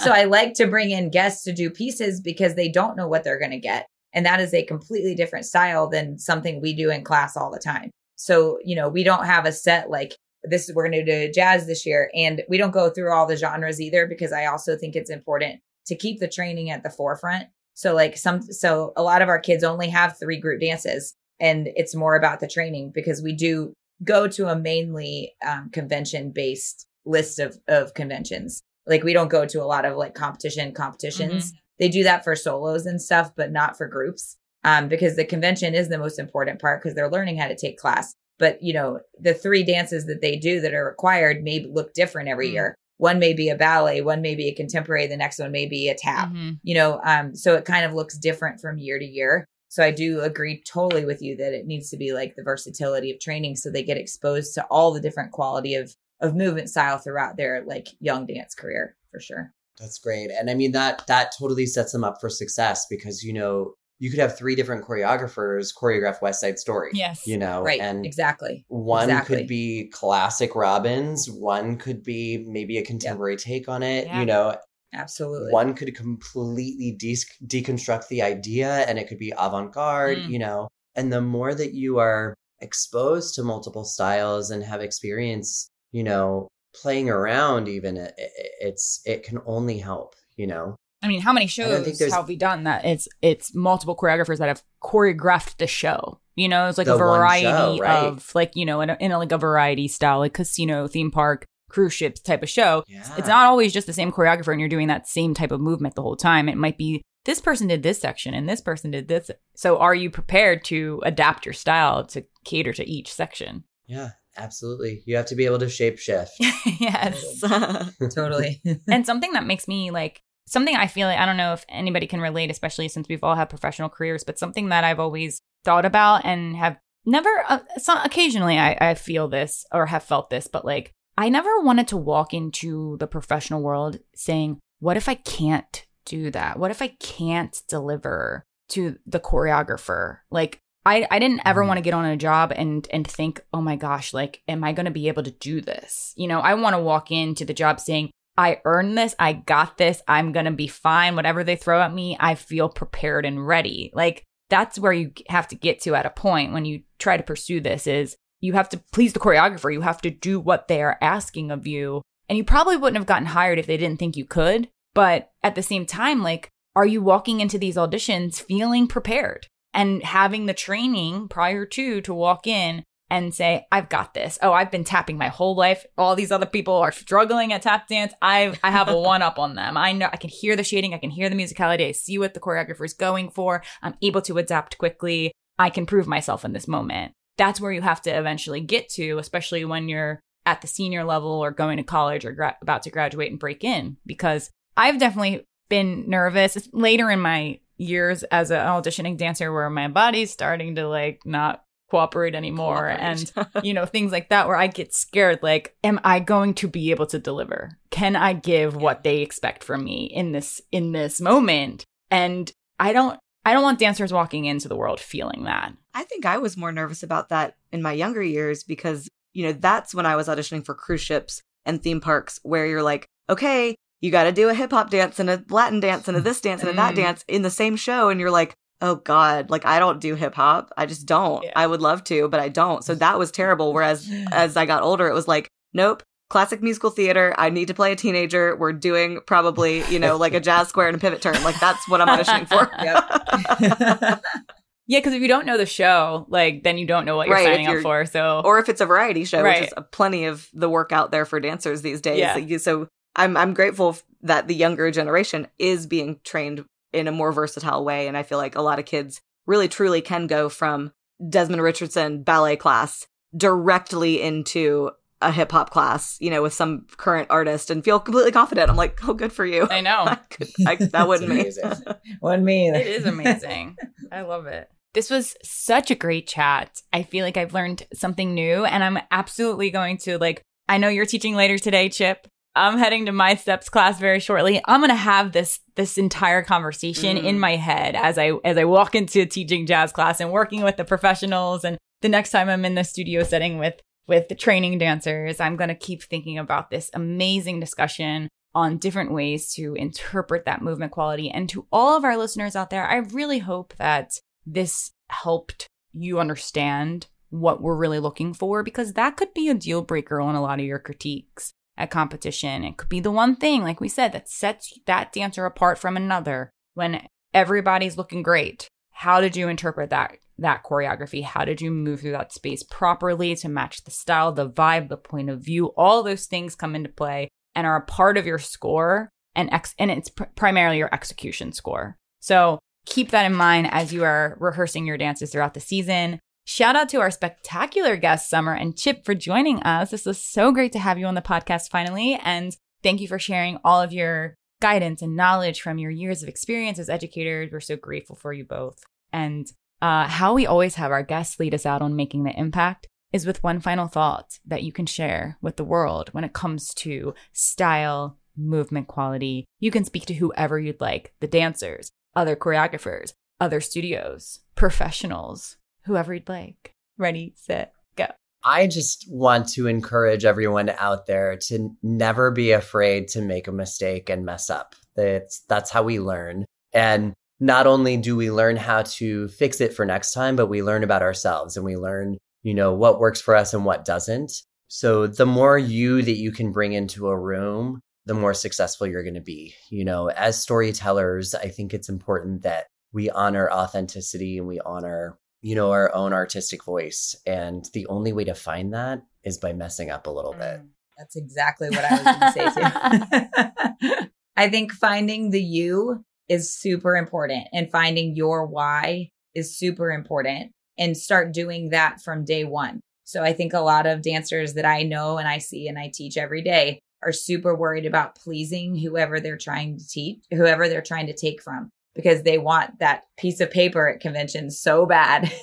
So 0.00 0.12
i 0.12 0.24
like 0.24 0.54
to 0.54 0.66
bring 0.66 0.90
in 0.90 1.10
guests 1.10 1.44
to 1.44 1.52
do 1.52 1.70
pieces 1.70 2.20
because 2.20 2.54
they 2.54 2.68
don't 2.68 2.96
know 2.96 3.08
what 3.08 3.24
they're 3.24 3.38
going 3.38 3.50
to 3.50 3.58
get 3.58 3.86
and 4.12 4.26
that 4.26 4.40
is 4.40 4.52
a 4.54 4.64
completely 4.64 5.14
different 5.14 5.46
style 5.46 5.88
than 5.88 6.18
something 6.18 6.60
we 6.60 6.74
do 6.74 6.90
in 6.90 7.04
class 7.04 7.36
all 7.36 7.50
the 7.50 7.60
time. 7.60 7.90
So 8.16 8.58
you 8.64 8.76
know 8.76 8.88
we 8.88 9.04
don't 9.04 9.26
have 9.26 9.46
a 9.46 9.52
set 9.52 9.90
like 9.90 10.16
this 10.44 10.68
is 10.68 10.74
we're 10.74 10.88
going 10.88 11.04
to 11.04 11.26
do 11.26 11.32
jazz 11.32 11.66
this 11.66 11.84
year 11.84 12.10
and 12.14 12.42
we 12.48 12.56
don't 12.56 12.70
go 12.70 12.90
through 12.90 13.12
all 13.12 13.26
the 13.26 13.36
genres 13.36 13.78
either 13.78 14.06
because 14.06 14.32
i 14.32 14.46
also 14.46 14.74
think 14.74 14.96
it's 14.96 15.10
important 15.10 15.60
to 15.86 15.94
keep 15.94 16.20
the 16.20 16.28
training 16.28 16.70
at 16.70 16.82
the 16.82 16.90
forefront. 16.90 17.48
So 17.74 17.94
like 17.94 18.16
some 18.16 18.42
so 18.42 18.92
a 18.96 19.02
lot 19.02 19.22
of 19.22 19.28
our 19.28 19.40
kids 19.40 19.64
only 19.64 19.88
have 19.88 20.18
three 20.18 20.38
group 20.38 20.60
dances 20.60 21.14
and 21.40 21.68
it's 21.74 21.94
more 21.94 22.14
about 22.14 22.40
the 22.40 22.48
training 22.48 22.92
because 22.94 23.22
we 23.22 23.32
do 23.32 23.72
go 24.04 24.28
to 24.28 24.48
a 24.48 24.56
mainly 24.56 25.34
um, 25.46 25.70
convention 25.70 26.30
based 26.30 26.86
list 27.04 27.38
of 27.38 27.58
of 27.68 27.94
conventions. 27.94 28.62
Like 28.86 29.02
we 29.02 29.12
don't 29.12 29.28
go 29.28 29.46
to 29.46 29.62
a 29.62 29.64
lot 29.64 29.84
of 29.84 29.96
like 29.96 30.14
competition 30.14 30.72
competitions. 30.72 31.52
Mm-hmm. 31.52 31.58
They 31.78 31.88
do 31.88 32.02
that 32.04 32.24
for 32.24 32.36
solos 32.36 32.86
and 32.86 33.00
stuff, 33.00 33.32
but 33.36 33.52
not 33.52 33.76
for 33.76 33.86
groups. 33.86 34.36
Um, 34.62 34.88
because 34.88 35.16
the 35.16 35.24
convention 35.24 35.74
is 35.74 35.88
the 35.88 35.98
most 35.98 36.18
important 36.18 36.60
part 36.60 36.82
because 36.82 36.94
they're 36.94 37.10
learning 37.10 37.38
how 37.38 37.48
to 37.48 37.56
take 37.56 37.78
class. 37.78 38.14
But 38.38 38.62
you 38.62 38.72
know, 38.72 39.00
the 39.18 39.34
three 39.34 39.62
dances 39.62 40.06
that 40.06 40.20
they 40.20 40.36
do 40.36 40.60
that 40.60 40.74
are 40.74 40.84
required 40.84 41.42
may 41.42 41.66
look 41.70 41.94
different 41.94 42.28
every 42.28 42.48
mm-hmm. 42.48 42.54
year. 42.54 42.74
One 42.98 43.18
may 43.18 43.32
be 43.32 43.48
a 43.48 43.56
ballet, 43.56 44.02
one 44.02 44.20
may 44.20 44.34
be 44.34 44.48
a 44.48 44.54
contemporary, 44.54 45.06
the 45.06 45.16
next 45.16 45.38
one 45.38 45.52
may 45.52 45.66
be 45.66 45.88
a 45.88 45.94
tap. 45.94 46.28
Mm-hmm. 46.28 46.50
You 46.62 46.74
know, 46.74 47.00
um, 47.04 47.34
so 47.34 47.54
it 47.54 47.64
kind 47.64 47.86
of 47.86 47.94
looks 47.94 48.18
different 48.18 48.60
from 48.60 48.76
year 48.76 48.98
to 48.98 49.06
year. 49.06 49.46
So 49.68 49.84
I 49.84 49.92
do 49.92 50.20
agree 50.20 50.62
totally 50.66 51.04
with 51.04 51.22
you 51.22 51.36
that 51.36 51.54
it 51.54 51.64
needs 51.64 51.90
to 51.90 51.96
be 51.96 52.12
like 52.12 52.34
the 52.34 52.42
versatility 52.42 53.12
of 53.12 53.20
training 53.20 53.54
so 53.54 53.70
they 53.70 53.84
get 53.84 53.96
exposed 53.96 54.52
to 54.54 54.64
all 54.64 54.92
the 54.92 55.00
different 55.00 55.30
quality 55.30 55.76
of 55.76 55.94
of 56.20 56.34
movement 56.34 56.68
style 56.68 56.98
throughout 56.98 57.36
their 57.36 57.64
like 57.66 57.88
young 58.00 58.26
dance 58.26 58.54
career 58.54 58.96
for 59.10 59.20
sure. 59.20 59.52
That's 59.78 59.98
great. 59.98 60.30
And 60.30 60.50
I 60.50 60.54
mean 60.54 60.72
that 60.72 61.06
that 61.06 61.32
totally 61.38 61.66
sets 61.66 61.92
them 61.92 62.04
up 62.04 62.20
for 62.20 62.28
success 62.28 62.86
because 62.88 63.22
you 63.22 63.32
know, 63.32 63.74
you 63.98 64.10
could 64.10 64.18
have 64.18 64.36
three 64.36 64.54
different 64.54 64.84
choreographers 64.84 65.74
choreograph 65.74 66.22
West 66.22 66.40
Side 66.40 66.58
Story. 66.58 66.90
Yes. 66.92 67.26
You 67.26 67.38
know, 67.38 67.62
right. 67.62 67.80
And 67.80 68.04
exactly. 68.04 68.64
One 68.68 69.04
exactly. 69.04 69.36
could 69.36 69.46
be 69.46 69.90
classic 69.92 70.54
Robbins, 70.54 71.30
one 71.30 71.76
could 71.76 72.02
be 72.02 72.44
maybe 72.46 72.78
a 72.78 72.84
contemporary 72.84 73.36
take 73.36 73.68
on 73.68 73.82
it, 73.82 74.06
yeah. 74.06 74.20
you 74.20 74.26
know. 74.26 74.56
Absolutely. 74.92 75.52
One 75.52 75.74
could 75.74 75.94
completely 75.94 76.96
de- 76.98 77.46
deconstruct 77.46 78.08
the 78.08 78.22
idea 78.22 78.84
and 78.88 78.98
it 78.98 79.06
could 79.06 79.18
be 79.18 79.32
avant 79.38 79.72
garde, 79.72 80.18
mm. 80.18 80.28
you 80.30 80.38
know. 80.38 80.68
And 80.96 81.12
the 81.12 81.20
more 81.20 81.54
that 81.54 81.74
you 81.74 81.98
are 81.98 82.34
exposed 82.60 83.34
to 83.34 83.42
multiple 83.42 83.84
styles 83.84 84.50
and 84.50 84.62
have 84.64 84.80
experience 84.80 85.69
you 85.92 86.02
know, 86.02 86.48
playing 86.74 87.10
around 87.10 87.68
even 87.68 87.96
it, 87.96 88.14
it's 88.60 89.00
it 89.04 89.22
can 89.22 89.40
only 89.46 89.78
help, 89.78 90.14
you 90.36 90.46
know. 90.46 90.76
I 91.02 91.08
mean, 91.08 91.20
how 91.22 91.32
many 91.32 91.46
shows 91.46 91.98
have 92.12 92.28
we 92.28 92.36
done 92.36 92.64
that 92.64 92.84
it's 92.84 93.08
it's 93.22 93.54
multiple 93.54 93.96
choreographers 93.96 94.38
that 94.38 94.48
have 94.48 94.62
choreographed 94.82 95.56
the 95.56 95.66
show? 95.66 96.20
You 96.36 96.48
know, 96.48 96.68
it's 96.68 96.78
like 96.78 96.86
a 96.86 96.96
variety 96.96 97.46
show, 97.46 97.78
right? 97.78 98.04
of 98.04 98.34
like 98.34 98.54
you 98.54 98.66
know 98.66 98.80
in 98.80 98.90
a, 98.90 98.96
in 99.00 99.12
a, 99.12 99.18
like 99.18 99.32
a 99.32 99.38
variety 99.38 99.88
style, 99.88 100.18
like 100.18 100.34
casino, 100.34 100.86
theme 100.86 101.10
park, 101.10 101.46
cruise 101.70 101.94
ships 101.94 102.20
type 102.20 102.42
of 102.42 102.50
show. 102.50 102.84
Yeah. 102.86 103.16
It's 103.16 103.28
not 103.28 103.46
always 103.46 103.72
just 103.72 103.86
the 103.86 103.92
same 103.92 104.12
choreographer, 104.12 104.52
and 104.52 104.60
you're 104.60 104.68
doing 104.68 104.88
that 104.88 105.08
same 105.08 105.32
type 105.32 105.52
of 105.52 105.60
movement 105.60 105.94
the 105.94 106.02
whole 106.02 106.16
time. 106.16 106.48
It 106.48 106.58
might 106.58 106.76
be 106.76 107.02
this 107.24 107.40
person 107.40 107.68
did 107.68 107.82
this 107.82 108.00
section 108.00 108.34
and 108.34 108.48
this 108.48 108.60
person 108.60 108.90
did 108.90 109.08
this. 109.08 109.30
So, 109.54 109.78
are 109.78 109.94
you 109.94 110.10
prepared 110.10 110.64
to 110.64 111.00
adapt 111.04 111.46
your 111.46 111.52
style 111.54 112.04
to 112.08 112.24
cater 112.44 112.72
to 112.74 112.88
each 112.88 113.12
section? 113.12 113.64
Yeah, 113.86 114.10
Absolutely. 114.40 115.02
You 115.04 115.16
have 115.16 115.26
to 115.26 115.34
be 115.34 115.44
able 115.44 115.58
to 115.58 115.68
shape 115.68 115.98
shift. 115.98 116.32
yes. 116.80 117.40
totally. 118.14 118.62
and 118.88 119.04
something 119.04 119.32
that 119.34 119.46
makes 119.46 119.68
me 119.68 119.90
like 119.90 120.22
something 120.46 120.74
I 120.74 120.86
feel 120.86 121.06
like 121.06 121.18
I 121.18 121.26
don't 121.26 121.36
know 121.36 121.52
if 121.52 121.64
anybody 121.68 122.06
can 122.06 122.20
relate, 122.20 122.50
especially 122.50 122.88
since 122.88 123.08
we've 123.08 123.22
all 123.22 123.36
had 123.36 123.50
professional 123.50 123.88
careers, 123.88 124.24
but 124.24 124.38
something 124.38 124.70
that 124.70 124.84
I've 124.84 125.00
always 125.00 125.42
thought 125.64 125.84
about 125.84 126.24
and 126.24 126.56
have 126.56 126.78
never, 127.04 127.28
uh, 127.48 127.60
so 127.78 128.00
occasionally 128.02 128.58
I, 128.58 128.76
I 128.80 128.94
feel 128.94 129.28
this 129.28 129.66
or 129.72 129.86
have 129.86 130.02
felt 130.02 130.30
this, 130.30 130.46
but 130.46 130.64
like 130.64 130.92
I 131.18 131.28
never 131.28 131.60
wanted 131.60 131.88
to 131.88 131.96
walk 131.98 132.32
into 132.32 132.96
the 132.98 133.06
professional 133.06 133.62
world 133.62 133.98
saying, 134.14 134.58
what 134.78 134.96
if 134.96 135.08
I 135.08 135.14
can't 135.14 135.84
do 136.06 136.30
that? 136.30 136.58
What 136.58 136.70
if 136.70 136.80
I 136.80 136.88
can't 136.88 137.62
deliver 137.68 138.42
to 138.70 138.96
the 139.06 139.20
choreographer? 139.20 140.18
Like, 140.30 140.60
I, 140.84 141.06
I 141.10 141.18
didn't 141.18 141.42
ever 141.44 141.60
mm-hmm. 141.60 141.68
want 141.68 141.78
to 141.78 141.82
get 141.82 141.94
on 141.94 142.04
a 142.06 142.16
job 142.16 142.52
and 142.54 142.86
and 142.90 143.06
think, 143.06 143.40
oh 143.52 143.60
my 143.60 143.76
gosh, 143.76 144.14
like, 144.14 144.42
am 144.48 144.64
I 144.64 144.72
going 144.72 144.86
to 144.86 144.90
be 144.90 145.08
able 145.08 145.22
to 145.22 145.30
do 145.30 145.60
this? 145.60 146.12
You 146.16 146.28
know, 146.28 146.40
I 146.40 146.54
want 146.54 146.74
to 146.74 146.82
walk 146.82 147.10
into 147.10 147.44
the 147.44 147.54
job 147.54 147.80
saying, 147.80 148.10
I 148.36 148.60
earned 148.64 148.96
this, 148.96 149.14
I 149.18 149.34
got 149.34 149.76
this, 149.76 150.02
I'm 150.08 150.32
going 150.32 150.46
to 150.46 150.52
be 150.52 150.66
fine. 150.66 151.16
Whatever 151.16 151.44
they 151.44 151.56
throw 151.56 151.82
at 151.82 151.92
me, 151.92 152.16
I 152.18 152.34
feel 152.34 152.68
prepared 152.68 153.26
and 153.26 153.46
ready. 153.46 153.90
Like, 153.94 154.24
that's 154.48 154.78
where 154.78 154.92
you 154.92 155.12
have 155.28 155.48
to 155.48 155.54
get 155.54 155.80
to 155.82 155.94
at 155.94 156.06
a 156.06 156.10
point 156.10 156.52
when 156.52 156.64
you 156.64 156.82
try 156.98 157.16
to 157.16 157.22
pursue 157.22 157.60
this 157.60 157.86
is 157.86 158.16
you 158.40 158.54
have 158.54 158.68
to 158.70 158.82
please 158.92 159.12
the 159.12 159.20
choreographer. 159.20 159.72
You 159.72 159.82
have 159.82 160.00
to 160.02 160.10
do 160.10 160.40
what 160.40 160.68
they 160.68 160.82
are 160.82 160.98
asking 161.00 161.50
of 161.50 161.66
you. 161.66 162.02
And 162.28 162.36
you 162.36 162.44
probably 162.44 162.76
wouldn't 162.76 162.96
have 162.96 163.06
gotten 163.06 163.26
hired 163.26 163.58
if 163.58 163.66
they 163.66 163.76
didn't 163.76 163.98
think 163.98 164.16
you 164.16 164.24
could. 164.24 164.68
But 164.94 165.30
at 165.42 165.54
the 165.54 165.62
same 165.62 165.86
time, 165.86 166.22
like, 166.22 166.48
are 166.74 166.86
you 166.86 167.02
walking 167.02 167.40
into 167.40 167.58
these 167.58 167.76
auditions 167.76 168.40
feeling 168.40 168.86
prepared? 168.86 169.46
And 169.72 170.02
having 170.02 170.46
the 170.46 170.54
training 170.54 171.28
prior 171.28 171.64
to 171.66 172.00
to 172.02 172.14
walk 172.14 172.46
in 172.46 172.84
and 173.10 173.34
say, 173.34 173.66
I've 173.72 173.88
got 173.88 174.14
this. 174.14 174.38
Oh, 174.40 174.52
I've 174.52 174.70
been 174.70 174.84
tapping 174.84 175.18
my 175.18 175.28
whole 175.28 175.56
life. 175.56 175.84
All 175.98 176.14
these 176.14 176.30
other 176.30 176.46
people 176.46 176.74
are 176.74 176.92
struggling 176.92 177.52
at 177.52 177.62
tap 177.62 177.88
dance. 177.88 178.14
I 178.22 178.56
I 178.62 178.70
have 178.70 178.88
a 178.88 178.98
one 179.00 179.22
up 179.22 179.38
on 179.38 179.56
them. 179.56 179.76
I 179.76 179.92
know 179.92 180.08
I 180.12 180.16
can 180.16 180.30
hear 180.30 180.56
the 180.56 180.64
shading, 180.64 180.94
I 180.94 180.98
can 180.98 181.10
hear 181.10 181.28
the 181.28 181.36
musicality, 181.36 181.88
I 181.88 181.92
see 181.92 182.18
what 182.18 182.34
the 182.34 182.40
choreographer 182.40 182.84
is 182.84 182.94
going 182.94 183.30
for. 183.30 183.62
I'm 183.82 183.96
able 184.00 184.22
to 184.22 184.38
adapt 184.38 184.78
quickly. 184.78 185.32
I 185.58 185.70
can 185.70 185.86
prove 185.86 186.06
myself 186.06 186.44
in 186.44 186.52
this 186.52 186.68
moment. 186.68 187.12
That's 187.36 187.60
where 187.60 187.72
you 187.72 187.82
have 187.82 188.00
to 188.02 188.10
eventually 188.10 188.60
get 188.60 188.88
to, 188.90 189.18
especially 189.18 189.64
when 189.64 189.88
you're 189.88 190.20
at 190.46 190.62
the 190.62 190.66
senior 190.66 191.04
level 191.04 191.30
or 191.30 191.50
going 191.50 191.76
to 191.76 191.82
college 191.82 192.24
or 192.24 192.32
gra- 192.32 192.56
about 192.62 192.82
to 192.84 192.90
graduate 192.90 193.30
and 193.30 193.38
break 193.38 193.62
in 193.62 193.96
because 194.06 194.50
I've 194.76 194.98
definitely 194.98 195.44
been 195.68 196.08
nervous 196.08 196.68
later 196.72 197.10
in 197.10 197.20
my 197.20 197.60
years 197.80 198.22
as 198.24 198.50
an 198.50 198.58
auditioning 198.58 199.16
dancer 199.16 199.52
where 199.52 199.70
my 199.70 199.88
body's 199.88 200.30
starting 200.30 200.74
to 200.74 200.86
like 200.88 201.22
not 201.24 201.64
cooperate 201.90 202.34
anymore 202.34 202.94
cooperate. 202.96 203.32
and 203.34 203.64
you 203.64 203.74
know 203.74 203.84
things 203.84 204.12
like 204.12 204.28
that 204.28 204.46
where 204.46 204.56
i 204.56 204.68
get 204.68 204.94
scared 204.94 205.40
like 205.42 205.74
am 205.82 205.98
i 206.04 206.20
going 206.20 206.54
to 206.54 206.68
be 206.68 206.90
able 206.90 207.06
to 207.06 207.18
deliver? 207.18 207.76
Can 207.90 208.14
i 208.14 208.32
give 208.32 208.76
what 208.76 209.02
they 209.02 209.18
expect 209.18 209.64
from 209.64 209.84
me 209.84 210.04
in 210.04 210.32
this 210.32 210.60
in 210.70 210.92
this 210.92 211.20
moment? 211.20 211.84
And 212.10 212.50
i 212.78 212.92
don't 212.92 213.18
i 213.44 213.52
don't 213.52 213.62
want 213.62 213.78
dancers 213.78 214.12
walking 214.12 214.44
into 214.44 214.68
the 214.68 214.76
world 214.76 215.00
feeling 215.00 215.44
that. 215.44 215.72
I 215.94 216.04
think 216.04 216.26
i 216.26 216.38
was 216.38 216.56
more 216.56 216.72
nervous 216.72 217.02
about 217.02 217.30
that 217.30 217.56
in 217.72 217.82
my 217.82 217.92
younger 217.92 218.22
years 218.22 218.62
because 218.62 219.08
you 219.32 219.46
know 219.46 219.52
that's 219.52 219.94
when 219.94 220.06
i 220.06 220.16
was 220.16 220.28
auditioning 220.28 220.64
for 220.64 220.74
cruise 220.74 221.00
ships 221.00 221.42
and 221.64 221.82
theme 221.82 222.00
parks 222.00 222.38
where 222.42 222.66
you're 222.66 222.82
like 222.82 223.06
okay 223.28 223.74
you 224.00 224.10
got 224.10 224.24
to 224.24 224.32
do 224.32 224.48
a 224.48 224.54
hip 224.54 224.70
hop 224.70 224.90
dance 224.90 225.18
and 225.18 225.30
a 225.30 225.44
Latin 225.48 225.80
dance 225.80 226.08
and 226.08 226.16
a 226.16 226.20
this 226.20 226.40
dance 226.40 226.62
and 226.62 226.70
a 226.70 226.72
that 226.74 226.92
mm. 226.92 226.96
dance 226.96 227.24
in 227.28 227.42
the 227.42 227.50
same 227.50 227.76
show. 227.76 228.08
And 228.08 228.20
you're 228.20 228.30
like, 228.30 228.54
oh 228.80 228.96
God, 228.96 229.50
like 229.50 229.66
I 229.66 229.78
don't 229.78 230.00
do 230.00 230.14
hip 230.14 230.34
hop. 230.34 230.72
I 230.76 230.86
just 230.86 231.06
don't. 231.06 231.44
Yeah. 231.44 231.52
I 231.56 231.66
would 231.66 231.82
love 231.82 232.04
to, 232.04 232.28
but 232.28 232.40
I 232.40 232.48
don't. 232.48 232.84
So 232.84 232.94
that 232.94 233.18
was 233.18 233.30
terrible. 233.30 233.72
Whereas 233.72 234.10
as 234.32 234.56
I 234.56 234.66
got 234.66 234.82
older, 234.82 235.08
it 235.08 235.14
was 235.14 235.28
like, 235.28 235.48
nope, 235.74 236.02
classic 236.28 236.62
musical 236.62 236.90
theater. 236.90 237.34
I 237.36 237.50
need 237.50 237.68
to 237.68 237.74
play 237.74 237.92
a 237.92 237.96
teenager. 237.96 238.56
We're 238.56 238.72
doing 238.72 239.20
probably, 239.26 239.84
you 239.86 239.98
know, 239.98 240.16
like 240.16 240.34
a 240.34 240.40
jazz 240.40 240.68
square 240.68 240.88
and 240.88 240.96
a 240.96 241.00
pivot 241.00 241.20
turn. 241.20 241.42
Like 241.42 241.60
that's 241.60 241.86
what 241.88 242.00
I'm 242.00 242.08
auditioning 242.08 242.48
for. 242.48 244.20
Yeah, 244.90 244.98
because 244.98 245.12
if 245.12 245.22
you 245.22 245.28
don't 245.28 245.46
know 245.46 245.56
the 245.56 245.66
show, 245.66 246.26
like 246.30 246.64
then 246.64 246.76
you 246.76 246.84
don't 246.84 247.04
know 247.04 247.14
what 247.14 247.28
you're 247.28 247.36
right, 247.36 247.44
signing 247.44 247.68
you're, 247.68 247.76
up 247.76 247.82
for. 247.84 248.06
So, 248.06 248.42
or 248.44 248.58
if 248.58 248.68
it's 248.68 248.80
a 248.80 248.86
variety 248.86 249.24
show, 249.24 249.40
right. 249.40 249.60
which 249.60 249.68
is 249.68 249.84
plenty 249.92 250.24
of 250.24 250.48
the 250.52 250.68
work 250.68 250.90
out 250.90 251.12
there 251.12 251.24
for 251.24 251.38
dancers 251.38 251.82
these 251.82 252.00
days. 252.00 252.18
Yeah. 252.18 252.56
So 252.56 252.88
I'm 253.16 253.36
I'm 253.36 253.54
grateful 253.54 253.96
that 254.22 254.48
the 254.48 254.54
younger 254.54 254.90
generation 254.90 255.46
is 255.58 255.86
being 255.86 256.20
trained 256.24 256.64
in 256.92 257.08
a 257.08 257.12
more 257.12 257.32
versatile 257.32 257.84
way, 257.84 258.08
and 258.08 258.16
I 258.16 258.22
feel 258.22 258.38
like 258.38 258.56
a 258.56 258.62
lot 258.62 258.78
of 258.78 258.84
kids 258.84 259.20
really 259.46 259.68
truly 259.68 260.00
can 260.00 260.26
go 260.26 260.48
from 260.48 260.92
Desmond 261.28 261.62
Richardson 261.62 262.22
ballet 262.22 262.56
class 262.56 263.06
directly 263.36 264.20
into 264.20 264.90
a 265.22 265.30
hip 265.30 265.52
hop 265.52 265.70
class, 265.70 266.16
you 266.20 266.30
know, 266.30 266.42
with 266.42 266.54
some 266.54 266.86
current 266.96 267.28
artist 267.30 267.70
and 267.70 267.84
feel 267.84 268.00
completely 268.00 268.32
confident. 268.32 268.70
I'm 268.70 268.76
like, 268.76 269.06
oh, 269.06 269.14
good 269.14 269.32
for 269.32 269.44
you. 269.44 269.68
I 269.70 269.80
know. 269.80 270.04
I 270.06 270.14
could, 270.30 270.48
I, 270.66 270.74
that 270.76 271.08
wouldn't 271.08 271.28
me. 271.28 271.50
wouldn't 272.22 272.44
me 272.44 272.68
It 272.68 272.86
is 272.86 273.04
amazing. 273.04 273.76
I 274.12 274.22
love 274.22 274.46
it. 274.46 274.70
This 274.94 275.10
was 275.10 275.36
such 275.42 275.90
a 275.90 275.94
great 275.94 276.26
chat. 276.26 276.80
I 276.92 277.02
feel 277.02 277.24
like 277.24 277.36
I've 277.36 277.54
learned 277.54 277.86
something 277.92 278.34
new 278.34 278.64
and 278.64 278.82
I'm 278.82 278.98
absolutely 279.10 279.70
going 279.70 279.98
to 279.98 280.18
like, 280.18 280.42
I 280.68 280.78
know 280.78 280.88
you're 280.88 281.06
teaching 281.06 281.36
later 281.36 281.58
today, 281.58 281.88
Chip. 281.88 282.26
I'm 282.56 282.78
heading 282.78 283.06
to 283.06 283.12
my 283.12 283.36
steps 283.36 283.68
class 283.68 283.98
very 283.98 284.18
shortly. 284.18 284.60
I'm 284.64 284.80
going 284.80 284.90
to 284.90 284.96
have 284.96 285.32
this 285.32 285.60
this 285.76 285.96
entire 285.98 286.42
conversation 286.42 287.16
mm. 287.16 287.24
in 287.24 287.38
my 287.38 287.56
head 287.56 287.94
as 287.94 288.18
I 288.18 288.32
as 288.44 288.56
I 288.56 288.64
walk 288.64 288.94
into 288.94 289.24
teaching 289.26 289.66
jazz 289.66 289.92
class 289.92 290.20
and 290.20 290.32
working 290.32 290.62
with 290.62 290.76
the 290.76 290.84
professionals 290.84 291.64
and 291.64 291.78
the 292.02 292.08
next 292.08 292.30
time 292.30 292.48
I'm 292.48 292.64
in 292.64 292.74
the 292.74 292.84
studio 292.84 293.22
setting 293.22 293.58
with 293.58 293.80
with 294.08 294.28
the 294.28 294.34
training 294.34 294.78
dancers, 294.78 295.38
I'm 295.38 295.56
going 295.56 295.68
to 295.68 295.74
keep 295.74 296.02
thinking 296.02 296.38
about 296.38 296.70
this 296.70 296.90
amazing 296.94 297.60
discussion 297.60 298.28
on 298.54 298.78
different 298.78 299.12
ways 299.12 299.52
to 299.54 299.74
interpret 299.74 300.44
that 300.44 300.62
movement 300.62 300.90
quality. 300.90 301.30
And 301.30 301.48
to 301.50 301.66
all 301.70 301.96
of 301.96 302.02
our 302.02 302.16
listeners 302.16 302.56
out 302.56 302.70
there, 302.70 302.84
I 302.84 302.96
really 302.96 303.38
hope 303.38 303.74
that 303.78 304.18
this 304.44 304.90
helped 305.08 305.68
you 305.92 306.18
understand 306.18 307.06
what 307.28 307.62
we're 307.62 307.76
really 307.76 308.00
looking 308.00 308.34
for 308.34 308.64
because 308.64 308.94
that 308.94 309.16
could 309.16 309.32
be 309.32 309.48
a 309.48 309.54
deal 309.54 309.82
breaker 309.82 310.20
on 310.20 310.34
a 310.34 310.42
lot 310.42 310.58
of 310.58 310.64
your 310.66 310.80
critiques 310.80 311.52
at 311.80 311.90
competition. 311.90 312.62
It 312.62 312.76
could 312.76 312.88
be 312.88 313.00
the 313.00 313.10
one 313.10 313.34
thing, 313.34 313.62
like 313.62 313.80
we 313.80 313.88
said, 313.88 314.12
that 314.12 314.28
sets 314.28 314.78
that 314.86 315.12
dancer 315.12 315.46
apart 315.46 315.78
from 315.78 315.96
another 315.96 316.52
when 316.74 317.06
everybody's 317.32 317.96
looking 317.96 318.22
great. 318.22 318.68
How 318.90 319.20
did 319.20 319.34
you 319.34 319.48
interpret 319.48 319.90
that 319.90 320.18
that 320.38 320.62
choreography? 320.62 321.24
How 321.24 321.44
did 321.44 321.60
you 321.60 321.70
move 321.70 322.00
through 322.00 322.12
that 322.12 322.32
space 322.32 322.62
properly 322.62 323.34
to 323.36 323.48
match 323.48 323.84
the 323.84 323.90
style, 323.90 324.32
the 324.32 324.48
vibe, 324.48 324.88
the 324.88 324.96
point 324.96 325.30
of 325.30 325.40
view? 325.40 325.66
All 325.76 326.02
those 326.02 326.26
things 326.26 326.54
come 326.54 326.74
into 326.74 326.90
play 326.90 327.28
and 327.54 327.66
are 327.66 327.76
a 327.76 327.86
part 327.86 328.18
of 328.18 328.26
your 328.26 328.38
score 328.38 329.08
and 329.34 329.50
ex- 329.50 329.74
and 329.78 329.90
it's 329.90 330.10
pr- 330.10 330.24
primarily 330.36 330.78
your 330.78 330.94
execution 330.94 331.52
score. 331.52 331.96
So 332.20 332.58
keep 332.84 333.10
that 333.10 333.24
in 333.24 333.34
mind 333.34 333.68
as 333.70 333.92
you 333.92 334.04
are 334.04 334.36
rehearsing 334.38 334.86
your 334.86 334.98
dances 334.98 335.32
throughout 335.32 335.54
the 335.54 335.60
season. 335.60 336.20
Shout 336.50 336.74
out 336.74 336.88
to 336.88 337.00
our 337.00 337.12
spectacular 337.12 337.96
guest, 337.96 338.28
Summer 338.28 338.52
and 338.52 338.76
Chip, 338.76 339.04
for 339.04 339.14
joining 339.14 339.62
us. 339.62 339.92
This 339.92 340.04
was 340.04 340.20
so 340.20 340.50
great 340.50 340.72
to 340.72 340.80
have 340.80 340.98
you 340.98 341.06
on 341.06 341.14
the 341.14 341.22
podcast 341.22 341.70
finally. 341.70 342.18
And 342.24 342.56
thank 342.82 343.00
you 343.00 343.06
for 343.06 343.20
sharing 343.20 343.60
all 343.64 343.80
of 343.80 343.92
your 343.92 344.34
guidance 344.60 345.00
and 345.00 345.14
knowledge 345.14 345.60
from 345.60 345.78
your 345.78 345.92
years 345.92 346.24
of 346.24 346.28
experience 346.28 346.80
as 346.80 346.90
educators. 346.90 347.50
We're 347.52 347.60
so 347.60 347.76
grateful 347.76 348.16
for 348.16 348.32
you 348.32 348.44
both. 348.44 348.82
And 349.12 349.46
uh, 349.80 350.08
how 350.08 350.34
we 350.34 350.44
always 350.44 350.74
have 350.74 350.90
our 350.90 351.04
guests 351.04 351.38
lead 351.38 351.54
us 351.54 351.64
out 351.64 351.82
on 351.82 351.94
making 351.94 352.24
the 352.24 352.36
impact 352.36 352.88
is 353.12 353.26
with 353.26 353.44
one 353.44 353.60
final 353.60 353.86
thought 353.86 354.40
that 354.44 354.64
you 354.64 354.72
can 354.72 354.86
share 354.86 355.38
with 355.40 355.54
the 355.54 355.62
world 355.62 356.08
when 356.08 356.24
it 356.24 356.32
comes 356.32 356.74
to 356.74 357.14
style, 357.32 358.18
movement 358.36 358.88
quality. 358.88 359.44
You 359.60 359.70
can 359.70 359.84
speak 359.84 360.04
to 360.06 360.14
whoever 360.14 360.58
you'd 360.58 360.80
like 360.80 361.12
the 361.20 361.28
dancers, 361.28 361.92
other 362.16 362.34
choreographers, 362.34 363.12
other 363.40 363.60
studios, 363.60 364.40
professionals, 364.56 365.56
whoever 365.84 366.14
you'd 366.14 366.28
like. 366.28 366.74
Ready, 366.98 367.32
set, 367.36 367.72
go. 367.96 368.06
I 368.44 368.66
just 368.66 369.06
want 369.08 369.48
to 369.50 369.66
encourage 369.66 370.24
everyone 370.24 370.70
out 370.78 371.06
there 371.06 371.36
to 371.48 371.70
never 371.82 372.30
be 372.30 372.52
afraid 372.52 373.08
to 373.08 373.22
make 373.22 373.48
a 373.48 373.52
mistake 373.52 374.10
and 374.10 374.24
mess 374.24 374.50
up. 374.50 374.74
That's 374.96 375.40
that's 375.48 375.70
how 375.70 375.82
we 375.82 375.98
learn. 376.00 376.44
And 376.72 377.14
not 377.40 377.66
only 377.66 377.96
do 377.96 378.16
we 378.16 378.30
learn 378.30 378.56
how 378.56 378.82
to 378.82 379.28
fix 379.28 379.60
it 379.60 379.72
for 379.72 379.86
next 379.86 380.12
time, 380.12 380.36
but 380.36 380.48
we 380.48 380.62
learn 380.62 380.84
about 380.84 381.02
ourselves 381.02 381.56
and 381.56 381.64
we 381.64 381.76
learn, 381.76 382.18
you 382.42 382.54
know, 382.54 382.74
what 382.74 383.00
works 383.00 383.20
for 383.20 383.34
us 383.34 383.54
and 383.54 383.64
what 383.64 383.86
doesn't. 383.86 384.32
So 384.68 385.06
the 385.06 385.26
more 385.26 385.58
you 385.58 386.02
that 386.02 386.18
you 386.18 386.30
can 386.30 386.52
bring 386.52 386.74
into 386.74 387.08
a 387.08 387.18
room, 387.18 387.80
the 388.06 388.14
more 388.14 388.34
successful 388.34 388.86
you're 388.86 389.02
going 389.02 389.14
to 389.14 389.20
be. 389.20 389.54
You 389.70 389.84
know, 389.84 390.10
as 390.10 390.40
storytellers, 390.40 391.34
I 391.34 391.48
think 391.48 391.72
it's 391.72 391.88
important 391.88 392.42
that 392.42 392.66
we 392.92 393.10
honor 393.10 393.50
authenticity 393.50 394.38
and 394.38 394.46
we 394.46 394.60
honor 394.60 395.16
you 395.42 395.54
know, 395.54 395.70
our 395.70 395.94
own 395.94 396.12
artistic 396.12 396.64
voice. 396.64 397.16
And 397.26 397.68
the 397.72 397.86
only 397.86 398.12
way 398.12 398.24
to 398.24 398.34
find 398.34 398.72
that 398.74 399.02
is 399.24 399.38
by 399.38 399.52
messing 399.52 399.90
up 399.90 400.06
a 400.06 400.10
little 400.10 400.32
bit. 400.32 400.60
Mm, 400.60 400.68
that's 400.98 401.16
exactly 401.16 401.70
what 401.70 401.84
I 401.84 401.92
was 401.92 402.02
going 402.02 402.20
to 402.20 403.80
say 403.80 403.98
too. 403.98 404.08
I 404.36 404.48
think 404.48 404.72
finding 404.72 405.30
the 405.30 405.42
you 405.42 406.04
is 406.28 406.52
super 406.52 406.96
important 406.96 407.48
and 407.52 407.70
finding 407.70 408.16
your 408.16 408.46
why 408.46 409.10
is 409.34 409.56
super 409.56 409.90
important 409.90 410.52
and 410.78 410.96
start 410.96 411.32
doing 411.32 411.70
that 411.70 412.00
from 412.00 412.24
day 412.24 412.44
one. 412.44 412.80
So 413.04 413.22
I 413.22 413.32
think 413.32 413.52
a 413.52 413.60
lot 413.60 413.86
of 413.86 414.02
dancers 414.02 414.54
that 414.54 414.64
I 414.64 414.82
know 414.82 415.18
and 415.18 415.26
I 415.26 415.38
see 415.38 415.66
and 415.68 415.78
I 415.78 415.90
teach 415.92 416.16
every 416.16 416.42
day 416.42 416.78
are 417.02 417.12
super 417.12 417.54
worried 417.54 417.86
about 417.86 418.14
pleasing 418.14 418.76
whoever 418.76 419.20
they're 419.20 419.36
trying 419.36 419.78
to 419.78 419.88
teach, 419.88 420.20
whoever 420.30 420.68
they're 420.68 420.80
trying 420.80 421.06
to 421.06 421.14
take 421.14 421.42
from 421.42 421.70
because 421.94 422.22
they 422.22 422.38
want 422.38 422.78
that 422.78 423.04
piece 423.16 423.40
of 423.40 423.50
paper 423.50 423.88
at 423.88 424.00
conventions 424.00 424.58
so 424.58 424.86
bad 424.86 425.32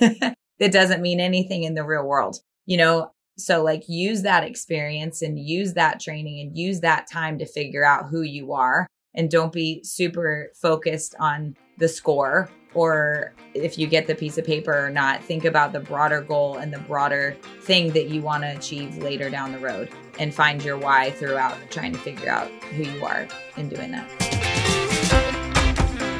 that 0.59 0.71
doesn't 0.71 1.01
mean 1.01 1.19
anything 1.19 1.63
in 1.63 1.73
the 1.73 1.83
real 1.83 2.03
world, 2.05 2.37
you 2.65 2.77
know? 2.77 3.11
So 3.37 3.63
like 3.63 3.83
use 3.87 4.23
that 4.23 4.43
experience 4.43 5.21
and 5.21 5.37
use 5.37 5.73
that 5.73 5.99
training 5.99 6.39
and 6.39 6.57
use 6.57 6.79
that 6.79 7.07
time 7.11 7.37
to 7.37 7.45
figure 7.45 7.85
out 7.85 8.09
who 8.09 8.21
you 8.21 8.53
are 8.53 8.87
and 9.13 9.29
don't 9.29 9.53
be 9.53 9.83
super 9.83 10.51
focused 10.59 11.15
on 11.19 11.55
the 11.77 11.87
score 11.87 12.49
or 12.73 13.33
if 13.53 13.77
you 13.77 13.87
get 13.87 14.07
the 14.07 14.15
piece 14.15 14.37
of 14.37 14.45
paper 14.45 14.85
or 14.85 14.89
not. 14.89 15.23
Think 15.23 15.45
about 15.45 15.73
the 15.73 15.79
broader 15.79 16.21
goal 16.21 16.57
and 16.57 16.73
the 16.73 16.79
broader 16.79 17.35
thing 17.61 17.91
that 17.93 18.09
you 18.09 18.21
want 18.21 18.43
to 18.43 18.55
achieve 18.55 18.97
later 18.97 19.29
down 19.29 19.51
the 19.51 19.59
road 19.59 19.89
and 20.19 20.33
find 20.33 20.63
your 20.63 20.77
why 20.77 21.11
throughout 21.11 21.57
trying 21.69 21.93
to 21.93 21.99
figure 21.99 22.29
out 22.29 22.49
who 22.75 22.83
you 22.83 23.03
are 23.03 23.27
in 23.55 23.69
doing 23.69 23.91
that. 23.91 24.46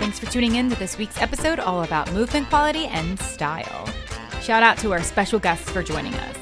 Thanks 0.07 0.19
for 0.19 0.31
tuning 0.31 0.55
in 0.55 0.69
to 0.69 0.79
this 0.79 0.97
week's 0.97 1.21
episode 1.21 1.59
all 1.59 1.83
about 1.83 2.09
movement 2.13 2.47
quality 2.47 2.85
and 2.85 3.19
style. 3.19 3.89
Shout 4.41 4.63
out 4.63 4.77
to 4.77 4.93
our 4.93 5.03
special 5.03 5.37
guests 5.37 5.69
for 5.69 5.83
joining 5.83 6.13
us. 6.13 6.37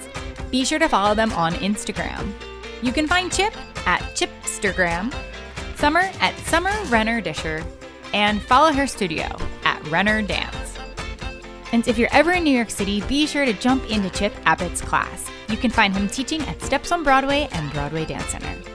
Be 0.52 0.64
sure 0.64 0.78
to 0.78 0.88
follow 0.88 1.16
them 1.16 1.34
on 1.34 1.54
Instagram. 1.54 2.32
You 2.84 2.92
can 2.92 3.08
find 3.08 3.34
Chip 3.34 3.56
at 3.88 4.02
Chipstergram, 4.14 5.12
Summer 5.78 6.12
at 6.22 6.38
Summer 6.46 6.70
Renner 6.90 7.20
Disher, 7.22 7.66
and 8.14 8.40
follow 8.40 8.72
her 8.72 8.86
studio 8.86 9.36
at 9.64 9.84
Renner 9.88 10.22
Dance. 10.22 10.78
And 11.72 11.88
if 11.88 11.98
you're 11.98 12.14
ever 12.14 12.34
in 12.34 12.44
New 12.44 12.56
York 12.56 12.70
City, 12.70 13.02
be 13.08 13.26
sure 13.26 13.46
to 13.46 13.54
jump 13.54 13.90
into 13.90 14.12
Chip 14.12 14.36
Abbott's 14.46 14.84
class. 14.84 15.28
You 15.50 15.58
can 15.58 15.72
find 15.72 15.92
him 15.92 16.08
teaching 16.08 16.44
at 16.44 16.62
Steps 16.62 16.92
on 16.92 17.04
Broadway 17.04 17.50
and 17.52 17.74
Broadway 17.74 18.06
Dance 18.06 18.28
Center. 18.28 18.75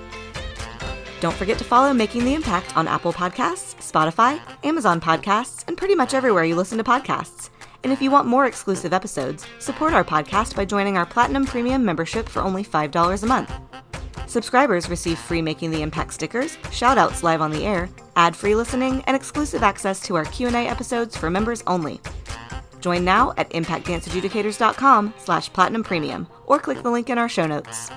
Don't 1.21 1.35
forget 1.35 1.59
to 1.59 1.65
follow 1.65 1.93
Making 1.93 2.25
the 2.25 2.33
Impact 2.33 2.75
on 2.79 2.89
Apple 2.89 3.13
Podcasts, 3.13 3.77
Spotify, 3.77 4.41
Amazon 4.65 5.03
Podcasts, 5.03 5.65
and 5.69 5.77
pretty 5.77 5.95
much 5.95 6.15
everywhere 6.15 6.45
you 6.45 6.57
listen 6.57 6.79
to 6.79 6.85
podcasts. 6.85 7.51
And 7.85 7.93
if 7.93 8.01
you 8.01 8.11
want 8.11 8.27
more 8.27 8.47
exclusive 8.47 8.95
episodes, 8.95 9.47
support 9.59 9.93
our 9.93 10.05
podcast 10.05 10.57
by 10.57 10.65
joining 10.65 10.97
our 10.97 11.05
Platinum 11.05 11.45
Premium 11.45 11.85
membership 11.85 12.27
for 12.27 12.41
only 12.41 12.65
$5 12.65 13.23
a 13.23 13.27
month. 13.27 13.53
Subscribers 14.27 14.89
receive 14.89 15.19
free 15.19 15.43
Making 15.43 15.71
the 15.71 15.83
Impact 15.83 16.15
stickers, 16.15 16.57
shoutouts 16.69 17.23
live 17.23 17.43
on 17.43 17.51
the 17.51 17.67
air, 17.67 17.91
ad-free 18.17 18.55
listening, 18.55 19.03
and 19.07 19.15
exclusive 19.15 19.63
access 19.63 20.01
to 20.01 20.15
our 20.15 20.25
Q&A 20.25 20.69
episodes 20.69 21.19
for 21.19 21.29
members 21.29 21.63
only. 21.67 22.01
Join 22.81 23.05
now 23.05 23.35
at 23.37 23.51
impactdanceadjudicators.com 23.51 25.13
slash 25.19 25.53
platinum 25.53 25.85
premium 25.85 26.27
or 26.47 26.59
click 26.59 26.83
the 26.83 26.91
link 26.91 27.11
in 27.11 27.19
our 27.19 27.29
show 27.29 27.47
notes. 27.47 27.91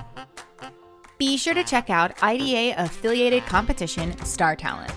Be 1.16 1.36
sure 1.36 1.54
to 1.54 1.62
check 1.62 1.90
out 1.90 2.20
IDA 2.22 2.74
affiliated 2.76 3.46
competition 3.46 4.16
Star 4.24 4.56
Talent. 4.56 4.92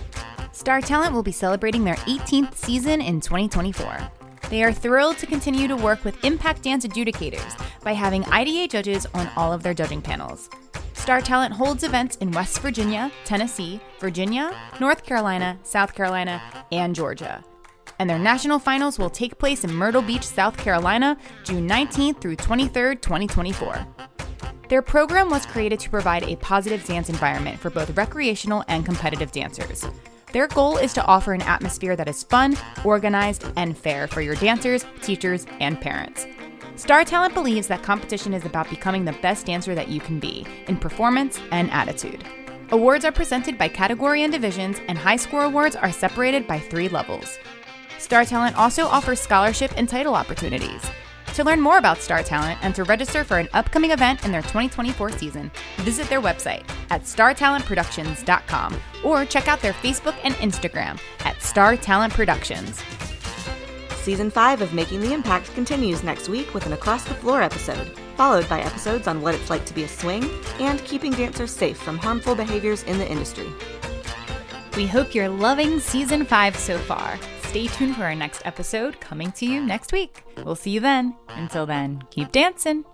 Star 0.50 0.80
Talent 0.80 1.12
will 1.12 1.22
be 1.22 1.30
celebrating 1.30 1.84
their 1.84 1.94
18th 1.94 2.56
season 2.56 3.00
in 3.00 3.20
2024. 3.20 4.10
They 4.50 4.64
are 4.64 4.72
thrilled 4.72 5.18
to 5.18 5.26
continue 5.26 5.68
to 5.68 5.76
work 5.76 6.04
with 6.04 6.24
Impact 6.24 6.62
Dance 6.62 6.84
adjudicators 6.84 7.56
by 7.84 7.92
having 7.92 8.24
IDA 8.24 8.66
judges 8.66 9.06
on 9.14 9.30
all 9.36 9.52
of 9.52 9.62
their 9.62 9.74
judging 9.74 10.02
panels. 10.02 10.50
Star 10.94 11.20
Talent 11.20 11.54
holds 11.54 11.84
events 11.84 12.16
in 12.16 12.32
West 12.32 12.60
Virginia, 12.62 13.12
Tennessee, 13.24 13.80
Virginia, 14.00 14.58
North 14.80 15.04
Carolina, 15.04 15.56
South 15.62 15.94
Carolina, 15.94 16.42
and 16.72 16.96
Georgia. 16.96 17.44
And 18.00 18.10
their 18.10 18.18
national 18.18 18.58
finals 18.58 18.98
will 18.98 19.10
take 19.10 19.38
place 19.38 19.62
in 19.62 19.72
Myrtle 19.72 20.02
Beach, 20.02 20.24
South 20.24 20.56
Carolina, 20.56 21.16
June 21.44 21.68
19th 21.68 22.20
through 22.20 22.36
23rd, 22.36 23.00
2024. 23.00 23.86
Their 24.68 24.82
program 24.82 25.30
was 25.30 25.46
created 25.46 25.80
to 25.80 25.90
provide 25.90 26.24
a 26.24 26.36
positive 26.36 26.84
dance 26.84 27.08
environment 27.08 27.58
for 27.58 27.70
both 27.70 27.96
recreational 27.96 28.64
and 28.68 28.84
competitive 28.84 29.32
dancers. 29.32 29.86
Their 30.32 30.46
goal 30.46 30.76
is 30.76 30.92
to 30.92 31.04
offer 31.06 31.32
an 31.32 31.40
atmosphere 31.40 31.96
that 31.96 32.06
is 32.06 32.22
fun, 32.22 32.54
organized, 32.84 33.46
and 33.56 33.76
fair 33.76 34.06
for 34.06 34.20
your 34.20 34.34
dancers, 34.34 34.84
teachers, 35.00 35.46
and 35.60 35.80
parents. 35.80 36.26
Star 36.76 37.02
Talent 37.02 37.32
believes 37.32 37.66
that 37.68 37.82
competition 37.82 38.34
is 38.34 38.44
about 38.44 38.68
becoming 38.68 39.06
the 39.06 39.16
best 39.22 39.46
dancer 39.46 39.74
that 39.74 39.88
you 39.88 40.00
can 40.00 40.20
be 40.20 40.46
in 40.66 40.76
performance 40.76 41.40
and 41.50 41.70
attitude. 41.70 42.22
Awards 42.70 43.06
are 43.06 43.12
presented 43.12 43.56
by 43.56 43.68
category 43.68 44.22
and 44.22 44.32
divisions, 44.32 44.82
and 44.86 44.98
high 44.98 45.16
score 45.16 45.44
awards 45.44 45.76
are 45.76 45.90
separated 45.90 46.46
by 46.46 46.58
three 46.58 46.90
levels. 46.90 47.38
Star 47.98 48.26
Talent 48.26 48.56
also 48.58 48.84
offers 48.84 49.18
scholarship 49.18 49.72
and 49.78 49.88
title 49.88 50.14
opportunities. 50.14 50.82
To 51.34 51.44
learn 51.44 51.60
more 51.60 51.78
about 51.78 51.98
Star 51.98 52.22
Talent 52.22 52.58
and 52.62 52.74
to 52.74 52.84
register 52.84 53.22
for 53.22 53.38
an 53.38 53.48
upcoming 53.54 53.92
event 53.92 54.24
in 54.24 54.32
their 54.32 54.42
2024 54.42 55.12
season, 55.12 55.50
visit 55.78 56.08
their 56.08 56.20
website 56.20 56.68
at 56.90 57.02
startalentproductions.com 57.02 58.80
or 59.04 59.24
check 59.24 59.46
out 59.46 59.60
their 59.60 59.72
Facebook 59.74 60.16
and 60.24 60.34
Instagram 60.36 60.98
at 61.24 61.40
Star 61.40 61.76
Talent 61.76 62.12
Productions. 62.12 62.82
Season 64.08 64.30
5 64.30 64.62
of 64.62 64.72
Making 64.74 65.00
the 65.00 65.12
Impact 65.12 65.52
continues 65.54 66.02
next 66.02 66.28
week 66.28 66.54
with 66.54 66.66
an 66.66 66.72
Across 66.72 67.04
the 67.04 67.14
Floor 67.14 67.42
episode, 67.42 67.88
followed 68.16 68.48
by 68.48 68.60
episodes 68.60 69.06
on 69.06 69.20
what 69.20 69.34
it's 69.34 69.50
like 69.50 69.64
to 69.66 69.74
be 69.74 69.84
a 69.84 69.88
swing 69.88 70.28
and 70.58 70.82
keeping 70.84 71.12
dancers 71.12 71.54
safe 71.54 71.76
from 71.76 71.98
harmful 71.98 72.34
behaviors 72.34 72.82
in 72.84 72.98
the 72.98 73.08
industry. 73.08 73.46
We 74.76 74.86
hope 74.86 75.14
you're 75.14 75.28
loving 75.28 75.78
season 75.78 76.24
5 76.24 76.56
so 76.56 76.78
far. 76.78 77.18
Stay 77.48 77.66
tuned 77.66 77.96
for 77.96 78.02
our 78.02 78.14
next 78.14 78.42
episode 78.44 79.00
coming 79.00 79.32
to 79.32 79.46
you 79.46 79.64
next 79.64 79.90
week. 79.90 80.22
We'll 80.44 80.54
see 80.54 80.70
you 80.70 80.80
then. 80.80 81.16
Until 81.30 81.64
then, 81.64 82.02
keep 82.10 82.30
dancing. 82.30 82.84